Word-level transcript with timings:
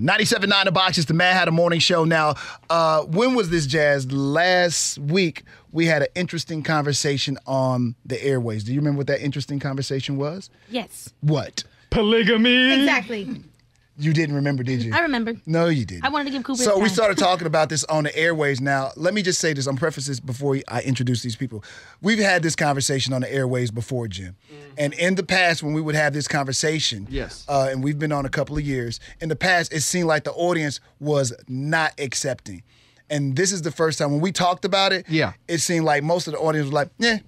97.9 0.00 0.64
The 0.64 0.70
Box 0.70 0.96
is 0.96 1.06
the 1.06 1.14
Mad 1.14 1.32
Hatter 1.32 1.50
Morning 1.50 1.80
Show. 1.80 2.04
Now, 2.04 2.36
uh, 2.70 3.02
when 3.02 3.34
was 3.34 3.50
this, 3.50 3.66
Jazz? 3.66 4.12
Last 4.12 4.96
week, 4.98 5.42
we 5.72 5.86
had 5.86 6.02
an 6.02 6.08
interesting 6.14 6.62
conversation 6.62 7.36
on 7.48 7.96
the 8.06 8.22
airways. 8.22 8.62
Do 8.62 8.72
you 8.72 8.78
remember 8.78 8.98
what 8.98 9.08
that 9.08 9.20
interesting 9.20 9.58
conversation 9.58 10.16
was? 10.16 10.50
Yes. 10.70 11.12
What? 11.20 11.64
Polygamy. 11.90 12.74
Exactly. 12.74 13.42
You 14.00 14.12
didn't 14.12 14.36
remember, 14.36 14.62
did 14.62 14.82
you? 14.84 14.94
I 14.94 15.00
remember. 15.00 15.34
No, 15.44 15.66
you 15.66 15.84
didn't. 15.84 16.04
I 16.04 16.08
wanted 16.08 16.26
to 16.26 16.30
give 16.30 16.44
Cooper 16.44 16.62
So 16.62 16.78
we 16.78 16.88
started 16.88 17.18
talking 17.28 17.48
about 17.48 17.68
this 17.68 17.82
on 17.84 18.04
the 18.04 18.16
airways. 18.16 18.60
Now, 18.60 18.92
let 18.94 19.12
me 19.12 19.22
just 19.22 19.40
say 19.40 19.52
this. 19.52 19.66
I'm 19.66 19.76
preface 19.76 20.06
this 20.06 20.20
before 20.20 20.56
I 20.68 20.82
introduce 20.82 21.22
these 21.22 21.34
people. 21.34 21.64
We've 22.00 22.20
had 22.20 22.44
this 22.44 22.54
conversation 22.54 23.12
on 23.12 23.22
the 23.22 23.32
airways 23.32 23.72
before, 23.72 24.06
Jim. 24.06 24.36
And 24.76 24.94
in 24.94 25.16
the 25.16 25.24
past, 25.24 25.64
when 25.64 25.74
we 25.74 25.80
would 25.80 25.96
have 25.96 26.12
this 26.12 26.28
conversation, 26.28 27.08
Yes. 27.10 27.44
uh, 27.48 27.68
and 27.72 27.82
we've 27.82 27.98
been 27.98 28.12
on 28.12 28.24
a 28.24 28.28
couple 28.30 28.56
of 28.56 28.62
years. 28.64 29.00
In 29.20 29.28
the 29.28 29.36
past, 29.36 29.72
it 29.72 29.80
seemed 29.80 30.06
like 30.06 30.22
the 30.22 30.32
audience 30.32 30.78
was 31.00 31.32
not 31.48 31.92
accepting. 31.98 32.62
And 33.10 33.34
this 33.34 33.50
is 33.50 33.62
the 33.62 33.72
first 33.72 33.98
time 33.98 34.12
when 34.12 34.20
we 34.20 34.30
talked 34.30 34.64
about 34.64 34.92
it. 34.92 35.06
Yeah. 35.08 35.32
It 35.48 35.58
seemed 35.58 35.84
like 35.84 36.04
most 36.04 36.28
of 36.28 36.34
the 36.34 36.38
audience 36.38 36.66
was 36.66 36.72
like, 36.72 36.90
"Yeah." 36.98 37.18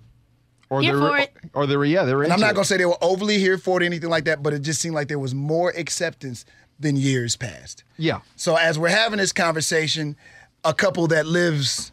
Or 0.70 0.80
Here 0.80 0.96
they're, 0.96 1.08
for 1.08 1.18
it. 1.18 1.32
Or 1.52 1.66
they're 1.66 1.84
yeah 1.84 2.04
they're. 2.04 2.22
And 2.22 2.32
I'm 2.32 2.40
not 2.40 2.54
gonna 2.54 2.64
say 2.64 2.76
they 2.76 2.86
were 2.86 3.02
overly 3.02 3.38
here 3.38 3.58
for 3.58 3.80
it 3.80 3.82
or 3.82 3.86
anything 3.86 4.08
like 4.08 4.24
that, 4.24 4.42
but 4.42 4.52
it 4.52 4.62
just 4.62 4.80
seemed 4.80 4.94
like 4.94 5.08
there 5.08 5.18
was 5.18 5.34
more 5.34 5.70
acceptance 5.70 6.44
than 6.78 6.96
years 6.96 7.36
past. 7.36 7.84
Yeah. 7.98 8.20
So 8.36 8.56
as 8.56 8.78
we're 8.78 8.88
having 8.88 9.18
this 9.18 9.32
conversation, 9.32 10.16
a 10.64 10.72
couple 10.72 11.08
that 11.08 11.26
lives 11.26 11.92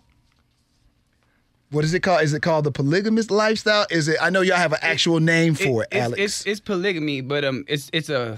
what 1.70 1.84
is 1.84 1.94
it 1.94 2.00
called? 2.00 2.22
Is 2.22 2.34
it 2.34 2.42
called 2.42 2.64
the 2.64 2.72
polygamous 2.72 3.30
lifestyle? 3.30 3.86
Is 3.90 4.08
it 4.08 4.18
I 4.22 4.30
know 4.30 4.42
y'all 4.42 4.58
have 4.58 4.74
an 4.74 4.80
actual 4.82 5.20
name 5.20 5.56
for 5.56 5.84
it, 5.84 5.90
it's, 5.92 6.02
Alex. 6.02 6.22
It's, 6.22 6.46
it's 6.46 6.60
polygamy, 6.60 7.22
but 7.22 7.44
um, 7.44 7.66
it's 7.68 7.90
it's 7.92 8.10
a 8.10 8.38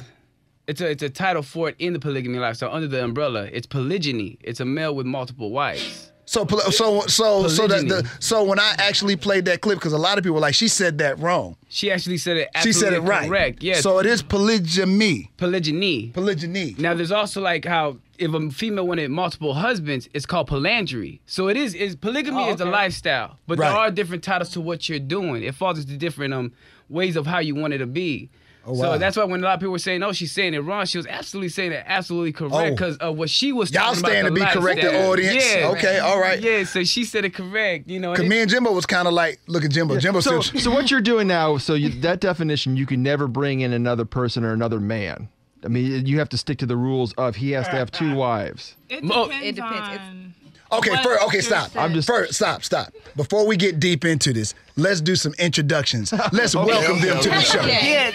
it's 0.68 0.82
a 0.82 0.90
it's 0.90 1.04
a 1.04 1.10
title 1.10 1.44
for 1.44 1.70
it 1.70 1.76
in 1.80 1.94
the 1.94 2.00
polygamy 2.00 2.40
lifestyle 2.40 2.74
under 2.74 2.88
the 2.88 3.04
umbrella. 3.04 3.48
It's 3.52 3.68
polygyny. 3.68 4.40
It's 4.42 4.60
a 4.60 4.66
male 4.66 4.96
with 4.96 5.06
multiple 5.06 5.52
wives. 5.52 6.12
So 6.30 6.46
poly- 6.46 6.72
so 6.72 7.02
so 7.08 7.48
so 7.48 7.68
that 7.68 7.88
the 7.88 8.08
so 8.20 8.44
when 8.44 8.60
I 8.60 8.76
actually 8.78 9.16
played 9.16 9.46
that 9.46 9.62
clip 9.62 9.80
because 9.80 9.94
a 9.94 9.98
lot 9.98 10.20
of 10.20 10.24
people 10.24 10.36
were 10.36 10.42
like 10.42 10.54
she 10.54 10.68
said 10.68 11.00
that 11.00 11.18
wrong. 11.18 11.56
She 11.70 11.92
actually 11.92 12.18
said 12.20 12.38
it. 12.38 12.50
She 12.62 12.72
said 12.72 12.94
it 12.94 12.98
absolutely 12.98 13.10
right. 13.10 13.28
Correct. 13.28 13.64
Yes. 13.64 13.82
So 13.82 13.98
it 13.98 14.06
is 14.06 14.22
polygamy. 14.22 15.32
polygyny. 15.38 16.10
Polygyny. 16.10 16.76
Now 16.78 16.94
there's 16.94 17.12
also 17.12 17.42
like 17.42 17.66
how 17.66 17.98
if 18.20 18.32
a 18.34 18.52
female 18.52 18.86
wanted 18.86 19.10
multiple 19.10 19.56
husbands, 19.56 20.08
it's 20.14 20.28
called 20.28 20.48
polyandry. 20.48 21.20
So 21.26 21.48
it 21.48 21.58
is 21.58 21.74
is 21.74 21.96
polygamy 21.96 22.44
Oh, 22.44 22.54
is 22.54 22.62
a 22.62 22.66
lifestyle, 22.66 23.38
but 23.48 23.58
there 23.58 23.68
are 23.68 23.90
different 23.90 24.24
titles 24.24 24.50
to 24.52 24.62
what 24.62 24.88
you're 24.88 25.00
doing. 25.00 25.42
It 25.44 25.56
falls 25.56 25.80
into 25.80 25.98
different 25.98 26.34
um 26.36 26.52
ways 26.90 27.16
of 27.16 27.26
how 27.26 27.40
you 27.40 27.56
want 27.56 27.74
it 27.74 27.80
to 27.80 27.88
be. 27.88 28.30
Oh, 28.66 28.74
wow. 28.74 28.94
So 28.94 28.98
that's 28.98 29.16
why 29.18 29.24
when 29.24 29.40
a 29.40 29.44
lot 29.44 29.54
of 29.56 29.60
people 29.62 29.72
were 29.72 29.80
saying, 29.80 30.04
"Oh, 30.04 30.12
she's 30.12 30.32
saying 30.32 30.54
it 30.54 30.60
wrong," 30.60 30.86
she 30.86 30.98
was 30.98 31.08
absolutely 31.08 31.50
saying 31.50 31.72
it 31.72 31.84
absolutely 31.88 32.34
Oh. 32.46 32.50
correct 32.50 32.76
because 32.76 32.98
of 32.98 33.18
what 33.18 33.30
she 33.30 33.52
was. 33.52 33.72
Y'all 33.72 33.84
talking 33.94 34.00
stand 34.00 34.28
the 34.28 34.32
to 34.32 34.36
be 34.36 34.46
corrected, 34.46 34.86
lifestyle. 34.86 35.10
audience. 35.12 35.46
Yeah. 35.56 35.68
Okay, 35.70 36.00
all 36.00 36.20
right. 36.20 36.40
Yeah, 36.42 36.64
so 36.66 36.84
she 36.84 37.04
said 37.06 37.26
it 37.26 37.34
correct. 37.34 37.88
You 37.90 38.00
know. 38.00 38.14
Cause 38.14 38.26
me 38.26 38.40
and 38.42 38.50
Jimbo 38.50 38.72
was 38.72 38.86
kind 38.86 39.08
of 39.08 39.14
like, 39.14 39.40
look 39.48 39.64
at 39.66 39.72
Jimbo. 39.72 39.98
Jimbo 39.98 40.20
So, 40.20 40.42
still. 40.42 40.60
so 40.62 40.72
what 40.72 40.92
you're 40.92 41.02
doing 41.02 41.28
now? 41.28 41.58
So 41.58 41.74
you, 41.74 41.90
that 42.02 42.20
definition, 42.20 42.76
you 42.78 42.86
can 42.86 43.02
never 43.02 43.28
bring 43.28 43.62
in 43.62 43.74
another 43.74 44.06
person 44.06 44.44
or 44.44 44.52
another 44.54 44.80
man. 44.80 45.30
I 45.64 45.68
mean, 45.68 46.06
you 46.06 46.20
have 46.20 46.30
to 46.30 46.38
stick 46.38 46.58
to 46.60 46.66
the 46.66 46.78
rules 46.78 47.14
of 47.14 47.38
he 47.38 47.52
has 47.52 47.66
to 47.68 47.76
have 47.76 47.92
two 47.92 48.14
wives. 48.16 48.76
It 48.90 49.04
Mo- 49.04 49.26
depends, 49.26 49.48
It 49.48 49.56
depends. 49.56 49.78
It's- 49.96 50.00
on. 50.00 50.29
Okay, 50.72 50.92
What 50.92 51.04
first, 51.04 51.24
okay, 51.24 51.42
stop. 51.42 51.72
I'm 51.76 51.94
just- 51.94 52.08
First, 52.08 52.34
stop, 52.36 52.64
stop. 52.64 52.94
Before 53.16 53.46
we 53.48 53.58
get 53.58 53.80
deep 53.80 54.06
into 54.06 54.32
this, 54.34 54.54
let's 54.76 55.02
do 55.02 55.16
some 55.16 55.34
introductions. 55.40 56.14
Let's 56.32 56.54
welcome 56.56 57.02
them 57.02 57.20
to 57.22 57.30
the 57.30 57.42
show. 57.42 57.66
Yeah. 57.66 58.12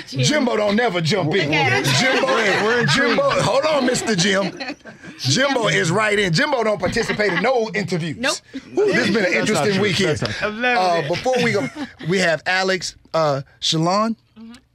Jimbo 0.24 0.56
don't 0.56 0.76
never 0.76 1.00
jump 1.02 1.34
in. 1.34 1.52
Jimbo, 1.84 2.26
we're 2.26 2.80
in 2.80 2.88
Jimbo. 2.88 3.22
Hold 3.42 3.64
on, 3.66 3.86
Mr. 3.86 4.16
Jim. 4.16 4.58
Jimbo 5.18 5.68
is 5.68 5.90
right 5.90 6.18
in. 6.18 6.32
Jimbo 6.32 6.64
don't 6.64 6.78
participate 6.80 7.32
in 7.34 7.42
no 7.42 7.68
interviews. 7.74 8.16
Nope. 8.16 8.36
Ooh, 8.56 8.86
this 8.86 9.06
has 9.06 9.14
been 9.14 9.26
an 9.26 9.32
interesting 9.34 9.72
true. 9.74 9.82
week 9.82 9.96
here. 9.96 10.14
That's 10.14 10.42
I'm 10.42 10.60
loving 10.62 11.04
Uh, 11.04 11.08
before 11.08 11.34
we 11.44 11.52
go, 11.52 11.68
we 12.08 12.18
have 12.18 12.42
Alex, 12.46 12.96
uh, 13.14 13.42
Shalon, 13.60 14.16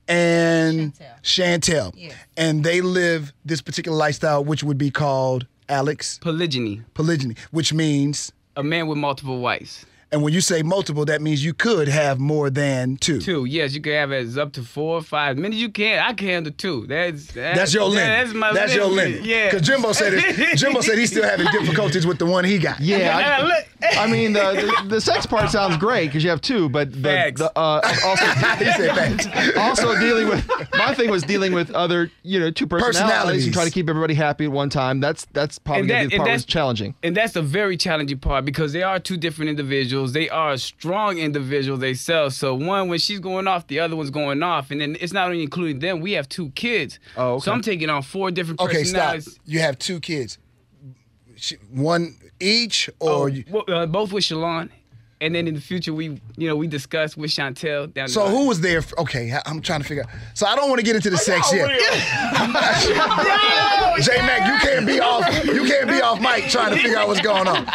and 0.08 0.94
Chantel, 1.24 1.94
Yes. 1.96 2.14
and 2.38 2.64
they 2.64 2.82
live 2.82 3.34
this 3.46 3.62
particular 3.62 3.98
lifestyle, 3.98 4.44
which 4.44 4.64
would 4.64 4.78
be 4.78 4.92
called 4.92 5.48
Alex 5.74 6.20
polygyny, 6.22 6.82
polygyny, 6.94 7.36
which 7.50 7.74
means. 7.74 8.32
a 8.56 8.62
man 8.62 8.86
with 8.86 9.00
multiple 9.00 9.40
wives. 9.40 9.88
And 10.14 10.22
when 10.22 10.32
you 10.32 10.42
say 10.42 10.62
multiple, 10.62 11.06
that 11.06 11.22
means 11.24 11.44
you 11.44 11.54
could 11.56 11.88
have 11.88 12.20
more 12.20 12.52
than 12.52 12.98
two. 12.98 13.20
Two, 13.20 13.46
yes, 13.46 13.74
you 13.74 13.82
can 13.82 13.94
have 13.94 14.12
as 14.12 14.38
up 14.38 14.54
to 14.54 14.62
four 14.62 14.98
or 14.98 15.02
five. 15.02 15.38
Many 15.40 15.56
as 15.56 15.62
you 15.62 15.70
can. 15.70 16.00
I 16.00 16.14
can 16.14 16.28
handle 16.28 16.54
two. 16.56 16.86
That's 16.88 17.26
that's, 17.34 17.58
That's 17.58 17.74
your 17.74 17.86
limit. 17.86 18.04
yeah, 18.06 18.24
that's 18.24 18.34
my 18.36 18.54
That's 18.54 18.76
your 18.76 18.86
limit. 18.86 19.24
Yeah. 19.26 19.50
Because 19.50 19.68
Jimbo 19.68 19.92
said 19.94 20.14
it, 20.16 20.58
Jimbo 20.58 20.82
said 20.82 21.00
he's 21.00 21.10
still 21.10 21.24
having 21.28 21.48
difficulties 21.52 22.06
with 22.06 22.20
the 22.20 22.26
one 22.28 22.46
he 22.46 22.60
got. 22.60 22.80
Yeah. 22.80 22.98
Yeah, 22.98 23.50
I. 23.82 23.98
I 23.98 24.08
mean, 24.08 24.32
the, 24.32 24.40
the 24.84 24.88
the 24.90 25.02
sex 25.02 25.26
part 25.26 25.50
sounds 25.50 25.76
great 25.78 26.08
because 26.08 26.24
you 26.24 26.30
have 26.30 26.40
two, 26.42 26.70
but 26.70 26.94
the, 26.94 27.02
Facts. 27.02 27.40
the 27.42 27.52
uh, 27.58 27.82
also 28.06 28.26
he 28.64 28.66
said 28.72 28.96
facts. 28.96 29.58
also 29.58 30.00
dealing 30.00 30.30
with 30.30 30.48
my 30.76 30.94
thing 30.94 31.10
was 31.10 31.24
dealing 31.24 31.54
with 31.54 31.70
other 31.72 32.10
you 32.22 32.40
know 32.40 32.50
two 32.50 32.66
personalities, 32.68 33.00
Personalities. 33.02 33.46
and 33.46 33.54
try 33.54 33.66
to 33.66 33.72
keep 33.72 33.90
everybody 33.90 34.14
happy 34.14 34.46
at 34.46 34.52
one 34.52 34.70
time. 34.70 35.00
That's 35.02 35.26
that's 35.34 35.60
probably 35.60 35.82
And 35.82 35.90
gonna 35.90 36.00
that- 36.04 36.04
be 36.04 36.10
the 36.10 36.16
and 36.16 36.20
part 36.20 36.28
that's- 36.28 36.40
was 36.40 36.46
challenging. 36.46 36.96
And 37.04 37.18
that's 37.18 37.34
the 37.34 37.42
very 37.42 37.76
challenging 37.76 38.20
part 38.20 38.46
because 38.46 38.74
they 38.74 38.84
are 38.84 39.00
two 39.00 39.18
different 39.18 39.50
individuals. 39.50 40.03
They 40.12 40.28
are 40.30 40.58
strong 40.58 41.18
individuals 41.18 41.80
themselves. 41.80 42.36
So 42.36 42.54
one, 42.56 42.90
when 42.90 43.00
she's 43.00 43.20
going 43.22 43.48
off, 43.48 43.68
the 43.68 43.80
other 43.80 43.96
one's 43.96 44.10
going 44.10 44.44
off. 44.44 44.70
And 44.72 44.82
then 44.82 44.98
it's 45.00 45.14
not 45.14 45.28
only 45.28 45.42
including 45.44 45.80
them, 45.80 46.02
we 46.02 46.12
have 46.14 46.28
two 46.28 46.50
kids. 46.52 47.00
Oh, 47.16 47.36
okay. 47.36 47.46
So 47.46 47.52
I'm 47.54 47.62
taking 47.62 47.90
on 47.90 48.02
four 48.02 48.30
different 48.32 48.60
Okay, 48.60 48.84
stop. 48.84 49.14
personalities. 49.14 49.40
You 49.46 49.60
have 49.60 49.80
two 49.80 50.00
kids. 50.02 50.38
One 51.72 52.16
each, 52.40 52.90
or 53.00 53.30
Oh, 53.30 53.44
well, 53.50 53.64
uh, 53.68 53.86
both 53.86 54.12
with 54.12 54.24
Shalon. 54.26 54.70
And 55.24 55.34
then 55.34 55.48
in 55.48 55.54
the 55.54 55.62
future, 55.62 55.94
we, 55.94 56.20
you 56.36 56.50
know, 56.50 56.58
we 56.58 56.68
discuss 56.68 57.16
with 57.16 57.32
Chantel 57.32 57.94
down 57.94 58.08
the 58.08 58.12
so 58.12 58.26
line. 58.26 58.34
who 58.34 58.48
was 58.50 58.60
there? 58.60 58.80
f 58.80 58.94
okay, 58.98 59.32
I- 59.32 59.42
I'm 59.46 59.62
trying 59.62 59.80
to 59.80 59.88
figure. 59.88 60.04
out. 60.04 60.10
So 60.34 60.46
I 60.46 60.54
don't 60.58 60.68
want 60.68 60.80
to 60.80 60.86
get 60.86 60.98
into 60.98 61.10
the 61.10 61.18
sex 61.18 61.54
yet. 61.54 61.70
J 64.04 64.18
Mac, 64.18 64.46
you 64.46 64.70
can't 64.70 64.86
be 64.86 65.00
off. 65.00 65.46
You 65.46 65.64
can't 65.64 65.88
be 65.88 66.02
off 66.02 66.20
mic 66.20 66.50
trying 66.50 66.76
to 66.76 66.82
figure 66.82 66.98
out 66.98 67.08
what's 67.08 67.22
going 67.22 67.48
on. 67.48 67.66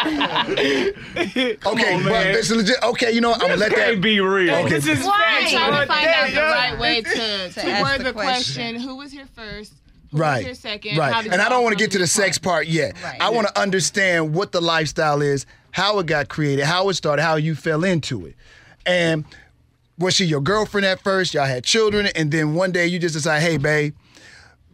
Okay, 1.15 1.57
but 1.57 1.65
man. 1.65 2.33
this 2.33 2.51
is 2.51 2.57
legit. 2.57 2.75
Okay, 2.83 3.11
you 3.13 3.21
know 3.21 3.29
what? 3.31 3.41
I'm 3.41 3.47
gonna 3.49 3.59
let 3.59 3.71
that 3.71 3.79
Can't 3.79 3.99
be 4.01 4.19
real. 4.19 4.53
Okay. 4.53 4.69
This 4.69 4.87
is 4.87 4.99
I'm 5.03 5.49
trying 5.49 5.71
to 5.71 5.87
find 5.87 6.07
out 6.07 6.29
the 6.31 6.41
right 6.41 6.77
way 6.79 7.01
to, 7.01 7.49
to, 7.49 7.65
ask 7.65 7.83
word 7.83 7.99
the 8.01 8.03
the 8.03 8.13
question. 8.13 8.75
question. 8.75 8.79
Who 8.79 8.95
was 8.95 9.11
here 9.11 9.25
first? 9.33 9.73
Who 10.11 10.17
Right. 10.17 10.37
was 10.37 10.45
here 10.45 10.55
second? 10.55 10.97
Right. 10.97 11.25
And 11.25 11.41
I 11.41 11.49
don't 11.49 11.63
want 11.63 11.77
to 11.77 11.83
get 11.83 11.91
to 11.91 11.97
the 11.97 12.03
this 12.03 12.11
sex 12.11 12.37
part 12.37 12.67
yet. 12.67 12.95
Right. 13.03 13.17
I 13.21 13.29
want 13.29 13.47
to 13.47 13.59
understand 13.59 14.33
what 14.33 14.51
the 14.51 14.61
lifestyle 14.61 15.21
is, 15.21 15.45
how 15.71 15.99
it 15.99 16.05
got 16.07 16.29
created, 16.29 16.65
how 16.65 16.89
it 16.89 16.95
started, 16.95 17.21
how 17.21 17.35
you 17.35 17.55
fell 17.55 17.83
into 17.83 18.25
it. 18.25 18.35
And 18.85 19.25
was 19.97 20.15
she 20.15 20.25
your 20.25 20.41
girlfriend 20.41 20.85
at 20.85 21.01
first? 21.01 21.33
Y'all 21.33 21.45
had 21.45 21.63
children, 21.63 22.07
and 22.15 22.31
then 22.31 22.55
one 22.55 22.71
day 22.71 22.87
you 22.87 22.97
just 22.99 23.13
decide, 23.13 23.41
hey, 23.41 23.57
babe, 23.57 23.93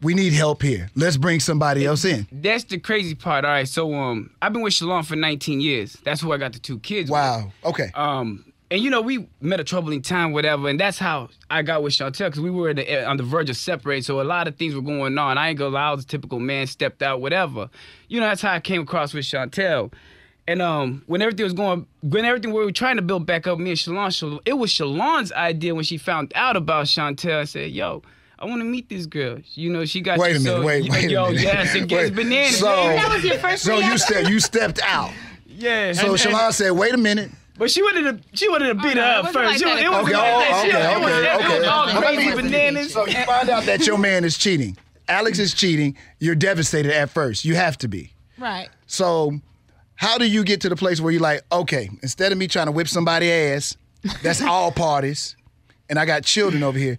we 0.02 0.14
need 0.14 0.34
help 0.34 0.62
here. 0.62 0.90
Let's 0.96 1.18
bring 1.18 1.40
somebody 1.40 1.86
else 1.86 2.06
in. 2.06 2.28
That's 2.32 2.64
the 2.66 2.78
crazy 2.78 3.16
part. 3.16 3.44
All 3.44 3.52
right, 3.52 3.68
so 3.68 3.94
um, 3.94 4.30
I've 4.42 4.54
been 4.54 4.62
with 4.62 4.74
Shalon 4.74 5.04
for 5.06 5.16
19 5.16 5.62
years. 5.62 5.98
That's 6.04 6.22
who 6.22 6.32
I 6.32 6.38
got 6.38 6.54
the 6.54 6.60
two 6.60 6.80
kids. 6.80 7.10
with. 7.10 7.14
Wow. 7.20 7.52
Okay. 7.64 7.90
Um, 7.96 8.46
and 8.72 8.82
you 8.82 8.90
know, 8.90 9.02
we 9.02 9.28
met 9.42 9.60
a 9.60 9.64
troubling 9.64 10.02
time, 10.02 10.32
whatever, 10.32 10.68
and 10.70 10.80
that's 10.80 10.98
how 10.98 11.30
I 11.50 11.62
got 11.62 11.84
with 11.84 11.94
Chantel 11.94 12.28
because 12.28 12.40
we 12.42 12.50
were 12.50 12.74
the, 12.74 13.06
on 13.08 13.18
the 13.18 13.24
verge 13.24 13.50
of 13.50 13.58
separating. 13.58 14.04
So 14.04 14.22
a 14.22 14.24
lot 14.24 14.48
of 14.48 14.56
things 14.56 14.74
were 14.76 14.82
going 14.82 15.18
on. 15.18 15.38
I 15.38 15.50
ain't 15.50 15.60
gonna 15.60 15.76
lie, 15.76 15.90
I 15.90 15.92
was 15.92 16.04
a 16.04 16.08
typical 16.08 16.40
man, 16.40 16.68
stepped 16.68 17.02
out, 17.04 17.22
whatever. 17.22 17.70
You 18.08 18.20
know, 18.20 18.28
that's 18.28 18.42
how 18.42 18.54
I 18.54 18.60
came 18.60 18.82
across 18.82 19.14
with 19.14 19.26
Chantel. 19.26 19.94
And 20.48 20.62
um, 20.62 21.04
when 21.08 21.22
everything 21.24 21.44
was 21.44 21.54
going, 21.54 21.88
when 22.04 22.24
everything 22.24 22.54
we 22.54 22.64
were 22.64 22.72
trying 22.72 22.98
to 22.98 23.02
build 23.02 23.26
back 23.26 23.48
up, 23.48 23.58
me 23.58 23.72
and 23.72 23.80
Shalon, 23.80 24.08
Shalon 24.10 24.40
it 24.46 24.54
was 24.54 24.70
Shalon's 24.72 25.32
idea 25.32 25.74
when 25.74 25.84
she 25.84 25.98
found 25.98 26.32
out 26.36 26.56
about 26.56 26.86
Chantel. 26.86 27.40
I 27.40 27.46
said, 27.46 27.72
"Yo, 27.72 28.04
I 28.38 28.46
want 28.46 28.60
to 28.62 28.66
meet 28.66 28.88
this 28.90 29.08
girl. 29.08 29.40
You 29.56 29.72
know, 29.72 29.86
she 29.86 30.02
got 30.02 30.20
Wait 30.20 30.36
a 30.36 30.40
minute. 30.40 30.46
so, 30.60 30.64
Wait. 30.64 30.88
Wait. 30.90 31.10
Yo, 31.10 31.26
a 31.26 31.28
minute. 31.30 31.42
yes, 31.42 31.74
it 31.74 31.88
gets 31.88 32.12
Wait. 32.12 32.16
bananas. 32.16 32.60
So, 32.60 32.66
That 32.68 33.10
was 33.12 33.24
your 33.24 33.38
first 33.40 33.64
so 33.64 33.74
you 33.74 33.80
reaction? 33.80 33.98
stepped. 33.98 34.30
You 34.30 34.40
stepped 34.40 34.80
out. 34.84 35.12
yeah. 35.48 35.94
So 35.94 36.10
and- 36.12 36.20
Shalon 36.20 36.54
said, 36.54 36.72
"Wait 36.72 36.94
a 36.94 36.98
minute." 36.98 37.32
But 37.58 37.72
she 37.72 37.82
wanted 37.82 38.04
to, 38.24 38.38
she 38.38 38.50
wanted 38.50 38.74
to 38.74 38.80
oh, 38.80 38.84
beat 38.84 38.96
no, 38.96 39.02
her 39.02 39.20
up 39.20 39.26
first. 39.28 39.36
like 39.36 39.58
She 39.60 39.66
was, 39.66 39.76
that. 39.76 39.84
it 39.84 39.90
was 39.90 40.04
Okay. 40.04 40.14
like 40.14 40.34
Oh, 40.34 40.40
that. 40.40 40.62
She- 40.64 40.70
okay. 40.70 40.94
it 40.94 41.00
was- 41.00 41.12
Okay. 41.14 41.32
it 41.32 41.38
was 41.38 41.56
Okay. 41.60 41.68
all 41.68 41.86
Let 41.86 41.98
crazy 42.04 42.30
me- 42.30 42.36
bananas. 42.36 42.94
So 42.94 43.08
you 43.08 43.24
find 43.26 43.50
out 43.50 43.64
that 43.66 43.88
your 43.88 43.98
man 43.98 44.24
is 44.26 44.38
cheating. 44.38 44.78
Alex 45.08 45.40
is 45.40 45.54
cheating. 45.54 45.96
You're 46.20 46.36
devastated 46.36 46.92
at 46.94 47.10
first. 47.10 47.46
You 47.46 47.56
have 47.56 47.78
to 47.80 47.88
be. 47.88 48.12
Right. 48.38 48.70
So, 48.88 49.40
how 49.96 50.18
do 50.18 50.26
you 50.26 50.44
get 50.44 50.60
to 50.62 50.70
the 50.70 50.76
place 50.76 51.00
where 51.00 51.12
you're 51.12 51.22
like, 51.22 51.42
okay, 51.52 51.90
instead 52.02 52.32
of 52.32 52.38
me 52.38 52.48
trying 52.48 52.66
to 52.66 52.72
whip 52.74 52.88
somebody 52.88 53.32
ass, 53.32 53.78
that's 54.22 54.42
all 54.42 54.72
parties, 54.72 55.36
and 55.90 55.98
I 55.98 56.06
got 56.06 56.24
children 56.24 56.62
over 56.64 56.78
here. 56.78 56.98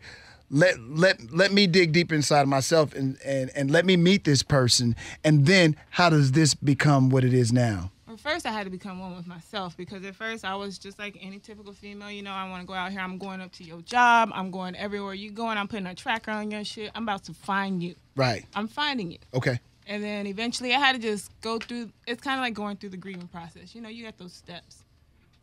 Let 0.51 0.79
let 0.81 1.19
let 1.35 1.53
me 1.53 1.67
dig 1.67 1.93
deep 1.93 2.13
inside 2.13 2.43
of 2.43 2.49
myself 2.49 2.95
and, 2.95 3.19
and 3.25 3.51
and 3.57 3.71
let 3.71 3.85
me 3.85 3.97
meet 3.97 4.23
this 4.25 4.43
person, 4.45 4.95
and 5.25 5.45
then 5.45 5.75
how 5.91 6.09
does 6.09 6.33
this 6.33 6.55
become 6.55 7.11
what 7.11 7.25
it 7.25 7.35
is 7.35 7.53
now? 7.53 7.91
First 8.17 8.47
I 8.47 8.51
had 8.53 8.65
to 8.65 8.71
become 8.71 8.99
one 8.99 9.17
with 9.17 9.27
myself 9.27 9.77
because 9.77 10.05
at 10.05 10.15
first 10.15 10.45
I 10.45 10.55
was 10.55 10.79
just 10.79 10.99
like 10.99 11.17
any 11.21 11.39
typical 11.39 11.73
female. 11.73 12.11
You 12.11 12.23
know, 12.23 12.33
I 12.33 12.49
want 12.49 12.63
to 12.63 12.67
go 12.67 12.75
out 12.75 12.93
here. 12.93 13.01
I'm 13.01 13.19
going 13.19 13.41
up 13.41 13.53
to 13.53 13.65
your 13.65 13.81
job. 13.83 14.31
I'm 14.33 14.51
going 14.51 14.75
everywhere 14.77 15.15
you 15.15 15.31
going. 15.31 15.59
I'm 15.59 15.69
putting 15.69 15.87
a 15.87 15.95
tracker 15.95 16.31
on 16.31 16.51
your 16.51 16.65
shit. 16.65 16.91
I'm 16.95 17.03
about 17.03 17.25
to 17.25 17.35
find 17.35 17.83
you. 17.83 17.95
Right. 18.15 18.45
I'm 18.55 18.69
finding 18.69 19.11
you. 19.13 19.19
Okay. 19.35 19.61
And 19.87 20.03
then 20.03 20.27
eventually 20.27 20.75
I 20.75 20.79
had 20.79 20.97
to 20.97 20.99
just 21.03 21.31
go 21.41 21.59
through. 21.59 21.91
It's 22.07 22.21
kind 22.21 22.39
of 22.39 22.43
like 22.43 22.55
going 22.55 22.77
through 22.77 22.91
the 22.91 22.97
grieving 22.97 23.29
process. 23.29 23.75
You 23.75 23.81
know, 23.81 23.89
you 23.89 24.05
got 24.05 24.19
those 24.19 24.33
steps. 24.33 24.83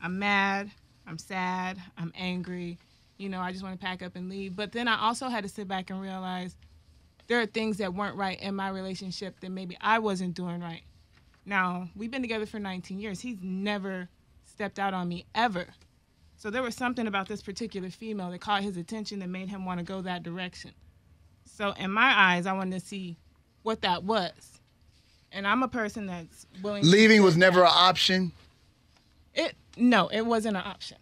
I'm 0.02 0.20
mad. 0.20 0.70
I'm 1.08 1.18
sad. 1.18 1.78
I'm 1.98 2.12
angry. 2.18 2.78
You 3.18 3.30
know, 3.30 3.40
I 3.40 3.52
just 3.52 3.64
want 3.64 3.80
to 3.80 3.86
pack 3.86 4.02
up 4.02 4.16
and 4.16 4.30
leave. 4.30 4.56
But 4.56 4.72
then 4.72 4.88
I 4.88 5.00
also 5.00 5.30
had 5.30 5.44
to 5.44 5.50
sit 5.50 5.68
back 5.68 5.90
and 5.90 6.02
realize 6.02 6.56
there 7.28 7.40
are 7.40 7.46
things 7.46 7.78
that 7.78 7.94
weren't 7.94 8.18
right 8.18 8.42
in 8.42 8.56
my 8.56 8.70
relationship 8.70 9.40
that 9.40 9.50
maybe 9.50 9.78
I 9.80 10.00
wasn't 10.00 10.34
doing 10.34 10.62
right. 10.62 10.82
Now, 11.46 11.90
we've 11.96 12.12
been 12.12 12.22
together 12.22 12.46
for 12.46 12.60
19 12.60 13.00
years. 13.00 13.22
He's 13.22 13.38
never 13.42 14.10
stepped 14.46 14.80
out 14.80 14.94
on 14.94 15.10
me 15.10 15.26
ever. 15.36 15.68
So 16.38 16.50
there 16.50 16.64
was 16.64 16.76
something 16.76 17.08
about 17.08 17.28
this 17.28 17.42
particular 17.42 17.90
female 17.90 18.32
that 18.32 18.40
caught 18.42 18.64
his 18.64 18.78
attention 18.78 19.20
that 19.20 19.30
made 19.30 19.50
him 19.50 19.66
want 19.66 19.80
to 19.80 19.86
go 19.86 20.02
that 20.02 20.24
direction. 20.24 20.72
So 21.46 21.72
in 21.72 21.92
my 21.92 22.14
eyes, 22.16 22.46
I 22.46 22.54
wanted 22.54 22.80
to 22.80 22.86
see 22.86 23.18
what 23.64 23.82
that 23.82 24.04
was. 24.04 24.60
And 25.32 25.48
I'm 25.48 25.64
a 25.64 25.68
person 25.68 26.08
that's 26.08 26.46
willing 26.62 26.84
to 26.84 26.90
Leaving 26.90 27.24
was 27.24 27.38
never 27.38 27.62
an 27.62 27.72
option 27.72 28.32
it 29.34 29.56
no, 29.78 30.08
it 30.08 30.26
wasn't 30.26 30.58
an 30.58 30.64
option. 30.66 30.98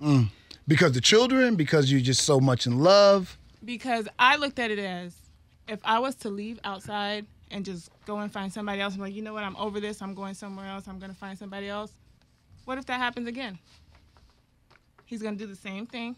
Mm. 0.00 0.30
because 0.66 0.92
the 0.92 1.00
children, 1.00 1.54
because 1.54 1.92
you're 1.92 2.00
just 2.00 2.22
so 2.22 2.40
much 2.40 2.66
in 2.66 2.80
love. 2.80 3.38
because 3.64 4.08
I 4.18 4.36
looked 4.36 4.58
at 4.58 4.70
it 4.72 4.80
as 4.80 5.14
if 5.68 5.78
I 5.84 6.00
was 6.00 6.16
to 6.16 6.28
leave 6.28 6.58
outside 6.64 7.24
and 7.52 7.64
just 7.64 7.90
go 8.06 8.18
and 8.18 8.32
find 8.32 8.52
somebody 8.52 8.80
else, 8.80 8.94
I'm 8.94 9.00
like, 9.00 9.14
you 9.14 9.22
know 9.22 9.32
what, 9.34 9.44
I'm 9.44 9.56
over 9.56 9.78
this, 9.78 10.02
I'm 10.02 10.14
going 10.14 10.34
somewhere 10.34 10.66
else, 10.66 10.88
I'm 10.88 10.98
gonna 10.98 11.14
find 11.14 11.38
somebody 11.38 11.68
else. 11.68 11.92
What 12.64 12.78
if 12.78 12.86
that 12.86 12.98
happens 12.98 13.28
again? 13.28 13.58
He's 15.04 15.22
gonna 15.22 15.36
do 15.36 15.46
the 15.46 15.56
same 15.56 15.86
thing. 15.86 16.16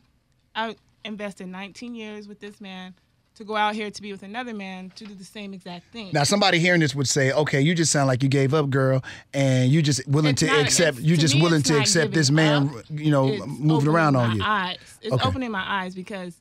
I 0.55 0.77
invested 1.05 1.49
19 1.49 1.95
years 1.95 2.29
with 2.29 2.41
this 2.41 2.61
man 2.61 2.95
to 3.35 3.43
go 3.45 3.57
out 3.57 3.75
here 3.75 3.91
to 3.91 4.01
be 4.03 4.13
with 4.13 4.23
another 4.23 4.55
man 4.55 4.91
to 4.95 5.05
do 5.05 5.13
the 5.15 5.25
same 5.25 5.53
exact 5.53 5.87
thing. 5.93 6.11
Now, 6.13 6.23
somebody 6.23 6.61
hearing 6.61 6.79
this 6.81 6.95
would 6.95 7.09
say, 7.09 7.33
"Okay, 7.33 7.61
you 7.61 7.75
just 7.75 7.91
sound 7.91 8.07
like 8.07 8.23
you 8.23 8.29
gave 8.29 8.55
up, 8.55 8.71
girl, 8.71 9.03
and 9.33 9.73
you 9.73 9.83
just 9.83 10.07
willing 10.07 10.31
It's 10.33 10.41
to 10.41 10.47
not- 10.47 10.61
accept. 10.61 11.01
You 11.01 11.17
just 11.17 11.35
me, 11.35 11.43
willing 11.43 11.63
to 11.65 11.77
accept 11.81 12.13
this 12.13 12.31
man, 12.31 12.69
up. 12.69 12.85
you 12.91 13.11
know, 13.11 13.27
It's 13.27 13.45
moving 13.47 13.89
around 13.89 14.15
on 14.15 14.29
my 14.29 14.35
you." 14.37 14.43
Eyes. 14.45 14.79
It's 15.03 15.13
Okay. 15.13 15.29
opening 15.29 15.51
my 15.51 15.65
eyes 15.83 15.97
because 15.97 16.37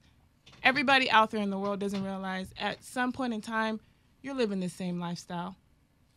everybody 0.61 1.09
out 1.09 1.31
there 1.31 1.41
in 1.41 1.49
the 1.49 1.57
world 1.57 1.79
doesn't 1.79 2.03
realize 2.03 2.53
at 2.59 2.83
some 2.83 3.11
point 3.11 3.33
in 3.33 3.41
time 3.41 3.79
you're 4.23 4.33
living 4.33 4.61
the 4.61 4.69
same 4.69 4.99
lifestyle. 4.99 5.55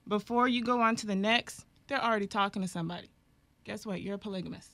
Before 0.08 0.48
you 0.48 0.64
go 0.64 0.80
on 0.80 0.96
to 0.96 1.06
the 1.06 1.16
next, 1.16 1.66
they're 1.88 2.02
already 2.02 2.28
talking 2.28 2.62
to 2.62 2.68
somebody. 2.68 3.10
Guess 3.64 3.84
what? 3.84 4.00
You're 4.00 4.14
a 4.14 4.18
polygamist. 4.18 4.70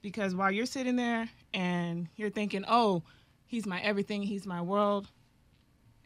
Because 0.00 0.34
while 0.34 0.50
you're 0.50 0.66
sitting 0.66 0.96
there 0.96 1.28
and 1.52 2.08
you're 2.16 2.30
thinking, 2.30 2.64
"Oh, 2.66 3.04
he's 3.46 3.66
my 3.66 3.80
everything, 3.80 4.22
he's 4.22 4.46
my 4.46 4.62
world," 4.62 5.10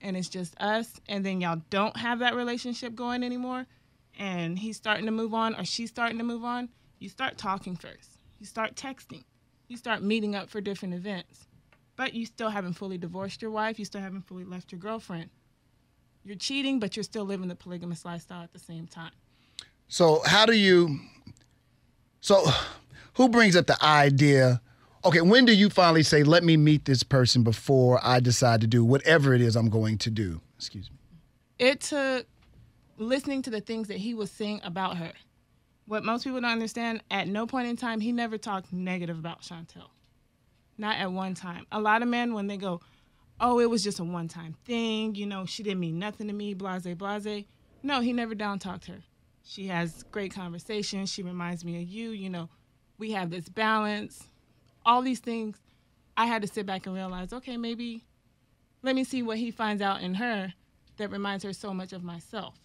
and 0.03 0.17
it's 0.17 0.29
just 0.29 0.61
us, 0.61 1.00
and 1.09 1.25
then 1.25 1.41
y'all 1.41 1.62
don't 1.70 1.97
have 1.97 2.19
that 2.19 2.35
relationship 2.35 2.94
going 2.94 3.23
anymore, 3.23 3.67
and 4.19 4.59
he's 4.59 4.76
starting 4.76 5.06
to 5.06 5.12
move 5.12 5.32
on 5.32 5.55
or 5.55 5.64
she's 5.64 5.91
starting 5.91 6.19
to 6.19 6.25
move 6.25 6.44
on, 6.44 6.69
you 6.99 7.09
start 7.09 7.38
talking 7.38 7.76
first. 7.76 8.19
You 8.41 8.47
start 8.47 8.75
texting. 8.75 9.25
You 9.69 9.76
start 9.76 10.03
meeting 10.03 10.35
up 10.35 10.49
for 10.49 10.61
different 10.61 10.94
events. 10.94 11.47
But 11.94 12.14
you 12.14 12.26
still 12.26 12.50
haven't 12.50 12.75
fully 12.75 12.99
divorced 12.99 13.43
your 13.43 13.50
wife. 13.50 13.79
You 13.79 13.85
still 13.85 14.00
haven't 14.00 14.26
fully 14.26 14.44
left 14.44 14.73
your 14.73 14.81
girlfriend. 14.81 15.31
You're 16.29 16.37
cheating, 16.37 16.79
but 16.79 16.95
you're 16.95 17.05
still 17.05 17.25
living 17.25 17.49
the 17.49 17.55
polygamous 17.55 18.05
lifestyle 18.05 18.43
at 18.43 18.53
the 18.53 18.59
same 18.59 18.87
time. 18.87 19.13
So 19.89 20.21
how 20.27 20.45
do 20.45 20.53
you? 20.53 21.01
So, 22.21 22.45
who 23.15 23.31
brings 23.31 23.57
up 23.57 23.67
the 23.67 23.83
idea? 23.83 24.61
Okay, 25.07 25.23
when 25.23 25.47
do 25.47 25.57
you 25.57 25.71
finally 25.71 26.03
say, 26.03 26.25
"Let 26.25 26.45
me 26.45 26.59
meet 26.59 26.85
this 26.85 27.03
person 27.03 27.45
before 27.45 27.99
I 28.05 28.21
decide 28.21 28.61
to 28.61 28.67
do 28.67 28.85
whatever 28.85 29.33
it 29.33 29.41
is 29.41 29.57
I'm 29.57 29.71
going 29.71 29.97
to 29.99 30.11
do"? 30.11 30.43
Excuse 30.59 30.91
me. 30.91 30.99
It 31.59 31.81
took 31.81 32.27
listening 32.99 33.41
to 33.43 33.51
the 33.51 33.63
things 33.63 33.89
that 33.89 33.97
he 33.97 34.13
was 34.13 34.31
saying 34.31 34.61
about 34.63 34.99
her. 34.99 35.13
What 35.87 36.05
most 36.05 36.25
people 36.25 36.43
don't 36.43 36.51
understand, 36.51 37.03
at 37.11 37.27
no 37.27 37.47
point 37.47 37.69
in 37.69 37.77
time, 37.79 38.01
he 38.01 38.13
never 38.13 38.37
talked 38.37 38.71
negative 38.71 39.19
about 39.19 39.41
Chantel. 39.41 39.89
Not 40.77 40.99
at 40.99 41.11
one 41.11 41.33
time. 41.33 41.67
A 41.73 41.81
lot 41.81 42.03
of 42.03 42.09
men, 42.09 42.35
when 42.35 42.49
they 42.49 42.59
go, 42.59 42.83
oh, 43.40 43.61
it 43.61 43.70
was 43.70 43.85
just 43.85 44.00
a 44.00 44.05
one 44.05 44.29
time 44.29 44.55
thing, 44.64 45.14
you 45.14 45.26
know, 45.26 45.44
she 45.46 45.62
didn't 45.62 45.81
mean 45.81 45.99
nothing 45.99 46.26
to 46.29 46.32
me, 46.32 46.55
blase, 46.55 46.87
blase. 46.96 47.44
No, 47.82 48.00
he 48.00 48.12
never 48.12 48.35
down 48.35 48.58
talked 48.58 48.87
her. 48.87 48.99
She 49.44 49.69
has 49.69 50.02
great 50.11 50.35
conversations. 50.35 51.11
She 51.11 51.23
reminds 51.23 51.64
me 51.64 51.81
of 51.81 51.88
you. 51.88 52.11
You 52.11 52.29
know, 52.29 52.49
we 52.99 53.12
have 53.12 53.31
this 53.31 53.49
balance. 53.49 54.25
All 54.85 55.00
these 55.00 55.20
things, 55.20 55.56
I 56.17 56.26
had 56.26 56.43
to 56.43 56.49
sit 56.49 56.67
back 56.67 56.87
and 56.87 56.94
realize, 56.94 57.32
okay, 57.32 57.56
maybe 57.56 58.05
let 58.82 58.94
me 58.94 59.05
see 59.05 59.23
what 59.23 59.38
he 59.38 59.50
finds 59.50 59.81
out 59.81 60.02
in 60.02 60.14
her 60.14 60.52
that 60.96 61.11
reminds 61.11 61.44
her 61.44 61.52
so 61.52 61.73
much 61.73 61.93
of 61.93 62.05
myself. 62.05 62.56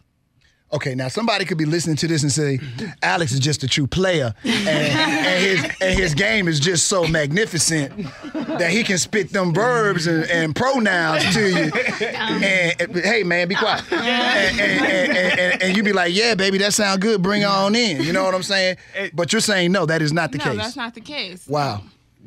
Okay, 0.73 0.95
now 0.95 1.07
somebody 1.07 1.45
could 1.45 1.57
be 1.59 1.65
listening 1.65 1.95
to 1.97 2.07
this 2.07 2.23
and 2.23 2.31
say, 2.31 2.59
Alex 3.03 3.31
is 3.31 3.39
just 3.39 3.63
a 3.63 3.67
true 3.67 3.85
player, 3.85 4.33
and, 4.43 4.67
and 4.67 5.43
his 5.43 5.63
and 5.81 5.99
his 5.99 6.13
game 6.15 6.47
is 6.47 6.59
just 6.59 6.87
so 6.87 7.05
magnificent 7.07 7.91
that 8.33 8.71
he 8.71 8.83
can 8.83 8.97
spit 8.97 9.31
them 9.31 9.53
verbs 9.53 10.07
and, 10.07 10.23
and 10.25 10.55
pronouns 10.55 11.31
to 11.33 11.47
you. 11.47 11.71
Um, 12.15 12.43
and, 12.43 12.81
and- 12.81 12.95
hey, 13.05 13.23
man, 13.23 13.47
be 13.47 13.55
quiet. 13.55 13.83
And, 13.91 14.59
and, 14.59 14.81
and, 14.85 15.17
and, 15.17 15.39
and- 15.39 15.61
and 15.63 15.77
you 15.77 15.83
be 15.83 15.93
like, 15.93 16.13
yeah, 16.15 16.35
baby, 16.35 16.57
that 16.57 16.73
sound 16.73 17.01
good. 17.01 17.21
Bring 17.21 17.43
on 17.45 17.75
in. 17.75 18.01
You 18.01 18.11
know 18.11 18.23
what 18.23 18.33
I'm 18.35 18.43
saying? 18.43 18.77
But 19.13 19.31
you're 19.31 19.41
saying 19.41 19.71
no, 19.71 19.85
that 19.85 20.01
is 20.01 20.11
not 20.11 20.31
the 20.31 20.37
case. 20.39 20.47
no, 20.47 20.51
case. 20.53 20.61
that's 20.61 20.75
not 20.75 20.95
the 20.95 21.01
case. 21.01 21.47
Wow. 21.47 21.81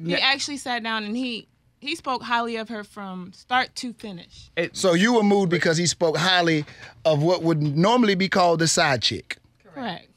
He 0.04 0.14
actually 0.14 0.56
sat 0.58 0.82
down 0.82 1.04
and 1.04 1.16
he 1.16 1.48
he 1.78 1.94
spoke 1.94 2.22
highly 2.22 2.56
of 2.56 2.68
her 2.68 2.82
from 2.84 3.32
start 3.32 3.74
to 3.76 3.92
finish. 3.92 4.50
So 4.72 4.94
you 4.94 5.14
were 5.14 5.22
moved 5.22 5.50
because 5.50 5.76
he 5.76 5.86
spoke 5.86 6.16
highly 6.16 6.64
of 7.04 7.22
what 7.22 7.42
would 7.42 7.62
normally 7.62 8.14
be 8.14 8.28
called 8.28 8.58
the 8.60 8.68
side 8.68 9.02
chick. 9.02 9.36
Correct. 9.74 10.08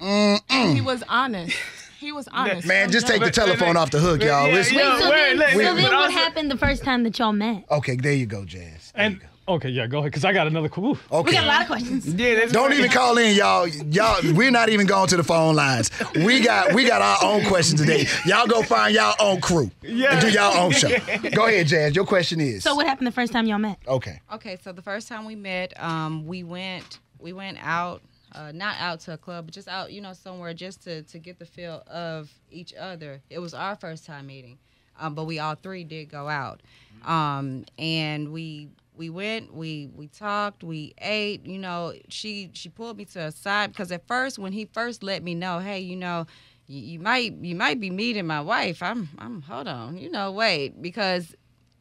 And 0.00 0.40
he 0.50 0.80
was 0.80 1.02
honest. 1.08 1.56
He 1.98 2.12
was 2.12 2.28
honest. 2.32 2.66
Man, 2.66 2.90
just 2.90 3.06
take 3.06 3.22
the 3.22 3.30
telephone 3.30 3.76
off 3.76 3.90
the 3.90 4.00
hook, 4.00 4.22
y'all. 4.22 4.48
Yeah, 4.48 4.54
Listen- 4.54 4.76
yeah. 4.76 4.94
Wait, 4.94 5.00
so 5.02 5.10
wait, 5.10 5.16
then, 5.16 5.36
look, 5.38 5.48
so 5.50 5.58
then 5.58 5.74
but 5.76 5.82
what 5.84 5.94
also- 5.94 6.10
happened 6.10 6.50
the 6.50 6.58
first 6.58 6.82
time 6.82 7.02
that 7.04 7.18
y'all 7.18 7.32
met? 7.32 7.64
Okay, 7.70 7.96
there 7.96 8.12
you 8.12 8.26
go, 8.26 8.44
Jazz. 8.44 8.92
There 8.94 9.10
you 9.10 9.16
And 9.20 9.20
okay, 9.48 9.68
yeah, 9.68 9.86
go 9.86 9.98
ahead, 9.98 10.10
because 10.10 10.24
I 10.24 10.32
got 10.32 10.46
another 10.46 10.68
clue. 10.68 10.94
go. 10.94 11.18
okay. 11.18 11.30
We 11.30 11.32
got 11.32 11.44
a 11.44 11.46
lot 11.46 11.60
of 11.62 11.66
questions. 11.66 12.06
Yeah, 12.14 12.34
that's 12.36 12.52
Don't 12.52 12.70
right. 12.70 12.78
even 12.78 12.90
call 12.90 13.18
in, 13.18 13.34
y'all. 13.34 13.66
Y'all, 13.66 14.20
we're 14.34 14.50
not 14.50 14.68
even 14.68 14.86
going 14.86 15.08
to 15.08 15.16
the 15.16 15.24
phone 15.24 15.54
lines. 15.54 15.90
We 16.14 16.40
got 16.40 16.72
we 16.74 16.86
got 16.86 17.02
our 17.02 17.18
own 17.22 17.44
questions 17.46 17.80
today. 17.80 18.06
Y'all 18.26 18.46
go 18.46 18.62
find 18.62 18.94
y'all 18.94 19.14
own 19.20 19.40
crew 19.40 19.70
and 19.82 20.20
do 20.20 20.30
y'all 20.30 20.56
own 20.56 20.72
show. 20.72 20.88
Go 21.34 21.46
ahead, 21.46 21.66
Jazz. 21.66 21.94
Your 21.94 22.04
question 22.06 22.40
is. 22.40 22.62
So 22.62 22.74
what 22.74 22.86
happened 22.86 23.06
the 23.06 23.12
first 23.12 23.32
time 23.32 23.46
y'all 23.46 23.58
met? 23.58 23.78
Okay. 23.86 24.20
Okay, 24.32 24.58
so 24.62 24.72
the 24.72 24.82
first 24.82 25.08
time 25.08 25.24
we 25.24 25.34
met, 25.34 25.72
um, 25.82 26.26
we 26.26 26.42
went 26.44 26.98
we 27.18 27.32
went 27.32 27.58
out, 27.60 28.02
uh, 28.32 28.52
not 28.52 28.76
out 28.78 29.00
to 29.00 29.14
a 29.14 29.18
club, 29.18 29.46
but 29.46 29.54
just 29.54 29.68
out, 29.68 29.92
you 29.92 30.00
know, 30.00 30.12
somewhere 30.12 30.54
just 30.54 30.82
to 30.84 31.02
to 31.02 31.18
get 31.18 31.38
the 31.38 31.46
feel 31.46 31.82
of 31.86 32.30
each 32.50 32.74
other. 32.74 33.20
It 33.30 33.38
was 33.38 33.54
our 33.54 33.76
first 33.76 34.04
time 34.06 34.26
meeting, 34.26 34.58
um, 35.00 35.14
but 35.14 35.24
we 35.24 35.38
all 35.38 35.54
three 35.54 35.84
did 35.84 36.10
go 36.10 36.28
out, 36.28 36.60
um, 37.04 37.64
and 37.78 38.32
we 38.32 38.68
we 38.96 39.10
went, 39.10 39.54
we 39.54 39.88
we 39.94 40.08
talked, 40.08 40.62
we 40.62 40.94
ate. 40.98 41.46
You 41.46 41.58
know, 41.58 41.94
she 42.08 42.50
she 42.52 42.68
pulled 42.68 42.96
me 42.96 43.04
to 43.06 43.26
a 43.26 43.32
side 43.32 43.72
because 43.72 43.90
at 43.92 44.06
first 44.06 44.38
when 44.38 44.52
he 44.52 44.66
first 44.66 45.02
let 45.02 45.22
me 45.22 45.34
know, 45.34 45.58
hey, 45.58 45.80
you 45.80 45.96
know. 45.96 46.26
You, 46.66 46.80
you 46.80 46.98
might 46.98 47.34
you 47.42 47.54
might 47.54 47.78
be 47.78 47.90
meeting 47.90 48.26
my 48.26 48.40
wife. 48.40 48.82
I'm 48.82 49.10
I'm 49.18 49.42
hold 49.42 49.68
on. 49.68 49.98
You 49.98 50.10
know, 50.10 50.32
wait 50.32 50.80
because 50.80 51.34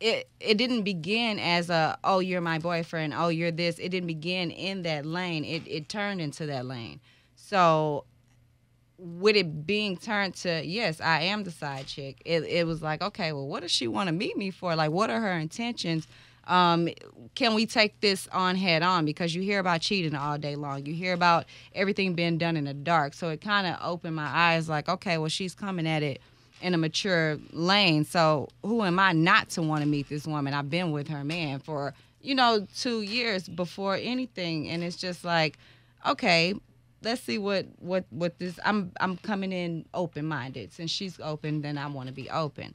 it 0.04 0.30
it 0.42 0.58
didn't 0.58 0.84
begin 0.84 1.40
as 1.40 1.70
a 1.70 1.98
oh 2.04 2.20
you're 2.20 2.42
my 2.42 2.60
boyfriend 2.60 3.14
oh 3.16 3.30
you're 3.30 3.52
this 3.52 3.80
it 3.80 3.88
didn't 3.88 4.08
begin 4.08 4.52
in 4.52 4.82
that 4.82 5.06
lane 5.06 5.46
it 5.46 5.64
it 5.66 5.88
turned 5.88 6.20
into 6.20 6.46
that 6.46 6.66
lane 6.66 7.00
so 7.36 8.04
with 8.98 9.38
it 9.38 9.66
being 9.66 9.96
turned 9.96 10.36
to 10.36 10.62
yes 10.66 11.00
i 11.00 11.22
am 11.22 11.46
the 11.46 11.52
side 11.52 11.88
chick 11.88 12.22
it, 12.26 12.44
it 12.44 12.68
was 12.68 12.82
like 12.82 13.02
okay 13.02 13.32
well 13.32 13.48
what 13.48 13.62
does 13.62 13.72
she 13.72 13.88
want 13.88 14.08
to 14.08 14.14
meet 14.14 14.36
me 14.36 14.52
for 14.52 14.76
like 14.76 14.92
what 14.92 15.10
are 15.10 15.22
her 15.22 15.38
intentions 15.38 16.06
um, 16.48 16.90
can 17.36 17.54
we 17.54 17.66
take 17.66 18.00
this 18.02 18.28
on 18.32 18.56
head 18.56 18.84
on 18.84 19.06
because 19.06 19.34
you 19.34 19.42
hear 19.42 19.60
about 19.60 19.82
cheating 19.82 20.16
all 20.16 20.38
day 20.38 20.56
long 20.56 20.86
you 20.86 20.94
hear 20.94 21.14
about 21.14 21.46
everything 21.74 22.14
being 22.14 22.38
done 22.38 22.58
in 22.58 22.66
the 22.66 22.74
dark 22.74 23.14
so 23.14 23.30
it 23.30 23.42
kind 23.42 23.66
of 23.66 23.78
opened 23.82 24.16
my 24.16 24.28
eyes 24.28 24.68
like 24.68 24.90
okay 24.90 25.18
well 25.18 25.30
she's 25.30 25.56
coming 25.56 25.88
at 25.88 26.04
it 26.04 26.22
in 26.64 26.74
a 26.74 26.78
mature 26.78 27.38
lane. 27.52 28.06
So 28.06 28.48
who 28.64 28.84
am 28.84 28.98
I 28.98 29.12
not 29.12 29.50
to 29.52 29.62
want 29.62 29.82
to 29.82 29.88
meet 29.88 30.10
this 30.10 30.26
woman? 30.26 30.54
I've 30.54 30.70
been 30.70 30.92
with 30.92 31.10
her 31.10 31.24
man 31.24 31.60
for, 31.60 31.94
you 32.22 32.34
know, 32.34 32.66
two 32.78 33.02
years 33.02 33.48
before 33.48 33.96
anything. 33.96 34.70
And 34.70 34.82
it's 34.82 34.96
just 34.96 35.26
like, 35.26 35.60
okay, 36.08 36.56
let's 37.04 37.22
see 37.22 37.38
what 37.38 37.66
what 37.80 38.06
what 38.10 38.40
this 38.40 38.58
I'm 38.64 38.94
I'm 39.02 39.18
coming 39.18 39.52
in 39.52 39.86
open 39.94 40.26
minded. 40.26 40.72
Since 40.72 40.90
she's 40.90 41.20
open, 41.20 41.62
then 41.62 41.78
I 41.78 41.88
want 41.88 42.08
to 42.08 42.14
be 42.14 42.30
open. 42.30 42.74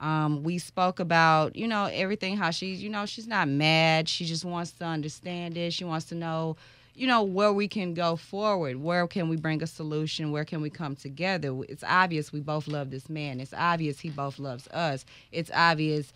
Um, 0.00 0.42
we 0.42 0.58
spoke 0.58 1.00
about, 1.00 1.56
you 1.56 1.66
know, 1.66 1.86
everything 1.86 2.36
how 2.36 2.50
she's, 2.50 2.82
you 2.82 2.88
know, 2.88 3.06
she's 3.06 3.26
not 3.26 3.48
mad. 3.48 4.08
She 4.08 4.24
just 4.24 4.44
wants 4.44 4.72
to 4.72 4.84
understand 4.84 5.56
it. 5.56 5.72
She 5.72 5.84
wants 5.84 6.06
to 6.06 6.14
know, 6.14 6.56
you 6.94 7.06
know 7.06 7.22
where 7.22 7.52
we 7.52 7.68
can 7.68 7.94
go 7.94 8.16
forward. 8.16 8.76
Where 8.76 9.06
can 9.06 9.28
we 9.28 9.36
bring 9.36 9.62
a 9.62 9.66
solution? 9.66 10.32
Where 10.32 10.44
can 10.44 10.60
we 10.60 10.70
come 10.70 10.96
together? 10.96 11.56
It's 11.68 11.84
obvious 11.84 12.32
we 12.32 12.40
both 12.40 12.68
love 12.68 12.90
this 12.90 13.08
man. 13.08 13.40
It's 13.40 13.54
obvious 13.54 14.00
he 14.00 14.10
both 14.10 14.38
loves 14.38 14.68
us. 14.68 15.04
It's 15.32 15.50
obvious 15.54 16.12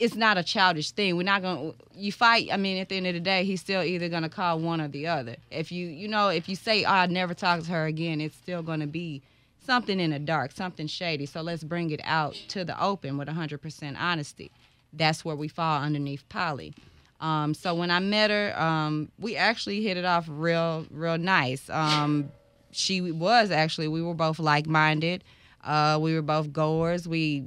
it's 0.00 0.14
not 0.14 0.38
a 0.38 0.42
childish 0.42 0.92
thing. 0.92 1.16
We're 1.16 1.24
not 1.24 1.42
gonna 1.42 1.72
you 1.94 2.10
fight 2.10 2.48
i 2.52 2.56
mean 2.56 2.78
at 2.78 2.88
the 2.88 2.96
end 2.96 3.06
of 3.06 3.14
the 3.14 3.20
day 3.20 3.44
he's 3.44 3.60
still 3.60 3.82
either 3.82 4.08
gonna 4.08 4.30
call 4.30 4.58
one 4.58 4.80
or 4.80 4.88
the 4.88 5.06
other. 5.06 5.36
If 5.50 5.70
you 5.70 5.86
you 5.86 6.08
know 6.08 6.28
if 6.28 6.48
you 6.48 6.56
say 6.56 6.84
oh, 6.84 6.88
i'll 6.88 7.08
never 7.08 7.34
talk 7.34 7.60
to 7.62 7.70
her 7.70 7.84
again 7.84 8.20
it's 8.20 8.36
still 8.36 8.62
gonna 8.62 8.86
be 8.86 9.22
something 9.64 10.00
in 10.00 10.10
the 10.10 10.18
dark 10.18 10.52
something 10.52 10.86
shady 10.86 11.26
so 11.26 11.40
let's 11.40 11.64
bring 11.64 11.90
it 11.90 12.00
out 12.04 12.34
to 12.48 12.64
the 12.64 12.82
open 12.82 13.16
with 13.18 13.28
100% 13.28 13.96
honesty 13.98 14.50
that's 14.92 15.24
where 15.24 15.36
we 15.36 15.48
fall 15.48 15.82
underneath 15.82 16.28
poly 16.28 16.74
um, 17.20 17.52
so 17.52 17.74
when 17.74 17.90
I 17.90 17.98
met 17.98 18.30
her, 18.30 18.58
um, 18.60 19.10
we 19.18 19.36
actually 19.36 19.82
hit 19.82 19.96
it 19.96 20.04
off 20.04 20.24
real, 20.28 20.86
real 20.90 21.18
nice. 21.18 21.68
Um, 21.68 22.32
she 22.72 23.00
was 23.00 23.50
actually, 23.50 23.88
we 23.88 24.02
were 24.02 24.14
both 24.14 24.38
like 24.38 24.66
minded. 24.66 25.22
Uh, 25.62 25.98
we 26.00 26.14
were 26.14 26.22
both 26.22 26.52
goers. 26.52 27.06
We, 27.06 27.44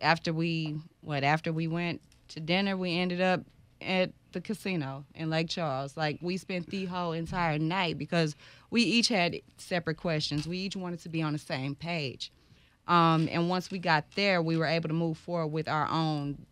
after 0.00 0.32
we, 0.32 0.76
what, 1.00 1.24
after 1.24 1.52
we 1.52 1.68
went 1.68 2.02
to 2.28 2.40
dinner, 2.40 2.76
we 2.76 2.98
ended 2.98 3.22
up 3.22 3.40
at 3.84 4.12
the 4.32 4.40
casino 4.40 5.04
in 5.14 5.30
Lake 5.30 5.48
Charles. 5.48 5.96
Like 5.96 6.18
we 6.20 6.36
spent 6.36 6.70
the 6.70 6.86
whole 6.86 7.12
entire 7.12 7.58
night 7.58 7.98
because 7.98 8.36
we 8.70 8.82
each 8.82 9.08
had 9.08 9.40
separate 9.56 9.96
questions. 9.96 10.46
We 10.46 10.58
each 10.58 10.76
wanted 10.76 11.00
to 11.00 11.08
be 11.08 11.22
on 11.22 11.32
the 11.32 11.38
same 11.38 11.74
page. 11.74 12.32
Um, 12.86 13.28
and 13.30 13.48
once 13.48 13.70
we 13.70 13.78
got 13.78 14.04
there, 14.14 14.42
we 14.42 14.56
were 14.56 14.66
able 14.66 14.88
to 14.88 14.94
move 14.94 15.16
forward 15.16 15.48
with 15.48 15.68
our 15.68 15.88
own 15.90 16.46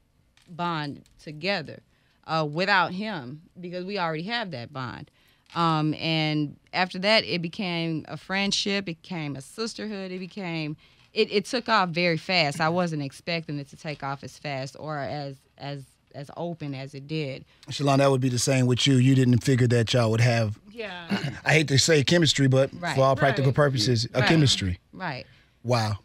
bond 0.49 1.03
together 1.23 1.81
uh, 2.27 2.47
without 2.51 2.93
him 2.93 3.43
because 3.61 3.85
we 3.85 3.99
already 3.99 4.23
have 4.25 4.51
that 4.53 4.73
bond. 4.73 5.11
Um, 5.55 5.95
and 5.95 6.57
after 6.73 6.99
that, 7.01 7.25
it 7.25 7.43
became 7.43 8.05
a 8.09 8.17
friendship, 8.17 8.89
it 8.89 9.03
became 9.03 9.37
a 9.37 9.43
sisterhood, 9.43 10.11
it 10.11 10.19
became, 10.19 10.77
it, 11.13 11.31
it 11.31 11.45
took 11.45 11.69
off 11.69 11.91
very 11.91 12.17
fast. 12.17 12.61
I 12.61 12.71
wasn't 12.71 13.03
expecting 13.03 13.59
it 13.59 13.69
to 13.69 13.77
take 13.77 14.03
off 14.03 14.25
as 14.25 14.39
fast 14.39 14.77
or 14.79 14.99
as, 14.99 15.37
as, 15.59 15.85
as 16.15 16.31
open 16.37 16.75
as 16.75 16.95
it 16.95 17.07
did. 17.07 17.45
Shalon, 17.71 17.99
that 17.99 18.11
would 18.11 18.21
be 18.21 18.29
the 18.29 18.39
same 18.39 18.67
with 18.67 18.87
you. 18.87 18.97
You 18.97 19.15
didn't 19.15 19.39
figure 19.39 19.67
that 19.69 19.93
y'all 19.93 20.11
would 20.11 20.21
have. 20.21 20.59
Yeah. 20.71 21.07
I 21.45 21.53
hate 21.53 21.69
to 21.69 21.79
say 21.79 22.03
chemistry, 22.05 22.47
but 22.49 22.71
Right. 22.79 22.95
for 22.97 23.03
all 23.03 23.17
practical 23.17 23.51
Right. 23.51 23.57
purposes, 23.57 24.07
a 24.15 24.21
Right. 24.21 24.29
chemistry. 24.29 24.79
Right. 24.93 25.27
Wow. 25.63 25.99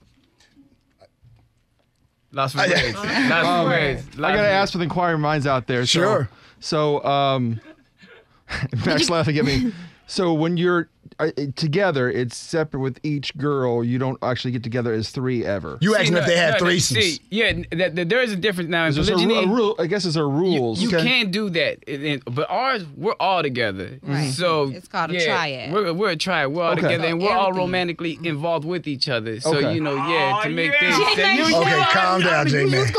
Lost 2.32 2.56
for 2.56 2.60
words. 2.68 2.94
Lost 2.96 3.04
for 3.46 3.64
words. 3.66 4.04
I 4.16 4.36
gotta 4.36 4.48
ask 4.50 4.72
for 4.74 4.78
the 4.80 4.84
inquiring 4.86 5.22
minds 5.22 5.48
out 5.48 5.68
there. 5.68 5.86
So, 5.86 6.00
Sure. 6.00 6.30
So, 6.60 7.04
um, 7.06 7.60
Max 8.86 9.10
laughing 9.10 9.38
at 9.38 9.46
me. 9.46 9.74
So 10.08 10.34
when 10.34 10.58
you're 10.58 10.90
together, 11.55 12.09
it's 12.09 12.36
separate 12.38 12.79
with 12.79 13.00
each 13.03 13.36
girl. 13.38 13.83
You 13.83 13.97
don't 13.97 14.17
actually 14.21 14.51
get 14.51 14.63
together 14.63 14.93
as 14.93 15.09
three 15.09 15.43
ever. 15.45 15.77
You 15.81 15.95
asking 15.95 16.13
See, 16.13 16.19
if 16.19 16.25
they 16.27 16.36
no, 16.36 16.41
had 16.41 16.62
no, 16.62 16.67
threesomes. 16.67 17.01
See, 17.01 17.19
yeah, 17.29 17.51
th- 17.53 17.95
th- 17.95 18.07
there 18.07 18.21
is 18.21 18.31
a 18.31 18.36
difference 18.36 18.69
now 18.69 18.86
in 18.86 18.93
There's 18.93 19.09
a, 19.09 19.15
ru- 19.15 19.33
a 19.36 19.47
rule. 19.47 19.75
I 19.79 19.88
guess 19.88 20.05
it's 20.05 20.15
a 20.15 20.24
rules. 20.24 20.79
you 20.81 20.89
Okay. 20.89 21.03
can 21.03 21.31
do 21.31 21.50
that, 21.51 21.79
and- 21.88 22.03
and- 22.03 22.24
but 22.25 22.50
ours 22.50 22.86
we're 22.95 23.15
all 23.19 23.41
together. 23.41 24.00
Right. 24.03 24.29
So 24.31 24.69
It's 24.69 24.88
called 24.88 25.12
a 25.12 25.24
triad. 25.25 25.74
We're, 25.74 25.93
we're 25.93 26.09
a 26.12 26.15
triad. 26.15 26.51
We're 26.51 26.63
all 26.63 26.71
Okay. 26.74 26.81
together, 26.81 27.03
So 27.05 27.09
and 27.09 27.21
we're 27.21 27.31
all 27.36 27.51
romantically 27.53 28.19
involved 28.24 28.65
with 28.65 28.88
each 28.88 29.09
other. 29.09 29.39
So 29.39 29.55
Okay. 29.57 29.74
you 29.74 29.81
know, 29.81 29.95
yeah, 29.95 30.41
to 30.43 30.50
make 30.50 30.71
yeah. 30.74 30.79
things. 30.91 31.15
J-Man, 31.15 31.53
Okay, 31.62 31.77
you- 31.77 31.86
calm 31.91 32.21
down, 32.21 32.47
J 32.47 32.65
man. 32.65 32.88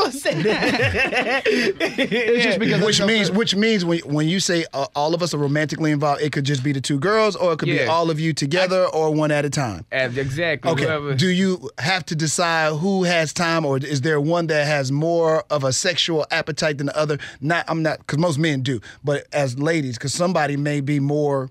it's 1.45 2.43
just 2.43 2.59
because 2.59 2.81
Which 2.83 3.01
means, 3.03 3.31
which 3.31 3.55
means 3.55 3.85
when 3.85 3.99
when 3.99 4.27
you 4.27 4.39
say 4.39 4.65
uh, 4.73 4.87
all 4.95 5.13
of 5.13 5.21
us 5.23 5.33
are 5.33 5.37
romantically 5.37 5.91
involved, 5.91 6.21
it 6.21 6.31
could 6.31 6.43
just 6.45 6.63
be 6.63 6.71
the 6.71 6.81
two 6.81 6.99
girls, 6.99 7.35
or 7.35 7.53
it 7.53 7.59
could 7.59 7.67
be 7.67 7.73
Yeah. 7.75 7.87
All 8.09 8.11
of 8.11 8.19
you 8.19 8.33
together, 8.33 8.85
or 8.85 9.13
one 9.13 9.29
at 9.31 9.45
a 9.45 9.49
time. 9.49 9.85
Exactly. 9.91 10.71
Okay. 10.71 10.83
Whoever. 10.83 11.13
Do 11.13 11.27
you 11.27 11.69
have 11.77 12.03
to 12.07 12.15
decide 12.15 12.73
who 12.77 13.03
has 13.03 13.31
time, 13.31 13.65
or 13.65 13.77
is 13.77 14.01
there 14.01 14.19
one 14.19 14.47
that 14.47 14.65
has 14.65 14.91
more 14.91 15.43
of 15.51 15.63
a 15.63 15.71
sexual 15.71 16.25
appetite 16.31 16.79
than 16.79 16.87
the 16.87 16.97
other? 16.97 17.19
Not, 17.39 17.65
I'm 17.67 17.83
not, 17.83 17.99
because 17.99 18.17
most 18.17 18.39
men 18.39 18.61
do, 18.61 18.81
but 19.03 19.27
as 19.31 19.59
ladies, 19.59 19.97
because 19.97 20.13
somebody 20.13 20.57
may 20.57 20.81
be 20.81 20.99
more 20.99 21.49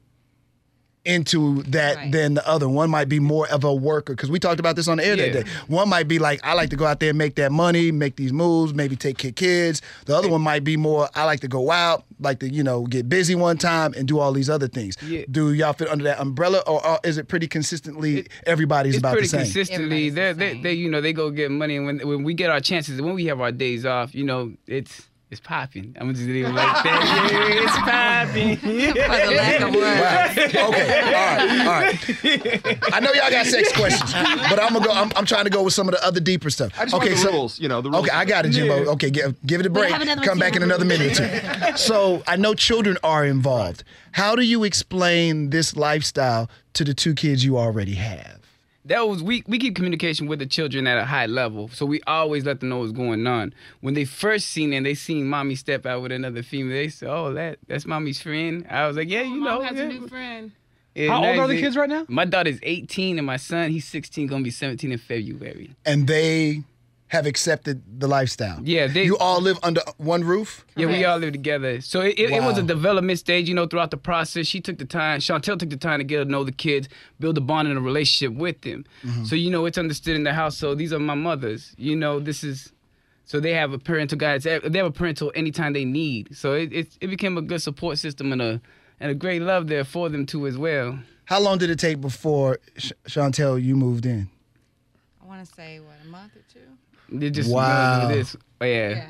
into 1.09 1.63
that 1.65 1.97
Right. 1.97 2.13
than 2.13 2.35
the 2.35 2.47
other. 2.47 2.69
One 2.69 2.91
might 2.91 3.09
be 3.09 3.19
more 3.19 3.49
of 3.49 3.65
a 3.65 3.75
worker, 3.75 4.13
because 4.15 4.31
we 4.31 4.39
talked 4.39 4.61
about 4.61 4.77
this 4.77 4.87
on 4.89 4.99
the 4.99 5.07
air 5.07 5.17
that 5.17 5.33
day. 5.33 5.45
One 5.67 5.89
might 5.89 6.07
be 6.07 6.19
like, 6.19 6.39
I 6.45 6.53
like 6.53 6.69
to 6.71 6.77
go 6.77 6.85
out 6.85 7.01
there 7.01 7.09
and 7.11 7.19
make 7.19 7.35
that 7.37 7.51
money, 7.51 7.91
make 7.91 8.17
these 8.17 8.33
moves, 8.33 8.75
maybe 8.75 8.95
take 8.95 9.17
care 9.19 9.31
of 9.31 9.35
kids. 9.37 9.81
The 10.05 10.15
other 10.15 10.29
one 10.29 10.43
might 10.43 10.65
be 10.65 10.77
more, 10.77 11.09
I 11.15 11.25
like 11.25 11.41
to 11.41 11.49
go 11.49 11.71
out, 11.71 12.05
like 12.21 12.41
to 12.41 12.49
you 12.53 12.63
know 12.63 12.85
get 12.87 13.09
busy 13.09 13.35
one 13.35 13.57
time 13.59 13.95
and 13.97 14.07
do 14.07 14.19
all 14.19 14.33
these 14.33 14.51
other 14.51 14.69
things. 14.69 14.97
Yeah. 15.03 15.23
Do 15.31 15.53
y'all 15.53 15.73
fit 15.73 15.89
under 15.89 16.05
that 16.05 16.21
umbrella, 16.21 16.63
or, 16.67 16.85
or 16.87 16.99
is 17.05 17.17
it 17.17 17.29
pretty 17.29 17.49
consistently 17.49 18.27
everybody's 18.47 18.95
it's 18.95 19.01
about 19.01 19.13
pretty 19.13 19.27
the 19.29 19.31
same? 19.31 19.41
consistently. 19.41 20.09
Everybody's 20.09 20.15
They, 20.15 20.33
the 20.33 20.39
they, 20.57 20.63
they, 20.63 20.73
you 20.75 20.91
know, 20.91 21.01
they 21.01 21.13
go 21.13 21.31
get 21.31 21.51
money, 21.51 21.77
and 21.77 21.87
when 21.87 21.99
when 22.07 22.23
we 22.25 22.35
get 22.35 22.51
our 22.51 22.61
chances, 22.61 23.01
when 23.01 23.15
we 23.15 23.27
have 23.27 23.41
our 23.41 23.53
days 23.53 23.87
off, 23.87 24.15
you 24.15 24.25
know, 24.25 24.53
it's 24.67 25.09
it's 25.31 25.41
popping. 25.41 25.95
I'm 25.99 26.07
gonna 26.07 26.15
just 26.15 26.27
leave 26.27 26.47
it 26.47 26.53
like 26.53 26.85
that. 26.85 26.89
Yeah, 27.29 27.65
it's 27.65 27.79
popping. 27.79 28.57
For 28.57 28.67
the 28.67 29.37
lack 29.37 29.61
of 29.61 29.75
words. 29.75 30.55
Wow. 30.55 30.69
Okay. 30.69 31.03
All 31.05 31.13
right. 31.13 31.67
All 31.67 31.81
right. 31.83 32.95
I 32.95 33.01
know 33.01 33.13
y'all 33.13 33.31
got 33.31 33.45
sex 33.45 33.71
questions, 33.73 34.13
but 34.13 34.63
I'm 34.63 34.73
gonna 34.73 34.87
go. 34.87 34.91
I'm, 34.91 35.13
I'm 35.17 35.27
trying 35.27 35.45
to 35.45 35.51
go 35.51 35.63
with 35.63 35.75
some 35.75 35.87
of 35.87 35.95
the 35.95 36.03
other 36.05 36.21
deeper 36.21 36.49
stuff. 36.49 36.73
I 36.79 36.85
just 36.85 36.95
okay. 36.95 37.09
want 37.09 37.19
the 37.19 37.23
So 37.25 37.33
rules. 37.33 37.61
You 37.61 37.69
know 37.69 37.83
the 37.83 37.91
rules. 37.91 38.05
Okay, 38.09 38.17
I 38.17 38.25
got 38.25 38.47
it, 38.47 38.51
Jimbo. 38.51 38.91
Okay, 38.93 39.11
give, 39.11 39.37
give 39.47 39.61
it 39.61 39.67
a 39.67 39.71
break. 39.71 39.93
Come 40.23 40.39
back 40.39 40.57
in 40.57 40.63
another 40.63 40.87
minute 40.87 41.21
or 41.21 41.71
two. 41.73 41.77
So 41.77 42.23
I 42.27 42.37
know 42.37 42.55
children 42.55 42.97
are 43.03 43.27
involved. 43.27 43.85
How 44.13 44.35
do 44.35 44.43
you 44.43 44.65
explain 44.65 45.51
this 45.51 45.77
lifestyle 45.77 46.49
to 46.73 46.85
the 46.85 46.95
two 46.95 47.15
kids 47.15 47.45
you 47.45 47.59
already 47.59 47.95
have? 47.95 48.38
That 48.89 49.07
was 49.07 49.23
we 49.23 49.43
we 49.47 49.59
keep 49.59 49.75
communication 49.77 50.27
with 50.27 50.39
the 50.39 50.47
children 50.47 50.87
at 50.87 50.99
a 50.99 51.05
high 51.05 51.27
level, 51.27 51.69
so 51.69 51.87
we 51.87 52.01
always 52.07 52.45
let 52.45 52.61
them 52.61 52.71
know 52.71 52.79
what's 52.79 52.93
going 52.93 53.27
on. 53.27 53.55
When 53.81 53.95
they 53.95 54.05
first 54.05 54.49
seen 54.49 54.73
it, 54.73 54.83
they 54.83 54.95
seen 54.95 55.27
mommy 55.27 55.55
step 55.55 55.87
out 55.87 56.03
with 56.03 56.13
another 56.13 56.43
female. 56.43 56.77
They 56.77 56.89
said, 56.89 57.09
"Oh, 57.11 57.33
that 57.35 57.59
that's 57.67 57.87
mommy's 57.87 58.21
friend." 58.21 58.67
I 58.69 58.87
was 58.87 58.97
like, 58.97 59.09
"Yeah, 59.09 59.23
you 59.23 59.37
oh, 59.37 59.45
Mom 59.45 59.45
know." 59.45 59.61
has 59.63 59.77
yeah. 59.77 59.85
a 59.85 59.89
new 59.89 60.09
friend. 60.09 60.53
Yeah, 60.95 61.11
How 61.11 61.25
old 61.25 61.37
now 61.37 61.43
are 61.43 61.49
the 61.49 61.61
kids 61.61 61.77
right 61.77 61.89
now? 61.89 62.07
My 62.09 62.25
daughter's 62.25 62.59
18 62.61 63.19
and 63.19 63.27
my 63.27 63.37
son, 63.37 63.71
he's 63.71 63.85
16, 63.85 64.27
gonna 64.27 64.43
be 64.43 64.51
17 64.51 64.91
in 64.91 64.99
February. 64.99 65.71
And 65.87 66.09
they 66.09 66.65
have 67.09 67.25
accepted 67.27 67.83
the 68.01 68.07
lifestyle. 68.07 68.61
Yeah, 68.63 68.87
they- 68.87 69.05
you 69.05 69.17
all 69.19 69.41
live 69.41 69.59
under 69.63 69.81
one 69.97 70.25
roof. 70.25 70.67
Yeah, 70.77 70.87
we 70.87 71.05
all 71.05 71.19
live 71.19 71.33
together. 71.33 71.81
So 71.81 72.03
it, 72.03 72.19
it, 72.19 72.31
it 72.31 72.43
was 72.43 72.59
a 72.59 72.63
development 72.63 73.19
stage, 73.19 73.49
you 73.49 73.55
know, 73.55 73.67
throughout 73.67 73.91
the 73.91 73.97
process. 73.97 74.47
She 74.47 74.61
took 74.61 74.77
the 74.79 74.85
time, 74.85 75.21
Chantel 75.21 75.59
took 75.59 75.71
the 75.71 75.77
time 75.77 75.99
to 76.01 76.05
get 76.05 76.19
to 76.19 76.25
know 76.27 76.45
the 76.45 76.53
kids, 76.53 76.89
build 77.19 77.39
a 77.39 77.41
bond 77.41 77.67
and 77.69 77.79
a 77.79 77.81
relationship 77.81 78.37
with 78.39 78.61
them. 78.61 78.85
Mm-hmm. 79.03 79.25
So, 79.25 79.37
you 79.37 79.51
know, 79.51 79.65
it's 79.65 79.79
understood 79.79 80.17
in 80.17 80.25
the 80.25 80.35
household. 80.35 80.79
These 80.79 80.93
are 80.93 80.99
my 80.99 81.15
mothers. 81.15 81.75
You 81.79 81.97
know, 81.97 82.21
this 82.21 82.45
is, 82.45 82.73
so 83.25 83.41
they 83.41 83.55
have 83.55 83.73
a 83.73 83.79
parental 83.79 84.19
guidance. 84.19 84.45
They 84.45 84.79
have 84.79 84.87
a 84.87 84.91
parental 84.91 85.33
anytime 85.35 85.73
they 85.73 85.85
need. 85.87 86.37
So 86.37 86.53
it, 86.53 86.73
it, 86.73 86.89
it 87.01 87.07
became 87.09 87.39
a 87.39 87.43
good 87.43 87.63
support 87.63 87.97
system 87.99 88.33
and 88.33 88.43
a, 88.43 88.61
and 89.01 89.11
a 89.11 89.15
great 89.15 89.41
love 89.43 89.69
there 89.69 89.85
for 89.85 90.09
them 90.11 90.27
too 90.27 90.47
as 90.47 90.59
well. 90.59 90.99
How 91.25 91.41
long 91.41 91.57
did 91.59 91.71
it 91.71 91.79
take 91.79 92.01
before 92.01 92.59
Sh- 92.77 92.93
Chantel 93.07 93.63
you 93.63 93.77
moved 93.77 94.05
in? 94.07 94.29
I 95.23 95.27
want 95.27 95.47
to 95.47 95.55
say 95.55 95.79
what 95.81 95.97
a 96.05 96.09
month 96.09 96.37
or 96.37 96.43
two. 96.53 96.61
They 97.11 97.31
just 97.31 97.51
Wow. 97.51 98.09
this. 98.09 98.37
Oh, 98.61 98.65
yeah. 98.65 98.89
Yeah. 98.91 99.05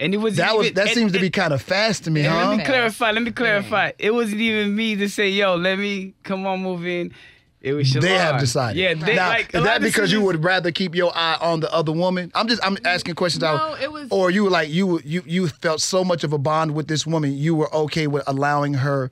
And 0.00 0.12
it 0.12 0.16
was 0.18 0.36
That 0.36 0.56
was 0.56 0.72
that 0.72 0.86
and- 0.88 0.94
seems 0.94 1.12
to 1.12 1.20
be 1.20 1.30
kind 1.30 1.52
of 1.52 1.62
fast 1.62 2.04
to 2.04 2.10
me, 2.10 2.22
huh? 2.22 2.48
Let 2.48 2.58
me 2.58 2.64
clarify. 2.64 3.12
Let 3.12 3.22
me 3.22 3.30
clarify. 3.30 3.92
It 3.98 4.12
wasn't 4.12 4.40
even 4.40 4.74
me 4.74 4.96
to 4.96 5.08
say, 5.08 5.30
"Yo, 5.30 5.54
let 5.54 5.78
me 5.78 6.14
come 6.24 6.46
on, 6.46 6.62
move 6.62 6.84
in." 6.86 7.12
It 7.60 7.72
was 7.72 7.86
Shalon. 7.90 8.00
They 8.02 8.18
have 8.18 8.40
decided. 8.40 8.76
Yeah, 8.78 8.92
they 8.94 9.14
now, 9.14 9.28
like. 9.28 9.54
is 9.54 9.62
that 9.62 9.80
because 9.80 10.12
you 10.12 10.20
would 10.20 10.42
rather 10.44 10.70
keep 10.72 10.94
your 10.94 11.12
eye 11.16 11.38
on 11.40 11.60
the 11.60 11.72
other 11.72 11.92
woman? 11.92 12.30
I'm 12.34 12.48
just 12.48 12.62
I'm 12.66 12.76
asking 12.84 13.14
questions 13.14 13.42
No, 13.42 13.48
out. 13.56 13.80
it 13.80 13.90
was- 13.90 14.08
Or 14.10 14.30
you 14.30 14.44
were 14.44 14.50
like 14.50 14.68
you 14.68 15.00
you 15.04 15.22
you 15.26 15.46
felt 15.48 15.80
so 15.80 16.04
much 16.04 16.24
of 16.24 16.32
a 16.32 16.38
bond 16.38 16.74
with 16.74 16.88
this 16.88 17.06
woman, 17.06 17.32
you 17.38 17.54
were 17.54 17.72
okay 17.74 18.06
with 18.08 18.24
allowing 18.26 18.74
her 18.74 19.10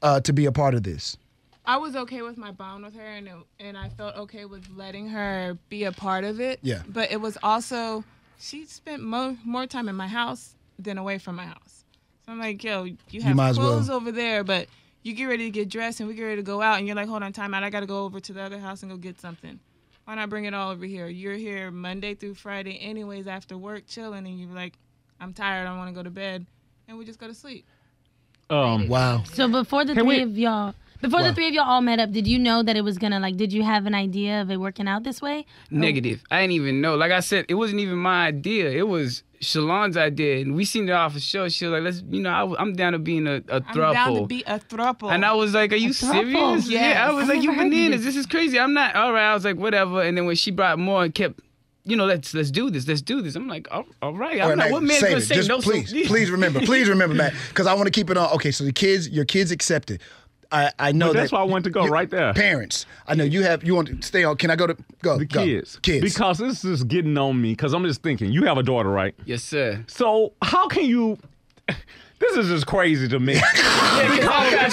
uh, 0.00 0.20
to 0.20 0.32
be 0.32 0.46
a 0.46 0.52
part 0.52 0.74
of 0.74 0.84
this. 0.84 1.16
I 1.66 1.78
was 1.78 1.96
okay 1.96 2.20
with 2.22 2.36
my 2.36 2.50
bond 2.50 2.84
with 2.84 2.94
her, 2.94 3.06
and 3.06 3.26
it, 3.26 3.34
and 3.58 3.76
I 3.78 3.88
felt 3.88 4.16
okay 4.16 4.44
with 4.44 4.68
letting 4.74 5.08
her 5.08 5.56
be 5.68 5.84
a 5.84 5.92
part 5.92 6.24
of 6.24 6.40
it. 6.40 6.58
Yeah. 6.62 6.82
But 6.86 7.10
it 7.10 7.20
was 7.20 7.38
also 7.42 8.04
she 8.38 8.66
spent 8.66 9.02
mo- 9.02 9.36
more 9.44 9.66
time 9.66 9.88
in 9.88 9.94
my 9.96 10.08
house 10.08 10.56
than 10.78 10.98
away 10.98 11.18
from 11.18 11.36
my 11.36 11.46
house. 11.46 11.84
So 12.26 12.32
I'm 12.32 12.38
like, 12.38 12.62
yo, 12.62 12.84
you 13.10 13.22
have 13.22 13.36
might 13.36 13.50
as 13.50 13.58
well. 13.58 13.68
clothes 13.72 13.88
over 13.90 14.12
there, 14.12 14.44
but 14.44 14.66
you 15.02 15.14
get 15.14 15.24
ready 15.26 15.44
to 15.44 15.50
get 15.50 15.68
dressed 15.68 16.00
and 16.00 16.08
we 16.08 16.14
get 16.14 16.22
ready 16.24 16.36
to 16.36 16.42
go 16.42 16.60
out, 16.60 16.78
and 16.78 16.86
you're 16.86 16.96
like, 16.96 17.08
hold 17.08 17.22
on, 17.22 17.32
time 17.32 17.54
out. 17.54 17.62
I 17.62 17.70
got 17.70 17.80
to 17.80 17.86
go 17.86 18.04
over 18.04 18.20
to 18.20 18.32
the 18.32 18.42
other 18.42 18.58
house 18.58 18.82
and 18.82 18.90
go 18.90 18.96
get 18.98 19.20
something. 19.20 19.58
Why 20.04 20.16
not 20.16 20.28
bring 20.28 20.44
it 20.44 20.52
all 20.52 20.70
over 20.70 20.84
here? 20.84 21.06
You're 21.08 21.34
here 21.36 21.70
Monday 21.70 22.14
through 22.14 22.34
Friday, 22.34 22.76
anyways, 22.78 23.26
after 23.26 23.56
work, 23.56 23.84
chilling, 23.86 24.26
and 24.26 24.38
you're 24.38 24.50
like, 24.54 24.74
I'm 25.18 25.32
tired. 25.32 25.66
I 25.66 25.74
want 25.78 25.88
to 25.88 25.94
go 25.94 26.02
to 26.02 26.10
bed, 26.10 26.44
and 26.88 26.98
we 26.98 27.06
just 27.06 27.18
go 27.18 27.26
to 27.26 27.32
sleep. 27.34 27.64
Um, 28.50 28.88
Wow. 28.88 29.22
So 29.32 29.48
before 29.48 29.86
the 29.86 29.94
Hey, 29.94 30.00
three 30.00 30.08
wait. 30.08 30.22
of 30.22 30.36
y'all, 30.36 30.74
Before 31.04 31.20
Wow. 31.20 31.28
the 31.28 31.34
three 31.34 31.48
of 31.48 31.54
y'all 31.54 31.64
all 31.68 31.82
met 31.82 31.98
up, 31.98 32.12
did 32.12 32.26
you 32.26 32.38
know 32.38 32.62
that 32.62 32.76
it 32.76 32.82
was 32.82 32.96
gonna 32.96 33.20
like? 33.20 33.36
Did 33.36 33.52
you 33.52 33.62
have 33.62 33.84
an 33.84 33.94
idea 33.94 34.40
of 34.40 34.50
it 34.50 34.56
working 34.58 34.88
out 34.88 35.02
this 35.04 35.20
way? 35.20 35.44
Negative. 35.70 36.22
I 36.30 36.40
didn't 36.40 36.52
even 36.52 36.80
know. 36.80 36.94
Like 36.96 37.12
I 37.12 37.20
said, 37.20 37.44
it 37.48 37.54
wasn't 37.54 37.80
even 37.80 37.96
my 37.98 38.26
idea. 38.28 38.70
It 38.70 38.88
was 38.88 39.22
Shalon's 39.42 39.98
idea, 39.98 40.40
and 40.40 40.54
we 40.54 40.64
seen 40.64 40.88
it 40.88 40.92
off 40.92 41.14
a 41.14 41.20
show. 41.20 41.46
She 41.50 41.66
was 41.66 41.72
like, 41.72 41.82
"Let's, 41.82 42.02
you 42.10 42.22
know, 42.22 42.30
I, 42.56 42.62
am 42.62 42.72
down 42.72 42.94
to 42.94 42.98
being 42.98 43.26
a, 43.26 43.42
a 43.48 43.56
I'm 43.56 43.62
throuple." 43.64 43.92
down 43.92 44.14
to 44.14 44.26
be 44.26 44.42
a 44.46 44.58
throuple. 44.58 45.12
And 45.12 45.26
I 45.26 45.34
was 45.34 45.52
like, 45.52 45.72
"Are 45.74 45.76
you 45.76 45.90
throuple? 45.90 46.62
serious?" 46.62 46.68
Yeah, 46.70 47.06
I 47.06 47.12
was 47.12 47.24
I've 47.24 47.28
like, 47.36 47.42
"You 47.42 47.50
never 47.50 47.62
heard 47.64 47.66
of 47.66 47.72
bananas? 47.72 48.04
this. 48.04 48.14
This 48.14 48.20
is 48.20 48.26
crazy." 48.26 48.58
I'm 48.58 48.72
not. 48.72 48.94
All 48.96 49.12
right, 49.12 49.30
I 49.30 49.34
was 49.34 49.44
like, 49.44 49.56
"Whatever." 49.56 50.00
And 50.02 50.16
then 50.16 50.24
when 50.24 50.36
she 50.36 50.50
brought 50.50 50.78
more 50.78 51.04
and 51.04 51.14
kept, 51.14 51.40
you 51.84 51.96
know, 51.96 52.06
let's 52.06 52.32
let's 52.32 52.50
do 52.50 52.70
this, 52.70 52.88
let's 52.88 53.02
do 53.02 53.20
this. 53.20 53.36
I'm 53.36 53.46
like, 53.46 53.68
"All, 53.70 53.84
all 54.00 54.14
right." 54.14 54.36
I'm 54.36 54.42
All 54.42 54.48
right, 54.50 54.58
like, 54.58 54.72
"What 54.72 54.82
man's 54.82 55.00
save 55.00 55.10
gonna 55.10 55.20
it. 55.22 55.26
say 55.26 55.34
Just 55.34 55.50
no?" 55.50 55.60
so- 55.60 55.70
please, 55.70 55.92
please 56.06 56.30
remember, 56.30 56.60
please 56.62 56.88
remember, 56.88 57.14
Matt, 57.14 57.34
because 57.50 57.66
I 57.66 57.74
want 57.74 57.84
to 57.88 57.90
keep 57.92 58.08
it 58.08 58.16
on. 58.16 58.30
Okay, 58.32 58.50
so 58.50 58.64
the 58.64 58.72
kids, 58.72 59.10
your 59.10 59.26
kids 59.26 59.50
accepted. 59.50 60.00
I, 60.54 60.70
I 60.78 60.92
know 60.92 61.08
But 61.08 61.14
that's 61.14 61.30
that 61.32 61.36
why 61.36 61.42
I 61.42 61.44
wanted 61.46 61.64
to 61.64 61.70
go 61.70 61.84
you- 61.84 61.90
right 61.90 62.08
there. 62.08 62.32
Parents, 62.32 62.86
I 63.08 63.14
know 63.16 63.24
you 63.24 63.42
have. 63.42 63.64
You 63.64 63.74
want 63.74 63.88
to 63.88 64.00
stay 64.06 64.22
on? 64.22 64.36
Can 64.36 64.50
I 64.50 64.56
go 64.56 64.68
to 64.68 64.76
go? 65.02 65.18
The 65.18 65.24
go. 65.24 65.44
kids. 65.44 65.78
kids. 65.82 66.02
Because 66.02 66.38
this 66.38 66.64
is 66.64 66.84
getting 66.84 67.18
on 67.18 67.40
me. 67.42 67.52
Because 67.52 67.74
I'm 67.74 67.82
just 67.84 68.02
thinking, 68.02 68.30
you 68.30 68.44
have 68.44 68.56
a 68.56 68.62
daughter, 68.62 68.88
right? 68.88 69.14
Yes, 69.24 69.42
sir. 69.42 69.84
So 69.88 70.32
how 70.42 70.68
can 70.68 70.84
you? 70.84 71.18
This 72.20 72.36
is 72.36 72.48
just 72.48 72.66
crazy 72.66 73.08
to 73.08 73.18
me. 73.18 73.34
if 73.36 73.42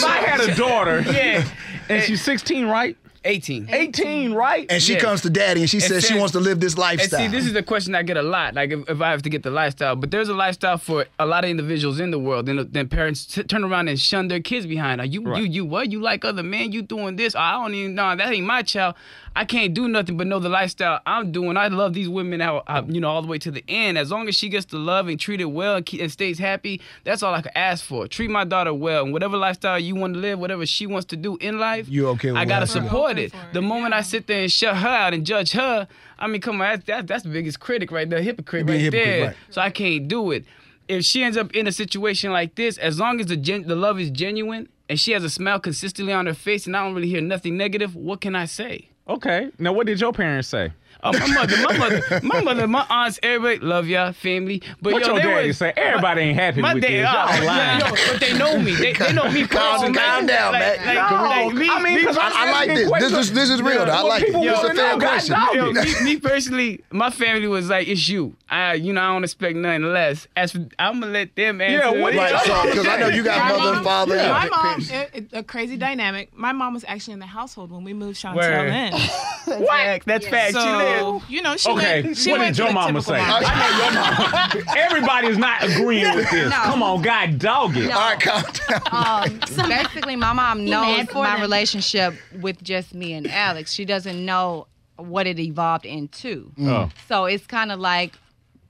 I 0.06 0.18
had 0.26 0.40
a 0.42 0.56
daughter, 0.56 1.02
Yeah, 1.12 1.44
and 1.90 2.04
she's 2.04 2.22
16, 2.22 2.68
right? 2.68 2.96
18. 3.24 3.68
18, 3.70 4.34
right? 4.34 4.66
and 4.70 4.82
she 4.82 4.94
Yeah. 4.94 5.00
comes 5.00 5.22
to 5.22 5.30
daddy 5.30 5.62
and 5.62 5.70
she 5.70 5.80
says 5.80 6.06
she 6.06 6.18
wants 6.18 6.32
to 6.32 6.40
live 6.40 6.60
this 6.60 6.74
And 6.74 6.80
lifestyle. 6.80 7.20
see, 7.20 7.28
this 7.28 7.46
is 7.46 7.54
the 7.54 7.62
question 7.64 7.94
I 7.94 8.02
get 8.04 8.18
a 8.18 8.22
lot. 8.24 8.56
Like, 8.56 8.72
if, 8.72 8.90
if 8.90 9.02
I 9.02 9.12
have 9.12 9.22
to 9.24 9.30
get 9.30 9.44
the 9.44 9.52
lifestyle, 9.52 9.96
but 9.96 10.10
there's 10.12 10.30
a 10.30 10.34
lifestyle 10.34 10.78
for 10.80 11.06
a 11.20 11.26
lot 11.26 11.44
of 11.44 11.50
individuals 11.50 12.00
in 12.00 12.10
the 12.12 12.18
world. 12.20 12.48
Then, 12.48 12.68
then 12.72 12.88
parents 12.88 13.26
t- 13.26 13.44
turn 13.44 13.64
around 13.64 13.90
and 13.90 14.00
shun 14.00 14.28
their 14.28 14.40
kids 14.40 14.66
behind. 14.66 15.02
Are 15.02 15.06
you, 15.06 15.22
Right. 15.22 15.42
you, 15.44 15.48
you, 15.50 15.66
what? 15.66 15.92
You 15.92 16.02
like 16.02 16.26
other 16.26 16.42
men? 16.44 16.72
You 16.72 16.82
doing 16.82 17.16
this? 17.16 17.36
I 17.36 17.52
don't 17.54 17.74
even 17.76 17.96
know. 17.96 18.16
That 18.16 18.34
ain't 18.34 18.46
my 18.48 18.64
child. 18.64 18.96
I 19.34 19.46
can't 19.46 19.74
do 19.74 19.88
nothing 19.88 20.18
but 20.18 20.28
know 20.28 20.40
the 20.40 20.50
lifestyle 20.50 21.00
I'm 21.06 21.32
doing. 21.32 21.56
I 21.56 21.68
love 21.70 21.94
these 21.94 22.10
women 22.10 22.42
out, 22.42 22.64
out, 22.68 22.90
you 22.90 23.00
know, 23.00 23.10
all 23.10 23.22
the 23.22 23.30
way 23.30 23.38
to 23.38 23.52
the 23.52 23.64
end. 23.70 23.98
As 23.98 24.12
long 24.12 24.28
as 24.28 24.36
she 24.36 24.50
gets 24.50 24.66
to 24.68 24.78
love 24.78 25.08
and 25.08 25.18
treated 25.18 25.46
well 25.46 25.78
and, 25.78 25.86
keep, 25.86 26.02
and 26.02 26.12
stays 26.12 26.38
happy, 26.38 26.82
that's 27.06 27.24
all 27.24 27.34
I 27.34 27.42
can 27.42 27.52
ask 27.56 27.86
for. 27.86 28.08
Treat 28.10 28.30
my 28.30 28.44
daughter 28.44 28.74
well, 28.74 29.04
and 29.06 29.14
whatever 29.14 29.38
lifestyle 29.38 29.80
you 29.80 29.96
want 29.96 30.16
to 30.16 30.20
live, 30.20 30.38
whatever 30.38 30.66
she 30.66 30.86
wants 30.86 31.06
to 31.08 31.16
do 31.16 31.38
in 31.38 31.60
life, 31.60 31.88
You 31.88 32.10
okay 32.10 32.32
with 32.32 32.42
I 32.42 32.46
gotta 32.46 32.68
support 32.68 33.11
Open 33.11 33.11
it. 33.18 33.34
The 33.54 33.62
moment 33.62 33.94
yeah. 33.94 34.00
I 34.00 34.02
sit 34.02 34.28
there 34.28 34.42
and 34.42 34.52
shut 34.52 34.76
her 34.76 34.88
out 34.88 35.14
and 35.14 35.26
judge 35.26 35.52
her, 35.54 35.88
I 36.20 36.28
mean, 36.28 36.42
come 36.42 36.62
on, 36.62 36.70
that's 36.70 36.86
that's, 36.86 37.08
that's 37.08 37.24
the 37.24 37.30
biggest 37.30 37.60
critic 37.60 37.92
right 37.92 38.10
there, 38.10 38.22
hypocrite 38.22 38.68
right 38.68 38.80
hypocrite, 38.80 39.06
there. 39.06 39.28
right. 39.28 39.36
So 39.50 39.62
I 39.62 39.70
can't 39.70 40.08
do 40.08 40.32
it. 40.32 40.46
If 40.88 41.06
she 41.06 41.24
ends 41.24 41.38
up 41.38 41.54
in 41.54 41.68
a 41.68 41.72
situation 41.72 42.32
like 42.32 42.56
this, 42.56 42.78
as 42.78 43.00
long 43.00 43.20
as 43.20 43.28
the 43.28 43.38
gen- 43.38 43.68
the 43.68 43.76
love 43.76 44.00
is 44.00 44.10
genuine 44.10 44.68
and 44.90 45.00
she 45.00 45.14
has 45.14 45.24
a 45.24 45.30
smile 45.30 45.60
consistently 45.60 46.14
on 46.14 46.26
her 46.26 46.34
face, 46.34 46.68
and 46.68 46.76
I 46.76 46.84
don't 46.84 46.94
really 46.94 47.08
hear 47.08 47.22
nothing 47.22 47.56
negative, 47.56 47.96
what 47.96 48.20
can 48.20 48.36
I 48.36 48.46
say? 48.46 48.90
Okay. 49.08 49.50
Now, 49.58 49.74
what 49.74 49.88
did 49.88 50.02
your 50.02 50.14
parents 50.14 50.50
say? 50.50 50.74
Oh, 51.04 51.12
my 51.14 51.28
mother, 51.34 51.58
my 51.64 51.78
mother, 51.78 52.20
my 52.24 52.42
mother, 52.42 52.68
my 52.68 52.86
aunts, 52.90 53.20
everybody 53.24 53.60
love 53.66 53.88
y'all, 53.88 54.14
family. 54.14 54.62
But 54.82 54.94
What 54.94 55.02
yo, 55.02 55.08
your 55.08 55.16
they 55.18 55.22
daddy 55.24 55.48
was- 55.48 55.58
say? 55.58 55.74
Everybody 55.76 56.22
ain't 56.22 56.38
happy 56.40 56.62
My 56.62 56.74
with 56.76 56.84
dad, 56.84 56.92
this. 56.92 57.02
Y'all 57.12 57.42
oh, 57.42 57.46
lying. 57.46 57.80
yo, 57.80 57.90
but 58.12 58.20
they 58.22 58.38
know 58.38 58.60
me. 58.60 58.76
They, 58.76 58.94
they 58.94 59.14
know 59.14 59.32
me 59.32 59.48
Calm- 59.48 59.72
personally. 59.80 59.98
calm 59.98 60.26
down, 60.28 60.52
like, 60.54 60.62
man. 60.62 60.96
Like, 60.96 61.12
No, 61.12 61.24
like, 61.24 61.54
me, 61.56 61.70
I 61.70 61.82
mean, 61.84 61.96
me 61.96 62.04
'cause 62.06 62.18
I'm 62.18 62.32
I, 62.32 62.36
I 62.36 62.52
like 62.52 62.70
asking 62.70 62.76
this. 62.76 62.82
This 62.82 62.90
questions. 62.90 63.14
is 63.30 63.34
this 63.34 63.50
is 63.50 63.62
real. 63.62 63.86
though. 63.86 63.92
I 63.92 64.02
like 64.02 64.24
it. 64.24 64.36
It's 64.36 64.64
a 64.64 64.74
fair 64.76 64.98
question. 64.98 65.36
Yo, 65.54 65.72
me, 66.04 66.04
me 66.04 66.18
personally, 66.18 66.84
my 66.92 67.10
family 67.10 67.48
was 67.48 67.70
like, 67.70 67.88
"It's 67.88 68.08
you." 68.08 68.36
I, 68.50 68.74
you 68.74 68.92
know, 68.92 69.02
I 69.02 69.14
don't 69.14 69.24
expect 69.24 69.56
nothing 69.56 69.84
less. 69.94 70.28
As 70.36 70.52
for, 70.52 70.68
I'm 70.78 71.00
gonna 71.00 71.14
let 71.14 71.36
them 71.36 71.62
answer. 71.62 71.96
Yeah, 71.96 72.02
what- 72.02 72.14
Right, 72.14 72.38
so 72.46 72.64
because 72.70 72.86
I 72.86 72.98
know 72.98 73.08
you 73.08 73.24
got 73.24 73.40
My 73.40 73.58
mother, 73.58 73.74
mom- 73.76 73.84
father, 73.84 74.16
My 74.18 74.50
mom, 74.50 74.82
it, 74.82 75.10
it- 75.14 75.28
a 75.34 75.42
crazy 75.42 75.78
dynamic. 75.78 76.36
My 76.38 76.52
mom 76.52 76.74
was 76.74 76.84
actually 76.88 77.14
in 77.14 77.20
the 77.20 77.26
household 77.26 77.72
when 77.72 77.84
we 77.86 77.94
moved 77.94 78.22
Chantel 78.22 78.36
Word. 78.36 78.68
in. 78.70 78.94
What? 79.62 80.04
That's 80.06 80.28
fact. 80.28 80.52
She 80.54 80.58
lived. 80.60 80.91
So 81.00 81.22
you 81.30 81.42
know, 81.42 81.58
she 81.58 81.70
Okay, 81.70 82.02
went. 82.04 82.18
She 82.18 82.32
what 82.32 82.40
went 82.42 82.56
did 82.56 82.64
your 82.64 82.74
mama 82.74 83.02
say? 83.02 83.18
mom. 83.18 83.44
I 83.46 84.50
know 84.50 84.52
your 84.52 84.64
mama. 84.64 84.74
Everybody's 84.78 85.38
not 85.38 85.64
agreeing 85.64 86.16
with 86.16 86.30
this. 86.32 86.50
No. 86.50 86.56
Come 86.58 86.84
on, 86.84 87.02
God 87.02 87.40
dog 87.40 87.78
it. 87.78 87.88
No. 87.88 87.92
All 87.98 88.14
right, 88.14 88.20
calm 88.20 88.44
down. 88.68 89.30
Um, 89.32 89.40
basically, 89.70 90.16
my 90.16 90.34
mom 90.34 90.66
knows 90.66 91.08
for 91.08 91.24
my 91.24 91.34
them. 91.34 91.42
relationship 91.42 92.16
with 92.42 92.62
just 92.64 92.94
me 92.94 93.14
and 93.14 93.28
Alex. 93.30 93.72
She 93.74 93.86
doesn't 93.86 94.24
know 94.26 94.68
what 94.98 95.26
it 95.28 95.40
evolved 95.40 95.86
into. 95.86 96.52
Oh. 96.62 96.90
So 97.08 97.26
it's 97.26 97.46
kind 97.48 97.72
of 97.72 97.80
like 97.80 98.14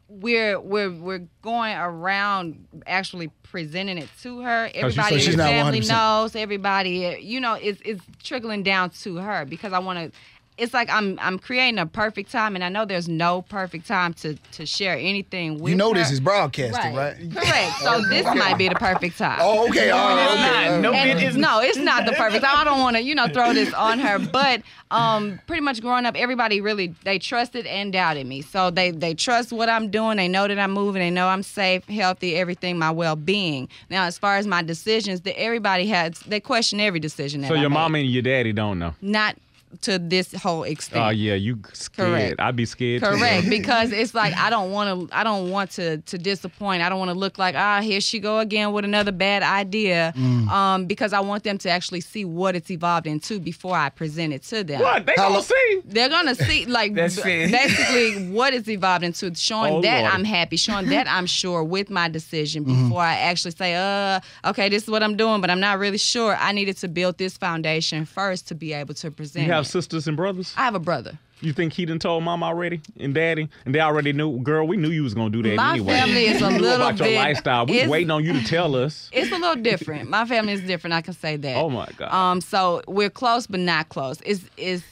we're 0.08 0.60
we're 0.60 0.92
we're 0.92 1.24
going 1.42 1.76
around 1.78 2.68
actually 2.86 3.30
presenting 3.44 3.98
it 3.98 4.10
to 4.22 4.42
her. 4.42 4.70
Everybody 4.74 5.18
she's 5.20 5.30
in 5.34 5.38
the 5.38 5.44
family 5.44 5.80
knows. 5.82 6.36
Everybody, 6.36 7.18
you 7.22 7.40
know, 7.40 7.54
it's 7.56 7.82
it's 7.86 8.04
trickling 8.24 8.64
down 8.64 8.90
to 9.02 9.18
her 9.18 9.46
because 9.46 9.74
I 9.74 9.80
want 9.80 10.00
to. 10.14 10.18
It's 10.62 10.74
like 10.76 10.90
I'm 10.92 11.18
I'm 11.20 11.40
creating 11.40 11.80
a 11.80 11.86
perfect 11.88 12.32
time, 12.32 12.56
and 12.56 12.64
I 12.64 12.70
know 12.70 12.86
there's 12.86 13.10
no 13.10 13.42
perfect 13.42 13.88
time 13.88 14.14
to 14.16 14.36
to 14.54 14.66
share 14.66 14.96
anything 14.96 15.60
with 15.60 15.72
You 15.72 15.76
know 15.76 15.90
her. 15.90 15.96
this 15.96 16.12
is 16.12 16.20
broadcasting, 16.20 16.94
right? 16.96 17.16
Correct. 17.36 17.80
So 17.80 18.02
this 18.10 18.26
might 18.36 18.58
be 18.58 18.70
the 18.70 18.76
perfect 18.76 19.18
time. 19.18 19.40
Oh, 19.42 19.68
okay. 19.70 19.90
All 19.90 20.16
right. 20.16 20.24
it's 20.24 20.34
okay. 20.34 20.70
not. 20.72 20.82
No, 20.82 20.94
And 20.94 21.10
it 21.10 21.24
is 21.24 21.36
no, 21.36 21.60
it's 21.62 21.78
not 21.78 22.06
the 22.06 22.12
perfect. 22.14 22.44
time. 22.44 22.56
I 22.58 22.64
don't 22.64 22.80
want 22.80 22.96
to, 22.98 23.02
you 23.02 23.16
know, 23.16 23.28
throw 23.28 23.54
this 23.54 23.74
on 23.74 23.98
her. 24.00 24.20
But 24.20 24.62
um, 24.92 25.40
pretty 25.48 25.62
much 25.62 25.82
growing 25.82 26.06
up, 26.06 26.16
everybody 26.16 26.62
really 26.62 26.94
they 27.06 27.18
trusted 27.18 27.66
and 27.66 27.92
doubted 27.92 28.28
me. 28.28 28.42
So 28.44 28.70
they 28.70 28.92
they 28.92 29.14
trust 29.16 29.52
what 29.52 29.68
I'm 29.68 29.90
doing. 29.90 30.18
They 30.18 30.28
know 30.28 30.48
that 30.48 30.60
I'm 30.60 30.72
moving. 30.74 31.00
They 31.02 31.10
know 31.10 31.28
I'm 31.28 31.44
safe, 31.44 31.86
healthy, 31.88 32.36
everything, 32.36 32.78
my 32.78 32.92
well 32.92 33.16
being. 33.16 33.68
Now, 33.90 34.04
as 34.06 34.18
far 34.20 34.38
as 34.38 34.46
my 34.46 34.62
decisions, 34.62 35.22
that 35.22 35.40
everybody 35.40 35.88
has 35.88 36.20
they 36.20 36.40
question 36.40 36.80
every 36.80 37.00
decision. 37.00 37.42
That 37.42 37.48
So 37.48 37.56
I 37.56 37.62
your 37.62 37.70
make. 37.72 37.80
mama 37.80 37.98
and 37.98 38.08
your 38.10 38.22
daddy 38.22 38.54
don't 38.54 38.78
know. 38.78 38.94
not 39.02 39.36
to 39.82 39.98
this 40.00 40.34
whole 40.34 40.64
extent. 40.64 41.04
Oh 41.06 41.10
yeah, 41.10 41.34
you 41.36 41.60
scared. 41.74 42.10
Correct. 42.10 42.40
I'd 42.40 42.56
be 42.56 42.66
scared. 42.66 43.02
too. 43.02 43.08
Correct, 43.10 43.50
because 43.50 43.92
it's 43.92 44.14
like 44.14 44.34
I 44.36 44.50
don't 44.50 44.72
want 44.72 45.10
to. 45.10 45.16
I 45.18 45.24
don't 45.24 45.50
want 45.50 45.72
to 45.72 45.98
to 45.98 46.18
disappoint. 46.18 46.82
I 46.84 46.90
don't 46.90 47.00
want 47.00 47.10
to 47.12 47.18
look 47.18 47.38
like 47.38 47.56
ah 47.56 47.82
here 47.82 48.02
she 48.02 48.20
go 48.20 48.40
again 48.40 48.72
with 48.74 48.86
another 48.86 49.12
bad 49.12 49.44
idea. 49.44 50.14
Mm. 50.16 50.48
Um, 50.50 50.86
because 50.86 51.14
I 51.14 51.20
want 51.22 51.44
them 51.44 51.58
to 51.60 51.70
actually 51.70 52.02
see 52.02 52.26
what 52.26 52.56
it's 52.56 52.70
evolved 52.72 53.08
into 53.08 53.40
before 53.40 53.76
I 53.78 53.90
present 53.90 54.34
it 54.34 54.44
to 54.44 54.64
them. 54.64 54.82
What? 54.82 55.06
They 55.06 55.14
How 55.18 55.24
gonna 55.30 55.36
lo- 55.36 55.42
see? 55.42 55.82
They're 55.86 56.10
gonna 56.10 56.36
see 56.36 56.66
like 56.66 56.94
That's 56.94 57.16
b- 57.16 57.22
fair. 57.22 57.50
basically 57.50 58.30
what 58.32 58.54
it's 58.54 58.68
evolved 58.68 59.04
into, 59.04 59.34
showing 59.36 59.74
Oh, 59.76 59.82
that 59.82 60.02
Lordy. 60.02 60.16
I'm 60.16 60.24
happy, 60.24 60.58
showing 60.58 60.88
that 60.90 61.08
I'm 61.08 61.26
sure 61.26 61.64
with 61.64 61.90
my 61.90 62.08
decision 62.10 62.42
Mm-hmm. 62.52 62.84
before 62.90 63.02
I 63.02 63.14
actually 63.16 63.52
say, 63.52 63.76
uh, 63.76 64.20
okay, 64.50 64.68
this 64.70 64.84
is 64.84 64.90
what 64.90 65.04
I'm 65.04 65.16
doing, 65.16 65.42
but 65.42 65.50
I'm 65.50 65.60
not 65.60 65.80
really 65.80 65.98
sure. 65.98 66.36
I 66.36 66.52
needed 66.52 66.78
to 66.78 66.88
build 66.88 67.18
this 67.18 67.38
foundation 67.38 68.06
first 68.06 68.48
to 68.50 68.56
be 68.56 68.74
able 68.74 68.94
to 68.96 69.12
present. 69.12 69.48
Have 69.62 69.68
sisters 69.68 70.08
and 70.08 70.18
brothers. 70.18 70.54
I 70.58 70.62
have 70.66 70.76
a 70.76 70.80
brother. 70.80 71.18
You 71.42 71.54
think 71.54 71.74
he 71.74 71.86
done 71.86 71.98
told 71.98 72.24
mom 72.24 72.44
already 72.44 72.82
and 73.00 73.16
daddy, 73.16 73.50
and 73.66 73.74
they 73.74 73.80
already 73.80 74.14
knew? 74.14 74.40
Girl, 74.42 74.68
we 74.68 74.78
knew 74.78 74.90
you 74.92 75.02
was 75.04 75.16
gonna 75.16 75.32
do 75.32 75.42
that 75.44 75.56
My 75.56 75.74
anyway. 75.74 75.94
family 75.94 76.26
is 76.28 76.42
a 76.42 76.50
little 76.52 76.88
about 76.88 77.00
your 77.00 77.16
lifestyle. 77.16 77.66
We 77.66 77.82
was 77.82 77.90
waiting 77.90 78.12
on 78.12 78.24
you 78.24 78.34
to 78.34 78.44
tell 78.44 78.76
us. 78.76 79.10
It's 79.12 79.32
a 79.32 79.38
little 79.38 79.56
different. 79.62 80.10
My 80.10 80.26
family 80.26 80.54
is 80.54 80.62
different. 80.62 80.94
I 80.94 81.02
can 81.02 81.16
say 81.16 81.38
that. 81.38 81.58
Oh 81.58 81.70
my 81.70 81.88
god. 81.98 82.14
Um, 82.14 82.42
so 82.42 82.82
we're 82.88 83.10
close 83.10 83.48
but 83.48 83.60
not 83.60 83.90
close. 83.90 84.22
It's 84.24 84.44
is 84.58 84.84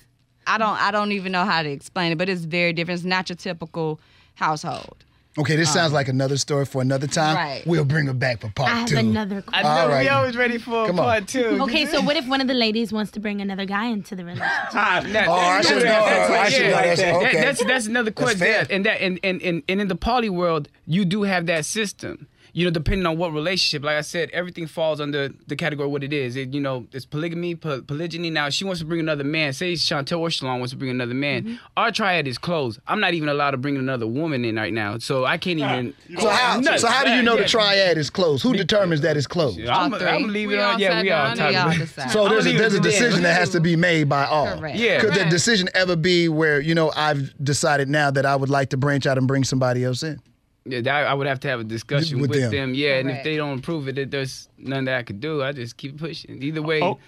I 0.47 0.57
don't 0.57 0.81
I 0.81 0.89
don't 0.89 1.11
even 1.11 1.31
know 1.31 1.45
how 1.45 1.61
to 1.61 1.69
explain 1.69 2.11
it, 2.11 2.17
but 2.17 2.29
it's 2.29 2.45
very 2.45 2.73
different. 2.73 2.99
It's 2.99 3.05
not 3.05 3.29
your 3.29 3.35
typical 3.35 3.99
household. 4.33 5.03
Okay, 5.37 5.55
this 5.55 5.71
sounds 5.71 5.93
like 5.93 6.07
another 6.07 6.37
story 6.37 6.65
for 6.65 6.81
another 6.81 7.05
time. 7.07 7.35
Right. 7.35 7.63
We'll 7.65 7.85
bring 7.85 8.07
her 8.07 8.13
back 8.13 8.41
for 8.41 8.49
part 8.49 8.71
I 8.71 8.79
have 8.79 8.89
two. 8.89 8.97
another 8.97 9.43
I 9.53 9.61
know 9.63 9.69
All 9.69 9.87
right. 9.87 10.01
we 10.03 10.09
always 10.09 10.35
ready 10.35 10.57
for 10.57 10.87
Come 10.87 10.99
on. 10.99 11.05
part 11.05 11.27
two. 11.27 11.59
Okay, 11.63 11.85
so 11.85 12.01
what 12.01 12.17
if 12.17 12.27
one 12.27 12.41
of 12.41 12.47
the 12.47 12.53
ladies 12.55 12.91
wants 12.91 13.11
to 13.11 13.19
bring 13.19 13.39
another 13.39 13.65
guy 13.65 13.85
into 13.85 14.15
the 14.15 14.25
relationship? 14.25 14.49
Ah, 14.73 15.01
That- 15.05 15.27
Oh, 15.27 15.31
I 15.33 15.61
should 15.61 15.75
know. 15.77 15.83
that's- 15.83 16.31
I 16.31 16.49
should 16.49 16.61
know. 16.63 16.71
That's 16.71 17.01
That- 17.01 17.15
okay. 17.15 17.41
That's 17.41 17.63
that's 17.65 17.85
another 17.85 18.09
That's 18.11 18.21
question. 18.21 18.39
fair. 18.39 18.67
And 18.69 18.85
that 18.85 19.01
and, 19.01 19.19
and, 19.23 19.41
and, 19.41 19.63
and 19.69 19.79
in 19.81 19.87
the 19.87 19.95
poly 19.95 20.29
world, 20.29 20.67
you 20.87 21.05
do 21.05 21.23
have 21.23 21.45
that 21.45 21.63
system. 21.63 22.27
You 22.59 22.65
know, 22.65 22.71
depending 22.71 23.05
on 23.05 23.17
what 23.17 23.31
relationship, 23.31 23.85
like 23.85 23.95
I 23.95 24.01
said, 24.01 24.29
everything 24.31 24.67
falls 24.67 24.99
under 24.99 25.29
the 25.47 25.55
category 25.55 25.85
of 25.85 25.93
what 25.93 26.03
it 26.03 26.11
is. 26.11 26.35
It, 26.35 26.53
you 26.53 26.59
know, 26.59 26.85
it's 26.91 27.05
polygamy, 27.05 27.55
po- 27.55 27.83
polygyny. 27.83 28.29
Now, 28.29 28.49
she 28.49 28.65
wants 28.65 28.81
to 28.81 28.85
bring 28.85 28.99
another 28.99 29.23
man. 29.23 29.53
Say 29.53 29.73
Chantel 29.75 30.19
or 30.19 30.27
Shalon 30.27 30.59
wants 30.59 30.71
to 30.71 30.77
bring 30.77 30.91
another 30.91 31.13
man. 31.13 31.43
Mm-hmm. 31.43 31.55
Our 31.77 31.89
triad 31.91 32.27
is 32.27 32.37
closed. 32.37 32.81
I'm 32.85 32.99
not 32.99 33.13
even 33.13 33.29
allowed 33.29 33.51
to 33.51 33.57
bring 33.57 33.77
another 33.77 34.05
woman 34.05 34.43
in 34.43 34.57
right 34.57 34.73
now, 34.73 34.97
so 34.97 35.23
I 35.23 35.37
can't 35.37 35.59
even. 35.59 35.93
So 36.19 36.27
how, 36.27 36.59
Nuts. 36.59 36.81
so 36.81 36.89
how 36.89 37.05
do 37.05 37.11
you 37.11 37.21
know 37.21 37.35
Yeah. 37.37 37.43
the 37.43 37.47
triad 37.47 37.97
is 37.97 38.09
closed? 38.09 38.43
Who 38.43 38.53
determines 38.53 38.99
that 39.01 39.15
it's 39.15 39.25
closed? 39.25 39.57
I'm, 39.61 39.93
I'm 39.93 39.97
three. 39.99 40.23
leave 40.25 40.47
We 40.49 40.55
it 40.55 40.59
on. 40.59 40.79
Yeah, 40.79 41.01
we 41.01 41.11
all 41.11 41.35
down 41.37 41.49
We 41.51 41.55
all 41.55 41.85
talk. 41.87 42.09
So 42.09 42.27
there's 42.27 42.45
a, 42.45 42.57
there's 42.57 42.73
a 42.73 42.81
decision 42.81 43.23
that 43.23 43.35
has 43.39 43.51
to 43.51 43.61
be 43.61 43.77
made 43.77 44.09
by 44.09 44.25
all. 44.25 44.57
Correct. 44.57 44.75
Yeah. 44.77 44.99
Could 44.99 45.11
that 45.11 45.15
Correct. 45.15 45.31
decision 45.31 45.69
ever 45.75 45.95
be 45.95 46.27
where, 46.27 46.59
you 46.59 46.75
know, 46.75 46.91
I've 46.93 47.33
decided 47.41 47.87
now 47.87 48.11
that 48.11 48.25
I 48.25 48.35
would 48.35 48.49
like 48.49 48.71
to 48.71 48.77
branch 48.77 49.05
out 49.05 49.17
and 49.17 49.29
bring 49.29 49.45
somebody 49.45 49.85
else 49.85 50.03
in? 50.03 50.19
Yeah, 50.71 50.81
that, 50.81 51.07
I 51.07 51.13
would 51.13 51.27
have 51.27 51.39
to 51.41 51.47
have 51.47 51.59
a 51.59 51.63
discussion 51.63 52.19
With 52.21 52.29
with, 52.31 52.41
them. 52.41 52.51
them. 52.51 52.73
Yeah, 52.73 52.99
and 52.99 53.09
if 53.09 53.23
they 53.23 53.37
don't 53.37 53.59
approve 53.59 53.87
it, 53.87 53.95
then 53.95 54.09
there's 54.09 54.47
nothing 54.57 54.85
that 54.85 54.97
I 54.97 55.03
could 55.03 55.19
do. 55.19 55.41
I 55.43 55.51
just 55.51 55.77
keep 55.77 55.97
pushing. 55.97 56.41
Either 56.43 56.61
way, 56.61 56.81
Oh, 56.81 56.99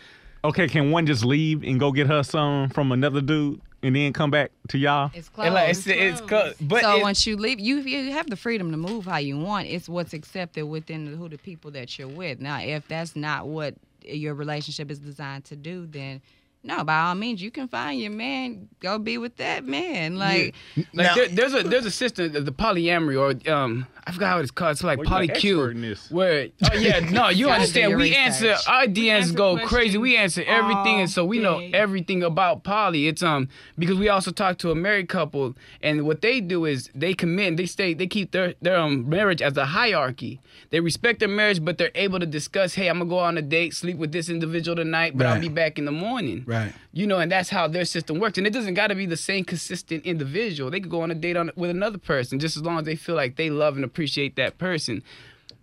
okay. 0.44 0.68
Can 0.68 0.92
one 0.92 1.06
just 1.06 1.24
leave 1.24 1.64
and 1.64 1.80
go 1.80 1.92
get 1.92 2.08
her 2.08 2.24
some 2.24 2.70
from 2.70 2.92
another 2.92 3.22
dude 3.22 3.62
and 3.84 3.96
then 3.96 4.14
come 4.14 4.32
back 4.32 4.52
to 4.70 4.78
y'all? 4.78 5.12
It's 5.14 5.28
and 5.28 5.36
closed. 5.36 5.54
like, 5.54 5.70
it's, 5.70 5.88
it's 5.88 6.22
co- 6.22 6.54
but 6.62 6.82
so 6.82 6.98
it- 6.98 7.02
once 7.02 7.26
you 7.28 7.36
leave, 7.38 7.60
you 7.60 7.78
you 7.78 8.12
have 8.12 8.30
the 8.30 8.36
freedom 8.36 8.72
to 8.72 8.78
move 8.78 9.06
how 9.06 9.18
you 9.18 9.38
want. 9.38 9.68
It's 9.68 9.88
what's 9.90 10.14
accepted 10.14 10.66
within 10.66 11.06
the, 11.06 11.18
who 11.18 11.30
the 11.30 11.38
people 11.38 11.72
that 11.72 11.98
you're 12.00 12.08
with. 12.08 12.40
Now, 12.40 12.60
if 12.60 12.88
that's 12.88 13.16
not 13.16 13.48
what 13.48 13.76
your 14.04 14.34
relationship 14.34 14.90
is 14.90 14.98
designed 15.00 15.46
to 15.46 15.56
do, 15.56 15.86
then 15.86 16.22
no, 16.64 16.84
by 16.84 17.00
all 17.02 17.16
means, 17.16 17.42
you 17.42 17.50
can 17.52 17.68
find 17.68 18.00
your 18.00 18.12
man. 18.12 18.70
Go 18.80 19.00
be 19.00 19.18
with 19.18 19.38
that 19.38 19.66
man. 19.66 20.18
Like, 20.18 20.54
Like 20.76 20.88
Now- 20.94 21.16
there, 21.16 21.28
there's 21.28 21.54
a 21.54 21.64
there's 21.64 21.86
a 21.86 21.92
system 21.92 22.32
the 22.34 22.52
polyamory 22.52 23.18
or 23.20 23.52
um 23.52 23.88
I 24.06 24.12
forgot 24.12 24.36
what 24.36 24.42
it's 24.42 24.52
called. 24.52 24.72
It's 24.72 24.84
like 24.84 24.98
Well, 25.00 25.08
you're 25.08 25.22
an 25.22 25.28
polycule. 25.30 25.36
expert 25.36 25.72
in 25.72 25.82
this. 25.82 26.12
Where 26.12 26.48
oh 26.72 26.76
yeah 26.78 27.00
no 27.12 27.30
you 27.30 27.50
understand 27.50 27.96
we 27.96 28.04
research. 28.10 28.18
answer 28.18 28.56
our 28.68 28.86
DMs 28.86 29.10
answer 29.22 29.34
go 29.36 29.58
crazy 29.66 29.98
we 29.98 30.18
answer 30.18 30.44
everything 30.46 30.96
all 30.96 31.00
and 31.02 31.10
so 31.10 31.24
we 31.26 31.40
know 31.40 31.60
everything 31.74 32.22
about 32.24 32.64
poly. 32.64 33.08
It's 33.08 33.24
um 33.24 33.48
because 33.78 33.98
we 33.98 34.10
also 34.10 34.32
talk 34.32 34.58
to 34.60 34.72
a 34.72 34.76
married 34.76 35.08
couple 35.10 35.56
and 35.82 36.04
what 36.06 36.22
they 36.22 36.42
do 36.42 36.66
is 36.66 36.90
they 36.96 37.14
commit 37.14 37.58
they 37.58 37.66
stay 37.68 37.94
they 37.94 38.08
keep 38.08 38.32
their 38.32 38.54
their 38.62 38.78
um 38.78 39.08
marriage 39.10 39.42
as 39.42 39.56
a 39.58 39.66
hierarchy. 39.66 40.42
They 40.72 40.80
respect 40.80 41.20
their 41.20 41.30
marriage 41.30 41.64
but 41.64 41.78
they're 41.78 41.92
able 41.96 42.20
to 42.20 42.26
discuss 42.26 42.74
hey 42.76 42.88
I'm 42.88 42.98
gonna 43.00 43.10
go 43.10 43.20
on 43.20 43.38
a 43.38 43.42
date 43.42 43.74
sleep 43.76 43.98
with 43.98 44.12
this 44.12 44.30
individual 44.30 44.76
tonight 44.76 45.18
but 45.18 45.26
I'll 45.28 45.40
be 45.42 45.50
back 45.50 45.78
in 45.80 45.86
the 45.86 45.92
morning. 45.92 46.44
Right. 46.48 46.51
You 46.94 47.08
know, 47.08 47.20
and 47.20 47.32
that's 47.32 47.50
how 47.50 47.68
their 47.68 47.86
system 47.86 48.20
works. 48.20 48.38
And 48.38 48.46
it 48.46 48.52
doesn't 48.54 48.74
got 48.74 48.88
to 48.88 48.96
be 48.96 49.06
the 49.06 49.18
same 49.18 49.44
consistent 49.46 50.06
individual. 50.06 50.70
They 50.72 50.80
could 50.80 50.92
go 50.92 51.02
on 51.02 51.12
a 51.12 51.16
date 51.16 51.38
on 51.38 51.52
with 51.56 51.70
another 51.70 51.98
person 51.98 52.40
just 52.40 52.58
as 52.58 52.64
long 52.64 52.80
as 52.80 52.86
they 52.86 52.96
feel 52.96 53.16
like 53.16 53.36
they 53.36 53.50
love 53.50 53.76
and 53.76 53.86
appreciate 53.86 54.36
that 54.36 54.58
person. 54.58 55.04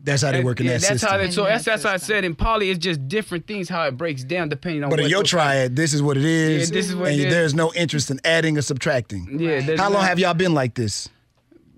That's 0.01 0.23
how 0.23 0.31
they 0.31 0.45
work 0.45 0.61
in 0.61 0.67
yeah, 0.67 0.75
that 0.75 0.81
that's 0.83 0.89
system. 1.01 1.11
how 1.11 1.17
they, 1.19 1.31
so 1.33 1.43
In 1.45 1.51
that's 1.51 1.65
that 1.65 1.71
that's 1.73 1.83
how 1.83 1.91
I 1.93 1.97
said 1.97 2.25
in 2.25 2.37
poly 2.37 2.71
it's 2.71 2.79
just 2.79 3.09
different 3.09 3.49
things 3.49 3.69
how 3.69 3.83
it 3.85 3.97
breaks 3.97 4.23
down 4.23 4.49
depending 4.49 4.85
on 4.85 4.91
but 4.91 4.99
what 5.01 5.05
in 5.07 5.11
your 5.11 5.21
what- 5.21 5.27
triad, 5.27 5.75
this 5.75 5.93
is 5.93 6.01
what 6.03 6.17
it 6.17 6.25
is. 6.25 6.71
Yeah, 6.71 6.75
this 6.77 6.89
is 6.89 6.95
what 6.95 7.11
and 7.11 7.21
it 7.21 7.27
is. 7.27 7.35
there's 7.35 7.55
no 7.55 7.73
interest 7.75 8.09
in 8.11 8.21
adding 8.25 8.57
or 8.57 8.63
subtracting. 8.63 9.41
Yeah, 9.41 9.61
there's 9.61 9.81
How 9.81 9.87
long 9.91 10.03
not- 10.03 10.09
have 10.09 10.19
y'all 10.21 10.35
been 10.35 10.55
like 10.55 10.75
this? 10.75 11.09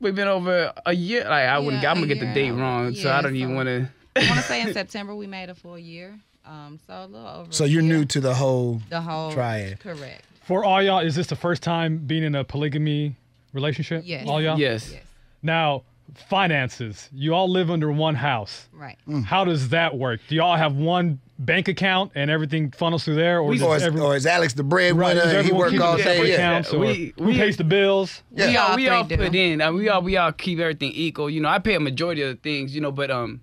we've 0.00 0.14
been 0.14 0.28
over 0.28 0.72
a 0.84 0.92
year? 0.94 1.22
Like 1.24 1.48
I 1.48 1.58
wouldn't 1.58 1.82
Yeah, 1.82 1.90
I'm 1.90 1.96
gonna 1.96 2.12
a 2.12 2.14
get 2.14 2.20
the 2.20 2.32
date 2.34 2.50
wrong, 2.52 2.94
so 2.94 3.10
I 3.10 3.22
don't 3.22 3.36
even 3.36 3.54
want 3.54 3.68
to. 3.68 3.88
I 4.16 4.26
want 4.28 4.36
to 4.40 4.42
say 4.42 4.60
in 4.62 4.72
September 4.80 5.14
we 5.14 5.26
made 5.26 5.48
a 5.48 5.54
full 5.54 5.78
year. 5.78 6.18
Um, 6.44 6.78
so 6.86 6.94
a 6.94 7.06
little 7.06 7.26
over. 7.28 7.52
So 7.52 7.64
you're 7.64 7.82
new 7.82 8.04
to 8.06 8.20
the 8.20 8.34
whole 8.34 8.80
the 8.88 9.00
whole 9.00 9.32
triad. 9.32 9.80
Correct. 9.80 10.24
For 10.42 10.64
all 10.64 10.82
y'all, 10.82 10.98
is 11.00 11.14
this 11.14 11.28
the 11.28 11.36
first 11.36 11.62
time 11.62 11.98
being 11.98 12.24
in 12.24 12.34
a 12.34 12.42
polygamy 12.44 13.14
relationship? 13.52 14.02
Yes. 14.04 14.26
All 14.26 14.42
y'all? 14.42 14.58
Yes. 14.58 14.90
Yes. 14.92 15.02
Now, 15.42 15.82
finances. 16.28 17.08
You 17.12 17.34
all 17.34 17.48
live 17.48 17.70
under 17.70 17.90
one 17.92 18.14
house. 18.16 18.68
Right. 18.72 18.96
Mm. 19.06 19.24
How 19.24 19.44
does 19.44 19.68
that 19.68 19.96
work? 19.96 20.20
Do 20.28 20.34
y'all 20.34 20.56
have 20.56 20.74
one 20.74 21.20
bank 21.38 21.68
account 21.68 22.12
and 22.14 22.30
everything 22.30 22.70
funnels 22.70 23.04
through 23.04 23.14
there, 23.14 23.40
or, 23.40 23.52
does 23.52 23.62
Or 23.62 23.76
is, 23.76 23.82
every- 23.82 24.00
or 24.00 24.16
is 24.16 24.26
Alex 24.26 24.52
the 24.54 24.62
right, 24.62 24.92
breadwinner 24.92 25.14
does 25.14 25.22
and 25.24 25.32
he 25.32 25.38
everyone 25.38 25.72
work 25.72 25.80
all 25.80 25.96
separate 25.98 26.22
day? 26.24 26.28
Yeah. 26.30 26.34
accounts, 26.34 26.72
or 26.74 26.78
We- 26.80 27.14
who 27.18 27.24
we- 27.26 27.36
pays 27.38 27.56
the 27.56 27.64
bills? 27.64 28.22
Yeah. 28.34 28.48
we 28.48 28.56
all, 28.56 28.68
all 28.70 28.76
we 28.76 28.88
all 28.88 29.04
do. 29.04 29.16
put 29.16 29.34
in. 29.34 29.60
Uh, 29.60 29.72
we 29.72 29.88
all 29.88 30.02
we 30.02 30.16
all 30.16 30.32
keep 30.32 30.58
everything 30.58 30.92
equal. 30.92 31.30
You 31.30 31.40
know, 31.40 31.48
I 31.48 31.58
pay 31.58 31.74
a 31.74 31.80
majority 31.80 32.22
of 32.22 32.30
the 32.30 32.36
things. 32.40 32.74
You 32.74 32.80
know, 32.80 32.92
but 32.92 33.10
um, 33.10 33.40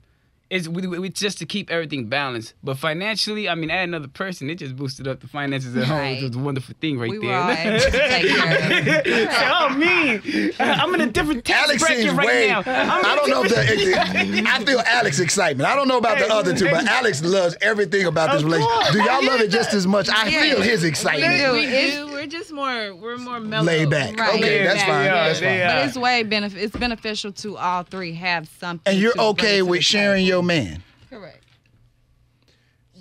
it's 0.49 0.67
we, 0.67 0.87
we 0.87 1.09
just 1.09 1.37
to 1.39 1.45
keep 1.45 1.69
everything 1.69 2.07
balanced. 2.07 2.53
But 2.63 2.77
financially, 2.77 3.49
I 3.49 3.55
mean, 3.55 3.69
add 3.69 3.87
another 3.89 4.07
person, 4.07 4.49
it 4.49 4.55
just 4.55 4.75
boosted 4.75 5.07
up 5.07 5.19
the 5.19 5.27
finances 5.27 5.75
at 5.75 5.83
home, 5.85 5.97
which 5.97 6.21
Right. 6.21 6.23
was 6.23 6.35
a 6.35 6.39
wonderful 6.39 6.75
thing 6.79 6.97
right 6.99 7.09
We 7.09 7.19
were 7.19 7.27
there. 7.27 7.37
all 7.37 7.49
able 7.51 7.79
to 7.79 7.91
take 7.91 8.27
care 8.27 8.45
of 8.45 8.61
it. 9.07 9.29
oh 9.31 9.69
me, 9.69 10.51
I'm 10.59 10.93
in 10.95 11.01
a 11.01 11.07
different 11.07 11.43
tax 11.45 11.63
Alex 11.67 11.81
bracket 11.83 12.11
right 12.13 12.25
way. 12.27 12.47
now. 12.49 12.59
I'm 12.65 13.05
I 13.05 13.15
don't 13.15 13.29
know 13.29 13.43
if 13.43 13.49
the, 13.49 14.43
I 14.47 14.63
feel 14.65 14.79
Alex 14.79 15.19
excitement. 15.19 15.69
I 15.69 15.75
don't 15.75 15.87
know 15.87 15.97
about 15.97 16.17
the 16.19 16.31
other 16.33 16.55
two, 16.55 16.69
but. 16.69 16.85
Alex 16.87 17.23
loves 17.23 17.55
everything 17.61 18.05
about 18.05 18.31
this 18.31 18.43
relationship. 18.43 18.93
Do 18.93 18.99
y'all 19.03 19.23
love 19.25 19.41
it 19.41 19.49
just 19.51 19.73
as 19.73 19.85
much? 19.85 20.09
I 20.09 20.29
Yeah. 20.29 20.41
feel 20.41 20.61
his 20.61 20.83
We 20.83 20.89
excitement. 20.89 21.37
do. 21.37 21.51
We 21.53 21.65
do. 21.67 22.16
We're 22.27 22.31
just 22.39 22.51
more. 22.51 22.93
We're 22.93 23.17
more 23.17 23.39
mellow. 23.39 23.65
Laid 23.65 23.89
back. 23.89 24.19
Right. 24.19 24.33
Okay, 24.35 24.41
Laid 24.59 24.65
that's 24.67 24.79
back. 24.79 24.87
fine. 24.87 25.05
Yeah, 25.05 25.27
that's 25.27 25.39
fine. 25.39 25.49
yeah. 25.57 25.79
But 25.79 25.87
it's 25.87 25.97
way 25.97 26.23
benef- 26.25 26.55
It's 26.55 26.75
beneficial 26.75 27.31
to 27.31 27.57
all 27.57 27.83
three 27.83 28.13
have 28.15 28.49
something. 28.59 28.81
And 28.91 29.01
you're 29.01 29.13
to 29.13 29.21
okay 29.21 29.61
with 29.61 29.83
sharing 29.85 30.25
table. 30.25 30.27
your 30.27 30.43
man. 30.43 30.83
Correct. 31.09 31.41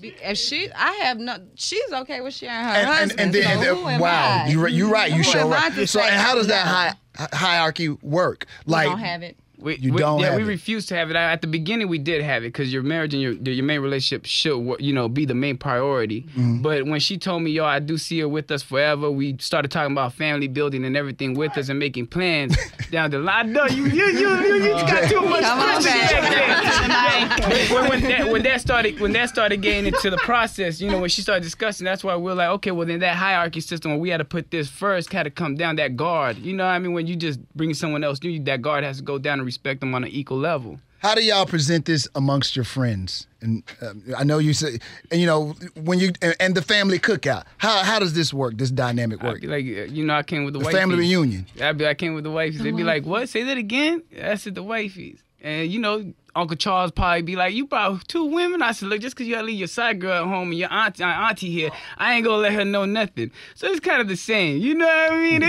Be- 0.01 0.15
If 0.23 0.39
she, 0.39 0.71
I 0.73 0.93
have 1.03 1.19
no. 1.19 1.39
She's 1.57 1.93
okay 1.93 2.21
with 2.21 2.35
sharing 2.35 2.55
her 2.65 2.71
And, 2.71 2.77
and, 2.79 2.87
husband. 2.89 3.21
and 3.21 3.35
then, 3.35 3.43
so 3.43 3.49
and 3.51 3.63
then- 3.63 3.75
who 3.77 3.89
am 3.89 4.01
wow, 4.01 4.45
I? 4.45 4.49
you 4.49 4.63
right, 4.63 4.73
you 4.73 4.93
right, 4.93 5.11
you 5.11 5.17
Who 5.19 5.23
show 5.25 5.49
right. 5.49 5.89
So, 5.89 6.01
and 6.01 6.15
how 6.21 6.37
does 6.37 6.47
that 6.47 6.65
hi- 6.67 6.95
hi- 7.17 7.29
hierarchy 7.37 7.89
work? 7.89 8.47
We 8.67 8.73
Like, 8.75 8.89
don't 8.89 8.99
have 9.01 9.23
it. 9.25 9.37
We, 9.59 9.77
You 9.79 9.93
we- 9.93 9.99
don't 9.99 10.21
yeah, 10.21 10.27
have 10.27 10.37
we 10.37 10.43
it. 10.43 10.47
refuse 10.47 10.87
to 10.87 10.95
have 10.97 11.11
it. 11.11 11.17
At 11.17 11.41
the 11.41 11.47
beginning, 11.47 11.89
we 11.89 11.99
did 11.99 12.23
have 12.23 12.43
it 12.45 12.49
because 12.49 12.73
your 12.73 12.83
marriage 12.83 13.15
and 13.15 13.23
your 13.23 13.33
your 13.33 13.65
main 13.65 13.81
relationship 13.81 14.27
should 14.27 14.77
you 14.81 14.93
know 14.93 15.09
be 15.09 15.25
the 15.25 15.35
main 15.35 15.57
priority. 15.57 16.23
Mm-hmm. 16.23 16.63
But 16.63 16.85
when 16.87 17.01
she 17.01 17.17
told 17.19 17.43
me, 17.43 17.51
yo, 17.53 17.65
I 17.65 17.79
do 17.79 17.97
see 17.99 18.21
her 18.21 18.29
with 18.29 18.51
us 18.51 18.63
forever, 18.63 19.11
we 19.11 19.37
started 19.39 19.71
talking 19.71 19.93
about 19.93 20.13
family 20.13 20.49
building 20.49 20.85
and 20.85 20.97
everything 20.97 21.35
with 21.35 21.57
us 21.57 21.69
and 21.69 21.79
making 21.79 22.09
plans 22.09 22.57
down 22.91 23.11
the 23.11 23.19
line. 23.19 23.53
No, 23.53 23.67
you 23.67 23.87
you 23.87 24.07
you 24.07 24.29
you, 24.41 24.55
you 24.65 24.71
got 24.73 25.09
too 25.11 25.21
much 25.23 25.43
Come 25.43 25.59
on 25.61 25.83
back. 25.83 26.11
back 26.13 27.41
there. 27.41 27.67
When, 27.77 27.89
when 27.89 28.01
that 28.03 28.29
when 28.33 28.43
that 28.43 28.61
started 28.61 29.01
when 29.01 29.13
that 29.13 29.29
started 29.29 29.61
getting 29.63 29.87
into 29.87 30.11
the 30.11 30.17
process, 30.19 30.81
you 30.81 30.91
know, 30.91 31.01
when 31.01 31.09
she 31.11 31.23
started 31.23 31.43
discussing, 31.43 31.85
that's 31.85 32.05
why 32.05 32.15
we're 32.17 32.35
like, 32.35 32.49
okay, 32.51 32.71
well 32.71 32.87
then 32.87 33.01
that 33.01 33.17
hierarchy 33.17 33.61
system 33.61 33.91
where 33.93 34.01
we 34.01 34.11
had 34.11 34.19
to 34.19 34.25
put 34.25 34.51
this 34.51 34.69
first 34.69 35.13
had 35.13 35.25
to 35.25 35.31
come 35.31 35.55
down 35.57 35.77
that 35.77 35.97
guard. 35.97 36.39
You 36.39 36.53
know 36.55 36.65
what 36.65 36.71
I 36.71 36.79
mean? 36.79 36.93
When 36.93 37.07
you 37.07 37.17
just 37.17 37.41
bring 37.55 37.73
someone 37.75 38.05
else 38.05 38.23
new, 38.23 38.39
that 38.45 38.63
guard 38.63 38.85
has 38.85 38.99
to 38.99 39.03
go 39.03 39.19
down 39.19 39.39
and 39.39 39.46
respect 39.47 39.81
them 39.81 39.95
on 39.95 40.05
an 40.05 40.11
equal 40.11 40.39
level. 40.39 40.79
how 40.99 41.15
do 41.15 41.23
y'all 41.23 41.47
present 41.47 41.85
this 41.87 42.09
amongst 42.15 42.57
your 42.57 42.65
friends? 42.65 43.27
And 43.41 43.63
um, 43.83 44.03
I 44.19 44.25
know 44.25 44.39
you 44.39 44.53
say, 44.53 44.79
and 45.11 45.21
you 45.21 45.27
know, 45.27 45.55
when 45.89 45.99
you 46.01 46.09
and, 46.21 46.35
and 46.41 46.55
the 46.55 46.63
family 46.63 46.99
cookout. 46.99 47.45
How 47.59 47.85
how 47.85 47.99
does 48.01 48.13
this 48.15 48.35
work? 48.35 48.57
This 48.59 48.71
dynamic 48.71 49.23
I'd 49.23 49.29
work? 49.29 49.41
be 49.41 49.47
like, 49.47 49.65
you 49.65 50.05
know, 50.05 50.15
I 50.15 50.23
came 50.25 50.45
with 50.45 50.55
the, 50.55 50.61
The 50.61 50.67
wifeys. 50.67 50.73
family 50.81 50.99
reunion. 50.99 51.47
I'd 51.63 51.79
be 51.79 51.85
like, 51.85 51.97
I 51.97 51.99
came 52.03 52.15
with 52.15 52.25
the 52.25 52.31
wifeys. 52.31 52.59
They'd 52.63 52.77
be 52.77 52.83
like, 52.95 53.05
what? 53.07 53.29
Say 53.29 53.43
that 53.45 53.57
again? 53.57 54.03
I 54.21 54.35
said 54.35 54.55
the 54.57 54.65
wifeys. 54.65 55.19
And 55.43 55.71
you 55.73 55.79
know, 55.79 56.13
Uncle 56.37 56.57
Charles 56.57 56.91
probably 56.93 57.23
be 57.23 57.35
like, 57.37 57.55
you 57.55 57.67
brought 57.67 58.07
two 58.09 58.25
women. 58.27 58.63
I 58.63 58.73
said, 58.73 58.89
look, 58.89 59.01
just 59.01 59.17
because 59.17 59.27
you 59.27 59.35
gotta 59.35 59.47
leave 59.47 59.59
your 59.59 59.69
side 59.69 60.01
girl 60.01 60.23
at 60.25 60.29
home 60.29 60.51
and 60.51 60.59
your 60.59 60.73
auntie, 60.73 61.03
uh, 61.03 61.07
auntie 61.09 61.51
here, 61.51 61.71
I 61.99 62.15
ain't 62.15 62.25
gonna 62.25 62.39
let 62.43 62.53
her 62.53 62.65
know 62.65 62.85
nothing. 62.85 63.31
So 63.55 63.67
it's 63.69 63.81
kind 63.81 64.01
of 64.01 64.09
the 64.09 64.17
same. 64.17 64.59
You 64.59 64.75
know 64.75 64.87
what 64.87 65.13
I 65.13 65.21
mean? 65.21 65.43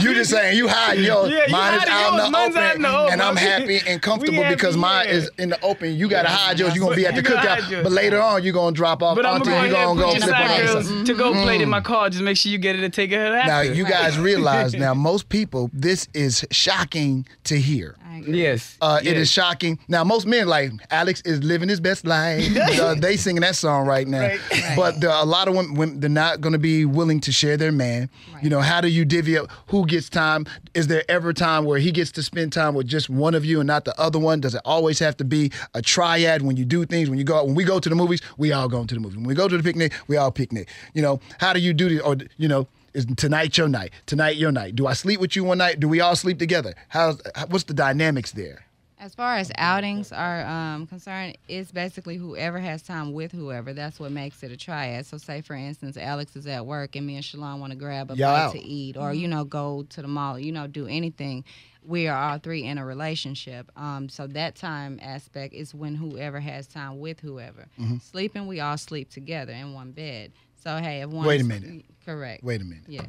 You 0.00 0.14
just 0.14 0.30
saying 0.30 0.56
you 0.56 0.68
hide 0.68 0.98
yours. 0.98 1.30
Yeah, 1.34 1.46
you 1.46 1.52
mine 1.52 1.74
is 1.74 1.88
out 1.88 2.08
in 2.12 2.14
yours, 2.14 2.24
the 2.26 2.30
mine's 2.30 2.56
out 2.56 2.64
open, 2.64 2.76
in 2.76 2.82
the 2.82 2.96
open. 2.98 3.12
and 3.14 3.22
I'm 3.22 3.36
happy 3.36 3.80
and 3.86 4.00
comfortable 4.08 4.42
happy, 4.42 4.54
because 4.54 4.76
mine 4.76 5.06
yeah. 5.08 5.14
is 5.14 5.30
in 5.38 5.48
the 5.48 5.60
open. 5.64 5.94
You 5.96 6.08
gotta 6.08 6.28
hide 6.28 6.58
yours. 6.58 6.74
You're 6.74 6.84
gonna 6.84 6.96
be 6.96 7.06
at 7.06 7.14
the 7.14 7.22
You 7.22 7.28
cookout, 7.36 7.82
but 7.82 7.92
later 7.92 8.20
on 8.20 8.42
you're 8.44 8.52
gonna 8.52 8.74
drop 8.74 9.02
off 9.02 9.16
But 9.16 9.26
I'm 9.26 9.36
auntie. 9.36 9.50
gonna 9.50 9.62
and 9.64 9.70
go 9.72 9.78
you're 9.78 9.88
ahead 9.88 9.88
and 9.90 9.98
gonna 9.98 10.12
go 10.12 10.12
put 10.14 10.22
flip 10.22 10.34
on 10.34 10.48
side 10.48 10.60
the 10.66 10.70
other 10.78 10.90
girls 10.90 11.08
to 11.08 11.14
go 11.14 11.32
play 11.42 11.62
in 11.62 11.68
my 11.68 11.80
car. 11.80 12.10
Just 12.10 12.22
make 12.22 12.36
sure 12.36 12.52
you 12.52 12.58
get 12.58 12.76
it 12.76 12.84
and 12.84 12.92
take 12.94 13.10
it 13.10 13.16
after. 13.16 13.48
Now 13.48 13.60
you 13.60 13.84
guys 13.84 14.18
realize 14.18 14.74
now 14.86 14.94
most 14.94 15.28
people 15.28 15.70
this 15.72 16.06
is 16.14 16.44
shocking 16.50 17.26
to 17.44 17.58
hear. 17.58 17.96
I 18.06 18.18
agree. 18.18 18.40
Yes. 18.44 18.76
Uh, 18.80 19.00
yes. 19.02 19.16
is 19.16 19.30
shocking. 19.30 19.78
Now, 19.88 20.04
most 20.04 20.26
men 20.26 20.46
like 20.46 20.70
Alex 20.90 21.22
is 21.22 21.42
living 21.42 21.68
his 21.68 21.80
best 21.80 22.06
life. 22.06 22.44
Uh, 22.84 22.94
they 22.94 23.16
singing 23.16 23.40
that 23.40 23.54
song 23.54 23.86
right 23.86 24.06
now. 24.06 24.20
Right. 24.20 24.40
But 24.76 25.00
there 25.00 25.10
are 25.10 25.22
a 25.22 25.26
lot 25.26 25.48
of 25.48 25.54
women, 25.54 25.74
women 25.74 26.00
they're 26.00 26.10
not 26.10 26.40
going 26.40 26.52
to 26.52 26.58
be 26.58 26.84
willing 26.84 27.20
to 27.20 27.32
share 27.32 27.56
their 27.56 27.72
man. 27.72 28.10
You 28.42 28.50
know, 28.50 28.60
how 28.60 28.80
do 28.80 28.88
you 28.88 29.04
divvy 29.04 29.38
up 29.38 29.48
who 29.68 29.86
gets 29.86 30.08
time? 30.08 30.44
Is 30.74 30.88
there 30.88 31.04
ever 31.08 31.32
time 31.32 31.64
where 31.64 31.78
he 31.78 31.92
gets 31.92 32.10
to 32.12 32.22
spend 32.22 32.52
time 32.52 32.74
with 32.74 32.86
just 32.86 33.08
one 33.08 33.34
of 33.34 33.44
you 33.44 33.60
and 33.60 33.66
not 33.66 33.84
the 33.84 33.98
other 33.98 34.18
one? 34.18 34.40
Does 34.40 34.54
it 34.54 34.60
always 34.64 34.98
have 34.98 35.16
to 35.18 35.24
be 35.24 35.52
a 35.72 35.80
triad 35.82 36.42
when 36.42 36.56
you 36.56 36.64
do 36.64 36.84
things? 36.84 37.08
When 37.08 37.18
you 37.18 37.24
go 37.24 37.36
out, 37.36 37.46
when 37.46 37.54
we 37.54 37.64
go 37.64 37.78
to 37.78 37.88
the 37.88 37.94
movies, 37.94 38.20
we 38.36 38.52
all 38.52 38.68
go 38.68 38.84
to 38.84 38.94
the 38.94 39.00
movies. 39.00 39.16
When 39.16 39.26
we 39.26 39.34
go 39.34 39.48
to 39.48 39.56
the 39.56 39.62
picnic, 39.62 39.92
we 40.08 40.16
all 40.16 40.32
picnic. 40.32 40.68
You 40.94 41.02
know, 41.02 41.20
how 41.38 41.52
do 41.52 41.60
you 41.60 41.72
do 41.72 41.88
this? 41.88 42.00
Or 42.00 42.16
you 42.36 42.48
know. 42.48 42.66
Is 42.94 43.06
tonight 43.16 43.58
your 43.58 43.68
night? 43.68 43.90
Tonight 44.06 44.36
your 44.36 44.52
night? 44.52 44.76
Do 44.76 44.86
I 44.86 44.92
sleep 44.92 45.18
with 45.18 45.34
you 45.34 45.42
one 45.42 45.58
night? 45.58 45.80
Do 45.80 45.88
we 45.88 46.00
all 46.00 46.14
sleep 46.14 46.38
together? 46.38 46.74
How's 46.88 47.20
what's 47.48 47.64
the 47.64 47.74
dynamics 47.74 48.30
there? 48.30 48.64
As 49.00 49.14
far 49.16 49.36
as 49.36 49.50
outings 49.58 50.12
are 50.12 50.46
um, 50.46 50.86
concerned, 50.86 51.36
it's 51.48 51.72
basically 51.72 52.16
whoever 52.16 52.58
has 52.60 52.82
time 52.82 53.12
with 53.12 53.32
whoever. 53.32 53.72
That's 53.72 53.98
what 53.98 54.12
makes 54.12 54.42
it 54.44 54.52
a 54.52 54.56
triad. 54.56 55.04
So, 55.06 55.18
say 55.18 55.40
for 55.40 55.54
instance, 55.54 55.96
Alex 55.96 56.36
is 56.36 56.46
at 56.46 56.64
work 56.64 56.94
and 56.94 57.04
me 57.04 57.16
and 57.16 57.24
Shalon 57.24 57.58
want 57.58 57.72
to 57.72 57.78
grab 57.78 58.12
a 58.12 58.14
Y'all 58.14 58.32
bite 58.32 58.42
out. 58.44 58.52
to 58.52 58.62
eat, 58.62 58.96
or 58.96 59.12
you 59.12 59.26
know, 59.26 59.44
go 59.44 59.84
to 59.90 60.00
the 60.00 60.08
mall, 60.08 60.38
you 60.38 60.52
know, 60.52 60.68
do 60.68 60.86
anything. 60.86 61.44
We 61.82 62.06
are 62.06 62.16
all 62.16 62.38
three 62.38 62.64
in 62.64 62.78
a 62.78 62.86
relationship. 62.86 63.70
Um, 63.76 64.08
so 64.08 64.26
that 64.28 64.54
time 64.54 64.98
aspect 65.02 65.52
is 65.52 65.74
when 65.74 65.96
whoever 65.96 66.38
has 66.40 66.66
time 66.66 66.98
with 67.00 67.20
whoever. 67.20 67.66
Mm-hmm. 67.78 67.98
Sleeping, 67.98 68.46
we 68.46 68.60
all 68.60 68.78
sleep 68.78 69.10
together 69.10 69.52
in 69.52 69.74
one 69.74 69.90
bed. 69.90 70.32
So 70.64 70.76
hey, 70.78 71.02
if 71.02 71.10
one 71.10 71.26
Wait 71.26 71.40
a 71.40 71.44
minute. 71.44 71.84
correct. 72.06 72.42
Wait 72.42 72.60
a 72.60 72.64
minute. 72.64 72.84
Yes, 72.88 73.06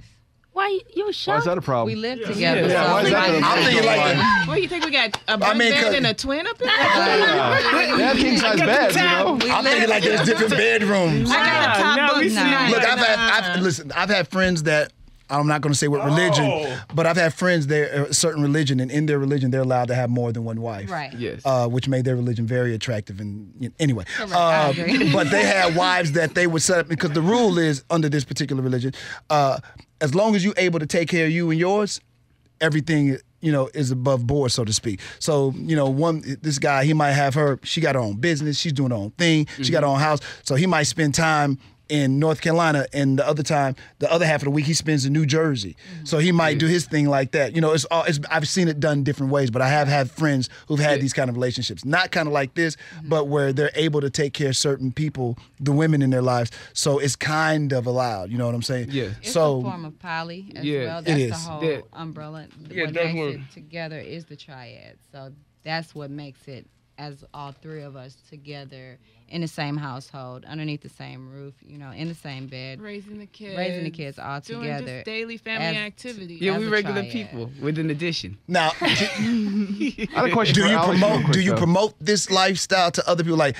Why 0.51 0.67
you- 0.69 0.81
you 0.95 1.03
Why 1.25 1.37
is 1.37 1.45
that 1.45 1.57
a 1.57 1.61
problem? 1.61 1.87
we 1.93 1.95
live 1.99 2.19
together. 2.25 2.61
Yeah, 2.67 2.85
so 2.85 2.91
why 2.93 3.01
is 3.03 3.09
that 3.11 3.29
we- 3.29 3.39
the- 3.39 3.45
I'm 3.45 3.63
thinking 3.65 3.85
like 3.85 4.47
What 4.47 4.55
do 4.55 4.61
you 4.61 4.67
think 4.69 4.85
we 4.85 4.91
got? 4.91 5.17
A 5.27 5.37
bunk 5.37 5.57
mean, 5.57 5.73
'cause- 5.73 5.83
bed 5.83 5.95
and 5.95 6.07
a 6.07 6.13
twin 6.13 6.47
up 6.47 6.57
here? 6.57 6.67
They 6.67 8.03
have 8.03 8.17
king 8.17 8.37
size 8.37 8.59
beds, 8.59 8.95
you 8.95 9.01
know. 9.01 9.37
we 9.41 9.51
I'm 9.51 9.63
thinking 9.63 9.89
like 9.89 10.03
there's 10.03 10.23
different 10.25 10.51
bedrooms. 10.51 11.29
I 11.31 11.33
got 11.35 11.77
a 11.77 11.81
top 11.81 11.97
Nah, 11.97 12.07
nah, 12.07 12.13
bunk 12.13 12.31
now. 12.33 12.69
Look, 12.69 12.83
I've 12.83 12.99
had 12.99 13.19
I've 13.55 13.61
listen. 13.61 13.91
I've 13.93 14.09
had 14.09 14.27
friends 14.29 14.63
that 14.63 14.91
I'm 15.29 15.47
not 15.47 15.61
going 15.61 15.73
to 15.73 15.77
say 15.77 15.87
what 15.87 16.05
religion, 16.05 16.45
Oh. 16.45 16.81
but 16.93 17.07
I've 17.07 17.17
had 17.17 17.33
friends 17.33 17.67
there, 17.67 18.05
a 18.05 18.13
certain 18.13 18.43
religion, 18.43 18.79
and 18.79 18.91
in 18.91 19.07
their 19.07 19.17
religion, 19.17 19.49
they're 19.51 19.61
allowed 19.61 19.87
to 19.87 19.95
have 19.95 20.09
more 20.09 20.31
than 20.31 20.43
one 20.43 20.61
wife. 20.61 20.89
right. 20.91 21.13
Yes. 21.13 21.41
Uh, 21.43 21.67
which 21.67 21.87
made 21.87 22.05
their 22.05 22.15
religion 22.15 22.45
very 22.45 22.75
attractive, 22.75 23.19
and 23.19 23.51
you 23.59 23.69
know, 23.69 23.75
anyway, 23.79 24.03
Correct, 24.17 24.33
I 24.33 24.69
Uh, 24.69 24.73
but 25.13 25.31
they 25.31 25.43
had 25.43 25.75
wives 25.75 26.11
that 26.13 26.35
they 26.35 26.45
would 26.47 26.61
set 26.61 26.79
up 26.79 26.87
because 26.87 27.11
the 27.11 27.21
rule 27.21 27.57
is 27.57 27.83
under 27.89 28.07
this 28.09 28.23
particular 28.23 28.61
religion, 28.61 28.93
uh, 29.29 29.59
as 30.01 30.13
long 30.13 30.35
as 30.35 30.43
you're 30.45 30.53
able 30.57 30.79
to 30.79 30.85
take 30.85 31.09
care 31.09 31.25
of 31.25 31.31
you 31.31 31.49
and 31.49 31.59
yours, 31.59 31.99
everything 32.61 33.17
you 33.41 33.51
know, 33.51 33.69
is 33.75 33.91
above 33.91 34.25
board, 34.25 34.51
so 34.51 34.65
to 34.65 34.73
speak. 34.73 34.99
So, 35.19 35.53
you 35.55 35.75
know, 35.75 35.87
one 35.87 36.23
this 36.41 36.57
guy, 36.57 36.83
he 36.83 36.93
might 36.93 37.11
have 37.11 37.35
her, 37.35 37.59
she 37.63 37.79
got 37.79 37.93
her 37.93 38.01
own 38.01 38.15
business, 38.15 38.57
she's 38.57 38.73
doing 38.73 38.89
her 38.89 38.97
own 38.97 39.11
thing, 39.11 39.45
she 39.61 39.71
got 39.71 39.83
her 39.83 39.87
own 39.89 39.99
house. 39.99 40.19
So 40.43 40.55
he 40.55 40.65
might 40.65 40.83
spend 40.83 41.13
time 41.13 41.59
in 41.89 42.19
North 42.19 42.41
Carolina 42.41 42.85
and 42.93 43.19
the 43.19 43.27
other 43.27 43.43
time, 43.43 43.75
the 43.99 44.11
other 44.11 44.25
half 44.25 44.41
of 44.41 44.45
the 44.45 44.51
week 44.51 44.65
he 44.65 44.73
spends 44.73 45.05
in 45.05 45.13
New 45.13 45.25
Jersey. 45.25 45.75
So 46.03 46.17
he 46.17 46.31
might 46.31 46.57
do 46.57 46.67
his 46.67 46.85
thing 46.85 47.07
like 47.07 47.31
that. 47.31 47.55
You 47.55 47.61
know, 47.61 47.73
it's 47.73 47.85
all 47.85 48.03
it's, 48.03 48.19
I've 48.29 48.47
seen 48.47 48.67
it 48.67 48.79
done 48.79 49.03
different 49.03 49.31
ways, 49.31 49.51
but 49.51 49.61
I 49.61 49.67
have 49.69 49.87
had 49.87 50.09
friends 50.09 50.49
who've 50.67 50.79
had 50.79 51.01
these 51.01 51.13
kind 51.13 51.29
of 51.29 51.35
relationships. 51.35 51.85
Not 51.85 52.11
kind 52.11 52.27
of 52.27 52.33
like 52.33 52.53
this, 52.55 52.77
but 53.03 53.27
where 53.27 53.53
they're 53.53 53.71
able 53.75 54.01
to 54.01 54.09
take 54.09 54.33
care 54.33 54.49
of 54.49 54.57
certain 54.57 54.91
people, 54.91 55.37
the 55.59 55.71
women 55.71 56.01
in 56.01 56.09
their 56.09 56.21
lives. 56.21 56.51
So 56.73 56.99
it's 56.99 57.15
kind 57.15 57.71
of 57.73 57.85
allowed, 57.85 58.31
you 58.31 58.37
know 58.37 58.45
what 58.45 58.55
I'm 58.55 58.61
saying? 58.61 58.87
Yeah. 58.91 59.09
It's 59.21 59.31
so 59.31 59.59
a 59.59 59.61
form 59.61 59.85
of 59.85 59.99
poly 59.99 60.51
as 60.55 60.65
Yeah. 60.65 60.85
well. 60.85 60.99
It 60.99 61.29
That's 61.29 61.43
the 61.45 61.49
whole 61.51 61.63
Yeah. 61.63 61.81
umbrella. 61.93 62.47
Yeah, 62.69 62.85
what 62.85 62.93
makes 62.93 63.35
it 63.37 63.51
together 63.53 63.99
is 63.99 64.25
the 64.25 64.35
triad. 64.35 64.97
So 65.11 65.31
that's 65.63 65.93
what 65.95 66.09
makes 66.11 66.47
it 66.47 66.67
as 66.97 67.23
all 67.33 67.51
three 67.51 67.81
of 67.83 67.95
us 67.95 68.15
together 68.29 68.97
in 69.27 69.41
the 69.41 69.47
same 69.47 69.75
household, 69.75 70.45
underneath 70.45 70.81
the 70.81 70.89
same 70.89 71.29
roof, 71.31 71.53
you 71.65 71.77
know, 71.77 71.91
in 71.91 72.07
the 72.07 72.13
same 72.15 72.47
bed. 72.47 72.79
Raising 72.79 73.17
the 73.17 73.25
kids. 73.25 73.57
Raising 73.57 73.83
the 73.83 73.89
kids 73.89 74.19
all 74.19 74.39
doing 74.39 74.61
together 74.61 74.85
just 74.97 75.05
daily 75.05 75.37
family 75.37 75.65
as- 75.77 75.87
activities. 75.87 76.41
Yeah, 76.41 76.57
we 76.57 76.67
regular 76.67 77.01
triad. 77.01 77.11
people 77.11 77.49
with 77.61 77.79
an 77.79 77.89
addition. 77.89 78.37
now 78.47 78.71
I 78.81 80.07
have 80.13 80.25
a 80.25 80.31
question 80.31 80.55
do 80.55 80.61
for 80.61 80.67
you 80.67 80.79
promote 80.79 81.31
do 81.33 81.39
you 81.41 81.51
though. 81.51 81.57
promote 81.57 81.93
this 81.99 82.29
lifestyle 82.29 82.91
to 82.91 83.09
other 83.09 83.23
people 83.23 83.37
like 83.37 83.55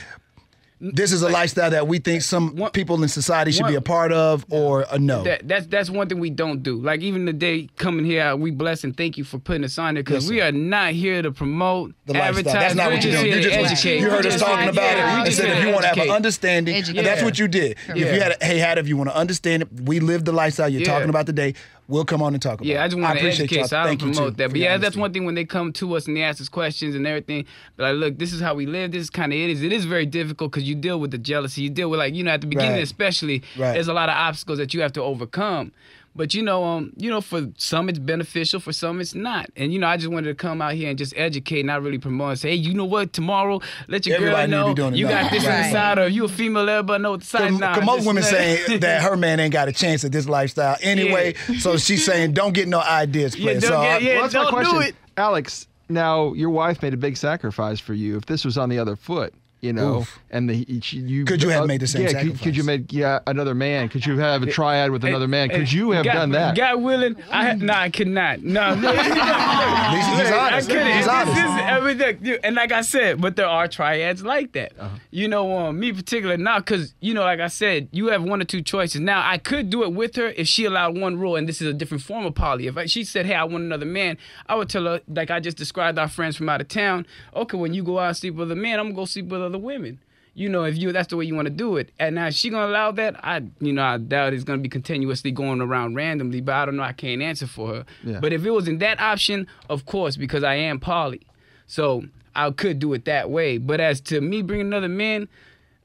this 0.93 1.11
is 1.11 1.21
a 1.21 1.29
lifestyle 1.29 1.69
that 1.71 1.87
we 1.87 1.99
think 1.99 2.21
some 2.21 2.55
One- 2.55 2.71
people 2.71 3.01
in 3.01 3.09
society 3.09 3.51
should 3.51 3.67
be 3.67 3.75
a 3.75 3.81
part 3.81 4.11
of 4.11 4.45
or 4.49 4.85
a 4.91 4.99
no 4.99 5.23
That, 5.23 5.47
that's 5.47 5.67
that's 5.67 5.89
one 5.89 6.07
thing 6.09 6.19
we 6.19 6.29
don't 6.29 6.61
do. 6.63 6.75
Like 6.81 7.01
even 7.01 7.25
the 7.25 7.33
day 7.33 7.69
coming 7.77 8.05
here, 8.05 8.35
we 8.35 8.51
bless 8.51 8.83
and 8.83 8.95
thank 8.95 9.17
you 9.17 9.23
for 9.23 9.39
putting 9.39 9.63
us 9.63 9.77
on 9.77 9.95
there 9.95 10.03
because 10.03 10.25
Yes, 10.25 10.29
we 10.31 10.41
are 10.41 10.51
not 10.51 10.91
here 10.93 11.21
to 11.21 11.31
promote, 11.31 11.93
the 12.05 12.13
lifestyle. 12.13 12.53
That's 12.53 12.75
not 12.75 12.87
We're 12.87 12.93
what 12.95 13.03
you're 13.03 13.11
just 13.13 13.23
doing. 13.23 13.35
You 13.37 13.41
just 13.41 13.55
educate. 13.83 13.99
you 13.99 14.09
heard 14.09 14.25
us 14.25 14.39
talking 14.39 14.69
about 14.69 14.83
yeah, 14.97 15.21
it. 15.21 15.25
just 15.25 15.37
said 15.37 15.57
if 15.57 15.63
you 15.65 15.71
want 15.71 15.81
to 15.83 15.87
have 15.89 15.97
an 15.97 16.09
understanding, 16.11 16.75
and 16.75 16.97
that's 17.05 17.23
what 17.23 17.39
you 17.39 17.47
did. 17.47 17.77
If 17.89 17.97
you 17.97 18.05
had, 18.21 18.35
a, 18.39 18.45
hey, 18.45 18.57
had 18.59 18.77
if 18.77 18.87
you 18.87 18.97
want 18.97 19.09
to 19.09 19.15
understand 19.15 19.63
it, 19.63 19.69
we 19.81 19.99
live 19.99 20.25
the 20.25 20.31
lifestyle 20.31 20.69
you're 20.69 20.81
Yeah. 20.81 20.87
talking 20.93 21.09
about 21.09 21.25
today. 21.25 21.53
We'll 21.87 22.05
come 22.05 22.21
on 22.21 22.33
and 22.33 22.41
talk 22.41 22.55
about. 22.55 22.65
Yeah, 22.65 22.83
I 22.83 22.87
just 22.87 22.99
want 22.99 23.19
to 23.19 23.25
educate, 23.25 23.67
so 23.67 23.77
I 23.77 23.85
don't 23.87 23.99
promote 23.99 24.37
that. 24.37 24.49
But 24.49 24.59
yeah, 24.59 24.77
that's 24.77 24.95
one 24.95 25.13
thing 25.13 25.23
when 25.25 25.35
they 25.35 25.45
come 25.45 25.71
to 25.73 25.95
us 25.95 26.07
and 26.07 26.17
they 26.17 26.23
ask 26.23 26.41
us 26.41 26.49
questions 26.49 26.95
and 26.95 27.05
everything. 27.05 27.45
But 27.77 27.93
like, 27.93 27.95
look, 27.99 28.17
this 28.17 28.33
is 28.33 28.41
how 28.41 28.55
we 28.55 28.65
live. 28.65 28.91
This 28.91 29.03
is 29.03 29.09
kind 29.11 29.31
of 29.31 29.37
it 29.37 29.49
is. 29.51 29.61
It 29.61 29.71
is 29.71 29.85
very 29.85 30.05
difficult 30.07 30.51
because 30.51 30.67
you 30.67 30.73
deal 30.75 30.99
with 30.99 31.11
the 31.11 31.19
jealousy. 31.19 31.61
You 31.61 31.69
deal 31.69 31.89
with 31.89 31.99
like 31.99 32.15
you 32.15 32.23
know 32.23 32.31
at 32.31 32.41
the 32.41 32.47
beginning 32.47 32.71
Right. 32.71 32.83
especially. 32.83 33.43
Right. 33.57 33.73
There's 33.73 33.87
a 33.87 33.93
lot 33.93 34.09
of 34.09 34.15
obstacles 34.15 34.57
that 34.57 34.73
you 34.73 34.81
have 34.81 34.93
to 34.93 35.01
overcome. 35.03 35.71
But 36.17 36.33
you 36.33 36.41
know, 36.43 36.63
um, 36.63 36.93
you 36.95 37.09
know, 37.09 37.19
for 37.19 37.49
some 37.57 37.89
it's 37.89 37.99
beneficial, 37.99 38.61
for 38.61 38.71
some 38.71 39.01
it's 39.01 39.13
not. 39.13 39.49
And 39.57 39.73
you 39.73 39.79
know, 39.79 39.87
I 39.87 39.97
just 39.97 40.09
wanted 40.09 40.29
to 40.29 40.35
come 40.35 40.61
out 40.61 40.73
here 40.73 40.89
and 40.89 40.97
just 40.97 41.13
educate, 41.17 41.65
not 41.65 41.81
really 41.83 41.97
promote. 41.97 42.29
And 42.29 42.39
say, 42.39 42.49
hey, 42.51 42.55
you 42.55 42.73
know 42.73 42.85
what? 42.85 43.11
Tomorrow, 43.11 43.59
let 43.89 44.05
your 44.05 44.15
Everybody 44.15 44.49
girl 44.51 44.61
to 44.61 44.67
know 44.67 44.67
be 44.69 44.73
doing 44.81 44.93
it 44.93 44.97
you 44.97 45.07
got 45.09 45.29
this 45.29 45.43
on 45.45 45.51
the 45.51 45.57
Right. 45.57 45.71
side, 45.73 45.99
or 45.99 46.07
you 46.07 46.23
a 46.23 46.27
female, 46.29 46.69
everybody 46.69 47.03
know 47.03 47.11
what 47.11 47.19
the 47.19 47.25
side. 47.25 47.51
Nah, 47.53 47.73
Because 47.73 47.85
most 47.85 47.97
this- 47.99 48.07
women 48.07 48.23
saying 48.23 48.79
that 48.79 49.01
her 49.03 49.17
man 49.17 49.41
ain't 49.41 49.51
got 49.51 49.67
a 49.67 49.73
chance 49.73 50.05
at 50.05 50.13
this 50.13 50.29
lifestyle 50.29 50.77
anyway. 50.81 51.33
So 51.59 51.75
she's 51.77 52.05
saying, 52.05 52.31
don't 52.31 52.53
get 52.53 52.67
no 52.69 52.79
ideas, 52.79 53.35
Yeah, 53.35 53.43
player. 53.43 53.61
so 53.61 53.69
get- 53.69 53.77
I- 53.77 53.97
yeah, 53.97 54.13
Well, 54.13 54.21
that's 54.23 54.33
my 54.35 54.41
don't 54.43 54.49
do 54.63 54.69
question. 54.71 54.81
it. 54.83 54.95
Alex, 55.17 55.67
now 55.89 56.31
your 56.33 56.49
wife 56.49 56.81
made 56.81 56.93
a 56.93 56.97
big 56.97 57.17
sacrifice 57.17 57.79
for 57.81 57.93
you. 57.93 58.15
If 58.15 58.25
this 58.25 58.45
was 58.45 58.57
on 58.57 58.69
the 58.69 58.79
other 58.79 58.95
foot, 58.95 59.33
you 59.65 59.73
know, 59.73 59.97
Oof. 59.99 60.19
and 60.29 60.49
the 60.49 60.79
she- 60.81 60.99
you 60.99 61.25
Could 61.25 61.41
you 61.43 61.49
have 61.49 61.65
made 61.67 61.81
the 61.81 61.87
same 61.87 62.03
yeah, 62.03 62.21
could, 62.21 62.39
could 62.39 62.55
you 62.55 62.63
make 62.63 62.93
yeah 62.93 63.19
another 63.27 63.53
man? 63.55 63.89
Could 63.89 64.05
you 64.05 64.17
have 64.19 64.43
a 64.43 64.45
triad 64.45 64.91
with 64.91 65.03
another 65.03 65.27
man? 65.27 65.49
Could 65.49 65.71
you 65.71 65.91
have 65.91 66.05
God, 66.05 66.13
done 66.13 66.31
that? 66.31 66.55
God 66.55 66.81
willing, 66.81 67.15
I 67.31 67.45
ha- 67.47 67.53
no, 67.57 67.73
I 67.73 67.89
could 67.89 68.07
not. 68.07 68.41
No, 68.41 68.75
He's- 68.75 70.19
he's 70.19 70.31
honest. 70.31 70.69
I 70.69 70.73
couldn't. 70.73 70.87
He's 70.95 71.05
This 71.05 71.07
honest. 71.07 71.37
is- 71.37 71.45
I 71.45 71.79
mean, 72.21 72.39
and 72.43 72.55
like 72.55 72.71
I 72.71 72.81
said, 72.81 73.21
but 73.21 73.35
there 73.35 73.47
are 73.47 73.67
triads 73.67 74.23
like 74.23 74.51
that. 74.53 74.73
Uh-huh. 74.79 74.95
You 75.11 75.27
know, 75.27 75.57
um, 75.57 75.79
me 75.79 75.91
particular 75.93 76.37
now, 76.37 76.59
because 76.59 76.93
you 77.01 77.13
know, 77.13 77.21
like 77.23 77.39
I 77.39 77.47
said, 77.47 77.89
you 77.91 78.07
have 78.07 78.23
one 78.23 78.41
or 78.41 78.45
two 78.45 78.61
choices. 78.61 79.01
Now, 79.01 79.27
I 79.27 79.37
could 79.37 79.69
do 79.69 79.83
it 79.83 79.93
with 79.93 80.15
her 80.17 80.27
if 80.27 80.47
she 80.47 80.65
allowed 80.65 80.97
one 80.97 81.17
rule, 81.17 81.35
and 81.35 81.47
this 81.49 81.61
is 81.61 81.67
a 81.67 81.73
different 81.73 82.03
form 82.03 82.25
of 82.25 82.35
poly. 82.35 82.67
If 82.67 82.77
I, 82.77 82.85
she 82.85 83.03
said, 83.03 83.25
"Hey, 83.25 83.33
I 83.35 83.43
want 83.43 83.63
another 83.63 83.85
man," 83.85 84.17
I 84.47 84.55
would 84.55 84.69
tell 84.69 84.85
her, 84.85 85.01
like 85.07 85.31
I 85.31 85.39
just 85.39 85.57
described 85.57 85.97
our 85.99 86.07
friends 86.07 86.35
from 86.37 86.49
out 86.49 86.61
of 86.61 86.67
town. 86.67 87.05
Okay, 87.35 87.57
when 87.57 87.73
you 87.73 87.83
go 87.83 87.99
out 87.99 88.07
and 88.09 88.17
sleep 88.17 88.35
with 88.35 88.51
a 88.51 88.55
man, 88.55 88.79
I'm 88.79 88.87
gonna 88.87 88.95
go 88.95 89.05
sleep 89.05 89.25
with 89.27 89.41
other 89.55 89.63
women. 89.63 89.99
You 90.37 90.49
know, 90.49 90.65
if 90.65 90.77
you 90.77 90.91
that's 90.91 91.07
the 91.07 91.15
way 91.15 91.23
you 91.23 91.33
want 91.33 91.45
to 91.45 91.53
do 91.53 91.77
it. 91.77 91.91
And 91.97 92.15
now 92.15 92.29
she 92.29 92.49
gonna 92.49 92.67
allow 92.67 92.91
that? 92.91 93.23
I 93.23 93.43
you 93.61 93.71
know, 93.71 93.83
I 93.83 93.97
doubt 93.97 94.33
it's 94.33 94.43
gonna 94.43 94.61
be 94.61 94.67
continuously 94.67 95.31
going 95.31 95.61
around 95.61 95.95
randomly, 95.95 96.41
but 96.41 96.55
I 96.55 96.65
don't 96.65 96.75
know, 96.75 96.83
I 96.83 96.91
can't 96.91 97.21
answer 97.21 97.47
for 97.47 97.67
her. 97.69 97.85
Yeah. 98.03 98.19
But 98.19 98.33
if 98.33 98.45
it 98.45 98.51
was 98.51 98.67
in 98.67 98.79
that 98.79 98.99
option, 98.99 99.47
of 99.69 99.85
course, 99.85 100.17
because 100.17 100.43
I 100.43 100.55
am 100.55 100.79
poly. 100.79 101.21
So 101.67 102.03
I 102.35 102.51
could 102.51 102.79
do 102.79 102.91
it 102.93 103.05
that 103.05 103.29
way. 103.29 103.57
But 103.57 103.79
as 103.79 104.01
to 104.01 104.19
me 104.19 104.41
bringing 104.41 104.67
another 104.67 104.89
man, 104.89 105.29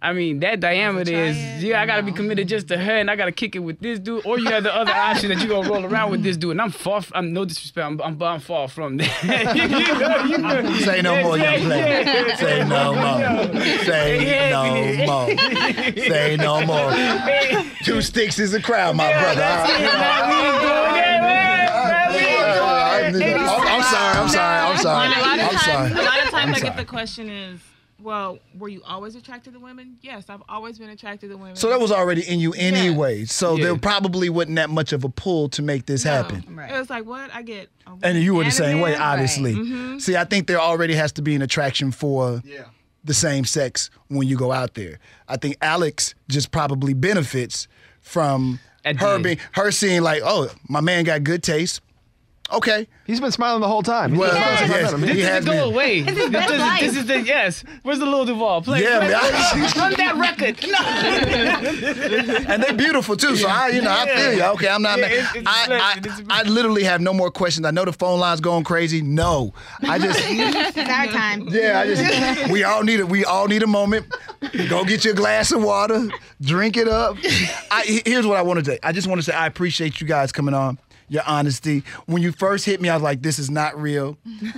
I 0.02 0.14
mean, 0.14 0.40
that 0.40 0.60
diameter 0.60 1.12
is, 1.12 1.36
yeah, 1.62 1.82
I 1.82 1.84
gotta 1.84 2.02
be 2.02 2.12
committed 2.12 2.48
just 2.48 2.68
to 2.68 2.78
her 2.78 2.96
and 2.96 3.10
I 3.10 3.16
gotta 3.16 3.32
kick 3.32 3.54
it 3.54 3.58
with 3.58 3.80
this 3.80 3.98
dude. 3.98 4.24
Or 4.24 4.38
you 4.38 4.48
have 4.48 4.62
the 4.62 4.74
other 4.74 4.92
option 4.92 5.28
that 5.28 5.42
you 5.42 5.48
gonna 5.48 5.68
roll 5.68 5.84
around 5.84 6.10
with 6.10 6.22
this 6.22 6.38
dude. 6.38 6.52
And 6.52 6.62
I'm 6.62 6.70
far, 6.70 6.98
f- 6.98 7.12
I'm 7.14 7.34
no 7.34 7.44
disrespect, 7.44 7.84
I'm, 7.86 8.00
I'm, 8.00 8.22
I'm 8.22 8.40
far 8.40 8.66
from 8.68 8.96
that. 8.96 9.22
you 10.28 10.38
know, 10.38 10.54
you 10.62 10.62
know. 10.64 10.74
Say 10.78 11.02
no 11.02 11.22
more, 11.22 11.36
young 11.36 11.60
player. 11.60 12.02
Yeah. 12.02 12.36
Say 12.36 12.64
no 12.66 12.94
more. 12.94 13.20
Say 13.84 14.48
no 14.50 15.06
more. 15.06 15.28
Say 16.08 16.36
no 16.36 16.64
more. 16.66 16.92
Two 17.84 18.00
sticks 18.00 18.38
is 18.38 18.54
a 18.54 18.62
crowd, 18.62 18.96
my 18.96 19.12
brother. 19.12 19.42
All 19.42 19.64
right. 19.66 21.00
I'm, 23.14 23.14
I'm 23.14 23.82
sorry. 23.82 24.18
I'm 24.18 24.28
sorry. 24.28 24.58
I'm 24.60 24.76
sorry. 24.78 25.06
A 25.06 25.10
lot 25.10 25.18
of 25.18 25.24
I'm 25.26 25.38
times, 25.50 25.62
sorry. 25.62 25.90
a 25.90 25.94
lot 25.94 26.24
of 26.24 26.30
times, 26.30 26.56
I'm 26.56 26.62
get 26.62 26.76
the 26.76 26.84
question 26.84 27.28
is, 27.28 27.60
well, 28.02 28.38
were 28.58 28.68
you 28.68 28.82
always 28.86 29.14
attracted 29.14 29.52
to 29.54 29.60
women? 29.60 29.96
Yes, 30.02 30.24
I've 30.28 30.42
always 30.48 30.78
been 30.78 30.90
attracted 30.90 31.30
to 31.30 31.36
women. 31.36 31.56
So 31.56 31.68
that 31.70 31.80
was 31.80 31.92
already 31.92 32.22
in 32.22 32.40
you 32.40 32.52
anyway. 32.54 33.24
So 33.24 33.56
Yeah. 33.56 33.64
there 33.64 33.76
probably 33.76 34.28
wasn't 34.28 34.56
that 34.56 34.70
much 34.70 34.92
of 34.92 35.04
a 35.04 35.08
pull 35.08 35.48
to 35.50 35.62
make 35.62 35.86
this 35.86 36.04
No. 36.04 36.10
happen. 36.12 36.44
Right. 36.50 36.70
It 36.72 36.78
was 36.78 36.90
like, 36.90 37.04
what? 37.04 37.30
I 37.34 37.42
get. 37.42 37.68
And 38.02 38.18
you 38.22 38.34
were 38.34 38.44
the 38.44 38.50
same 38.50 38.80
way, 38.80 38.92
man? 38.92 39.02
obviously. 39.02 39.54
Mm-hmm. 39.54 39.98
See, 39.98 40.16
I 40.16 40.24
think 40.24 40.46
there 40.46 40.60
already 40.60 40.94
has 40.94 41.12
to 41.12 41.22
be 41.22 41.34
an 41.34 41.42
attraction 41.42 41.90
for 41.92 42.42
the 43.04 43.14
same 43.14 43.44
sex 43.44 43.90
when 44.08 44.28
you 44.28 44.36
go 44.36 44.52
out 44.52 44.74
there. 44.74 44.98
I 45.28 45.36
think 45.36 45.56
Alex 45.62 46.14
just 46.28 46.50
probably 46.50 46.92
benefits 46.94 47.66
from 48.02 48.60
At 48.84 48.96
her 49.00 49.18
being 49.18 49.38
her 49.52 49.70
seeing 49.70 50.02
like, 50.02 50.22
oh, 50.24 50.48
my 50.68 50.80
man 50.80 51.04
got 51.04 51.22
good 51.24 51.42
taste. 51.42 51.80
Okay. 52.52 52.86
He's 53.06 53.20
been 53.20 53.30
smiling 53.32 53.60
the 53.60 53.68
whole 53.68 53.82
time. 53.82 54.10
He's 54.10 54.18
Well, 54.18 54.30
been 54.32 54.40
smiling 54.42 54.70
yes, 54.70 54.80
since 54.80 54.92
I 54.92 54.96
met 54.96 55.08
him. 55.10 55.14
he 55.16 55.20
This 55.22 55.28
has 55.30 55.44
doesn't 55.44 55.60
go 55.60 55.66
been. 55.66 55.74
away. 55.74 56.00
This, 56.02 56.18
his 56.18 56.30
best 56.30 56.50
is- 56.52 56.58
life. 56.60 56.80
this 56.80 56.96
is 56.96 57.06
the 57.06 57.20
yes. 57.20 57.64
Where's 57.82 57.98
the 57.98 58.06
Lil 58.06 58.24
Duval? 58.24 58.62
Play, 58.62 58.82
Yeah, 58.82 58.98
play, 58.98 59.08
man. 59.08 59.72
Run 59.76 59.92
that 59.96 60.16
record. 60.16 60.60
No. 60.66 60.78
and 62.52 62.62
they're 62.62 62.72
beautiful 62.74 63.16
too. 63.16 63.36
So 63.36 63.48
I, 63.48 63.68
you 63.68 63.82
know, 63.82 63.90
I 63.90 64.06
feel 64.08 64.32
you. 64.34 64.42
Okay, 64.42 64.68
I'm 64.68 64.82
not. 64.82 64.98
Yeah, 64.98 65.06
mad. 65.06 65.12
it's- 65.12 65.34
it's 65.36 65.46
a 65.46 65.50
I, 65.50 65.66
blessing. 65.66 66.04
It's 66.04 66.20
a 66.20 66.32
I, 66.32 66.40
I 66.40 66.42
literally 66.44 66.84
have 66.84 67.00
no 67.00 67.12
more 67.12 67.30
questions. 67.30 67.66
I 67.66 67.70
know 67.70 67.84
the 67.84 67.92
phone 67.92 68.18
line's 68.20 68.40
going 68.40 68.64
crazy. 68.64 69.02
No, 69.02 69.52
I 69.82 69.98
just. 69.98 70.20
It's 70.30 70.76
our 70.78 71.06
time. 71.06 71.48
Yeah, 71.50 71.80
I 71.80 71.86
just 71.86 72.50
we 72.50 72.64
all 72.64 72.82
need 72.82 73.00
it. 73.00 73.08
We 73.08 73.24
all 73.24 73.46
need 73.48 73.62
a 73.62 73.66
moment. 73.66 74.06
Go 74.68 74.84
get 74.84 75.04
your 75.04 75.14
glass 75.14 75.52
of 75.52 75.62
water, 75.62 76.08
drink 76.40 76.76
it 76.76 76.88
up. 76.88 77.16
I, 77.70 77.82
he- 77.86 78.02
here's 78.04 78.26
what 78.26 78.36
I 78.38 78.42
want 78.42 78.58
to 78.60 78.64
say. 78.64 78.78
I 78.82 78.92
just 78.92 79.06
want 79.06 79.18
to 79.20 79.22
say 79.22 79.32
I 79.32 79.46
appreciate 79.46 80.00
you 80.00 80.06
guys 80.06 80.32
coming 80.32 80.54
on. 80.54 80.78
Your 81.10 81.22
honesty. 81.26 81.82
When 82.06 82.22
you 82.22 82.32
first 82.32 82.64
hit 82.64 82.80
me, 82.80 82.88
I 82.88 82.94
was 82.94 83.02
like, 83.02 83.20
"This 83.20 83.38
is 83.38 83.50
not 83.50 83.78
real." 83.78 84.16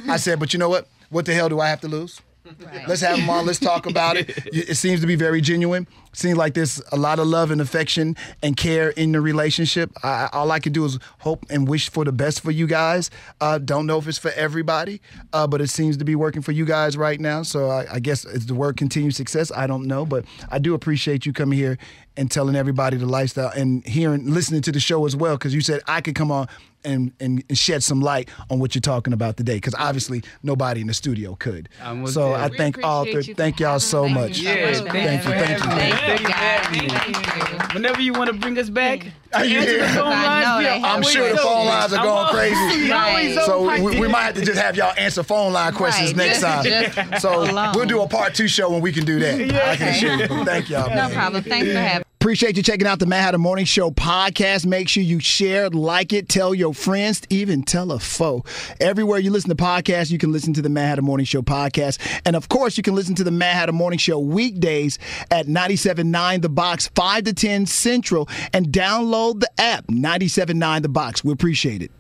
I 0.08 0.18
said, 0.18 0.38
"But 0.38 0.52
you 0.52 0.60
know 0.60 0.68
what? 0.68 0.86
What 1.08 1.26
the 1.26 1.34
hell 1.34 1.48
do 1.48 1.58
I 1.58 1.68
have 1.68 1.80
to 1.80 1.88
lose?" 1.88 2.20
Right. 2.44 2.86
Let's 2.86 3.00
have 3.00 3.16
them 3.16 3.30
on. 3.30 3.46
Let's 3.46 3.58
talk 3.58 3.86
about 3.86 4.16
it. 4.18 4.30
It 4.52 4.76
seems 4.76 5.00
to 5.00 5.06
be 5.06 5.16
very 5.16 5.40
genuine. 5.40 5.86
Seems 6.12 6.36
like 6.36 6.54
there's 6.54 6.82
a 6.92 6.96
lot 6.96 7.18
of 7.18 7.26
love 7.26 7.50
and 7.50 7.60
affection 7.60 8.16
and 8.42 8.56
care 8.56 8.90
in 8.90 9.12
the 9.12 9.20
relationship. 9.20 9.90
I, 10.02 10.28
all 10.32 10.50
I 10.50 10.58
can 10.58 10.72
do 10.72 10.84
is 10.84 10.98
hope 11.20 11.46
and 11.48 11.66
wish 11.66 11.90
for 11.90 12.04
the 12.04 12.12
best 12.12 12.42
for 12.42 12.50
you 12.50 12.66
guys. 12.66 13.10
Uh, 13.40 13.58
don't 13.58 13.86
know 13.86 13.98
if 13.98 14.06
it's 14.06 14.18
for 14.18 14.30
everybody, 14.32 15.00
uh, 15.32 15.46
but 15.46 15.60
it 15.60 15.68
seems 15.68 15.96
to 15.96 16.04
be 16.04 16.14
working 16.14 16.42
for 16.42 16.52
you 16.52 16.64
guys 16.64 16.96
right 16.96 17.18
now. 17.18 17.42
So 17.42 17.70
I, 17.70 17.94
I 17.94 17.98
guess 17.98 18.24
it's 18.24 18.46
the 18.46 18.54
word 18.54 18.76
continued 18.76 19.14
success. 19.14 19.50
I 19.54 19.66
don't 19.66 19.86
know, 19.86 20.04
but 20.04 20.24
I 20.50 20.58
do 20.58 20.74
appreciate 20.74 21.24
you 21.24 21.32
coming 21.32 21.58
here 21.58 21.78
and 22.16 22.30
telling 22.30 22.56
everybody 22.56 22.96
the 22.96 23.06
lifestyle 23.06 23.50
and 23.56 23.86
hearing, 23.86 24.30
listening 24.30 24.60
to 24.62 24.72
the 24.72 24.80
show 24.80 25.06
as 25.06 25.16
well. 25.16 25.36
Because 25.36 25.54
you 25.54 25.60
said 25.60 25.80
I 25.86 26.00
could 26.00 26.14
come 26.14 26.30
on 26.30 26.46
and, 26.84 27.12
and, 27.20 27.42
and 27.48 27.56
shed 27.56 27.82
some 27.82 28.00
light 28.00 28.28
on 28.50 28.58
what 28.58 28.74
you're 28.74 28.80
talking 28.80 29.12
about 29.12 29.36
today. 29.36 29.54
Because 29.54 29.74
obviously 29.78 30.22
nobody 30.42 30.80
in 30.80 30.86
the 30.88 30.94
studio 30.94 31.34
could. 31.36 31.68
So 32.08 32.30
that. 32.30 32.40
I 32.40 32.48
We 32.48 32.56
thank 32.58 32.82
all 32.82 33.04
three. 33.04 33.34
Thank 33.34 33.60
y'all 33.60 33.80
so 33.80 34.04
us. 34.04 34.10
much. 34.10 34.42
Thank 34.42 34.58
Yeah, 34.58 34.72
so 34.74 34.84
much. 34.84 34.92
Thank 34.92 35.24
you, 35.24 35.30
thank 35.30 35.64
you. 35.64 36.01
Having 36.02 36.80
me. 36.82 36.88
Thank 36.88 37.08
you, 37.08 37.14
for. 37.14 37.30
Thank 37.30 37.52
you. 37.52 37.74
Whenever 37.74 38.00
you 38.02 38.12
want 38.12 38.28
to 38.30 38.36
bring 38.36 38.58
us 38.58 38.68
back, 38.68 39.04
Yeah. 39.04 39.40
answer 39.40 39.78
the 39.78 39.88
phone 39.88 40.12
I 40.12 40.24
lines. 40.26 40.46
know 40.46 40.58
we 40.58 40.64
they 40.64 40.70
are 40.70 40.78
have 40.80 40.96
I'm 40.96 41.02
sure 41.02 41.28
the 41.30 41.36
phone 41.38 41.66
lines 41.66 41.92
are 41.92 42.02
going 42.04 42.26
crazy. 42.28 42.90
Right. 42.90 43.38
So 43.46 43.82
we, 43.82 44.00
we 44.00 44.08
might 44.08 44.22
have 44.24 44.34
to 44.34 44.44
just 44.44 44.58
have 44.60 44.76
y'all 44.76 44.92
answer 44.98 45.22
phone 45.22 45.52
line 45.52 45.72
questions 45.72 46.10
Right, 46.10 46.16
next 46.28 46.40
just- 46.40 46.64
time. 46.94 47.10
just 47.10 47.22
so 47.22 47.42
alone. 47.42 47.72
we'll 47.74 47.86
do 47.86 48.02
a 48.02 48.08
part 48.08 48.34
two 48.34 48.48
show 48.48 48.70
when 48.70 48.80
we 48.82 48.92
can 48.92 49.04
do 49.04 49.18
that. 49.20 49.34
I 49.68 49.76
can 49.76 49.88
assure 49.88 50.14
you. 50.16 50.44
Thank 50.44 50.68
y'all. 50.68 50.88
No 50.90 50.94
man. 50.96 51.12
problem. 51.12 51.42
Thanks 51.44 51.68
for 51.72 51.78
having 51.78 52.01
Appreciate 52.22 52.56
you 52.56 52.62
checking 52.62 52.86
out 52.86 53.00
the 53.00 53.06
Mad 53.06 53.22
Hatter 53.22 53.38
Morning 53.38 53.64
Show 53.64 53.90
podcast. 53.90 54.64
Make 54.64 54.88
sure 54.88 55.02
you 55.02 55.18
share, 55.18 55.68
like 55.68 56.12
it, 56.12 56.28
tell 56.28 56.54
your 56.54 56.72
friends, 56.72 57.20
even 57.30 57.64
tell 57.64 57.90
a 57.90 57.98
foe. 57.98 58.44
Everywhere 58.80 59.18
you 59.18 59.32
listen 59.32 59.50
to 59.50 59.56
podcasts, 59.56 60.12
you 60.12 60.18
can 60.18 60.30
listen 60.30 60.52
to 60.52 60.62
the 60.62 60.68
Mad 60.68 60.86
Hatter 60.86 61.02
Morning 61.02 61.26
Show 61.26 61.42
podcast. 61.42 61.98
And 62.24 62.36
of 62.36 62.48
course, 62.48 62.76
you 62.76 62.84
can 62.84 62.94
listen 62.94 63.16
to 63.16 63.24
the 63.24 63.32
Mad 63.32 63.54
Hatter 63.54 63.72
Morning 63.72 63.98
Show 63.98 64.20
weekdays 64.20 65.00
at 65.32 65.48
97.9 65.48 66.42
The 66.42 66.48
Box, 66.48 66.86
5 66.94 67.24
to 67.24 67.32
10 67.32 67.66
Central, 67.66 68.28
and 68.52 68.66
download 68.66 69.40
the 69.40 69.50
app 69.60 69.88
97.9 69.88 70.82
The 70.82 70.88
Box. 70.88 71.24
We 71.24 71.32
appreciate 71.32 71.82
it. 71.82 71.90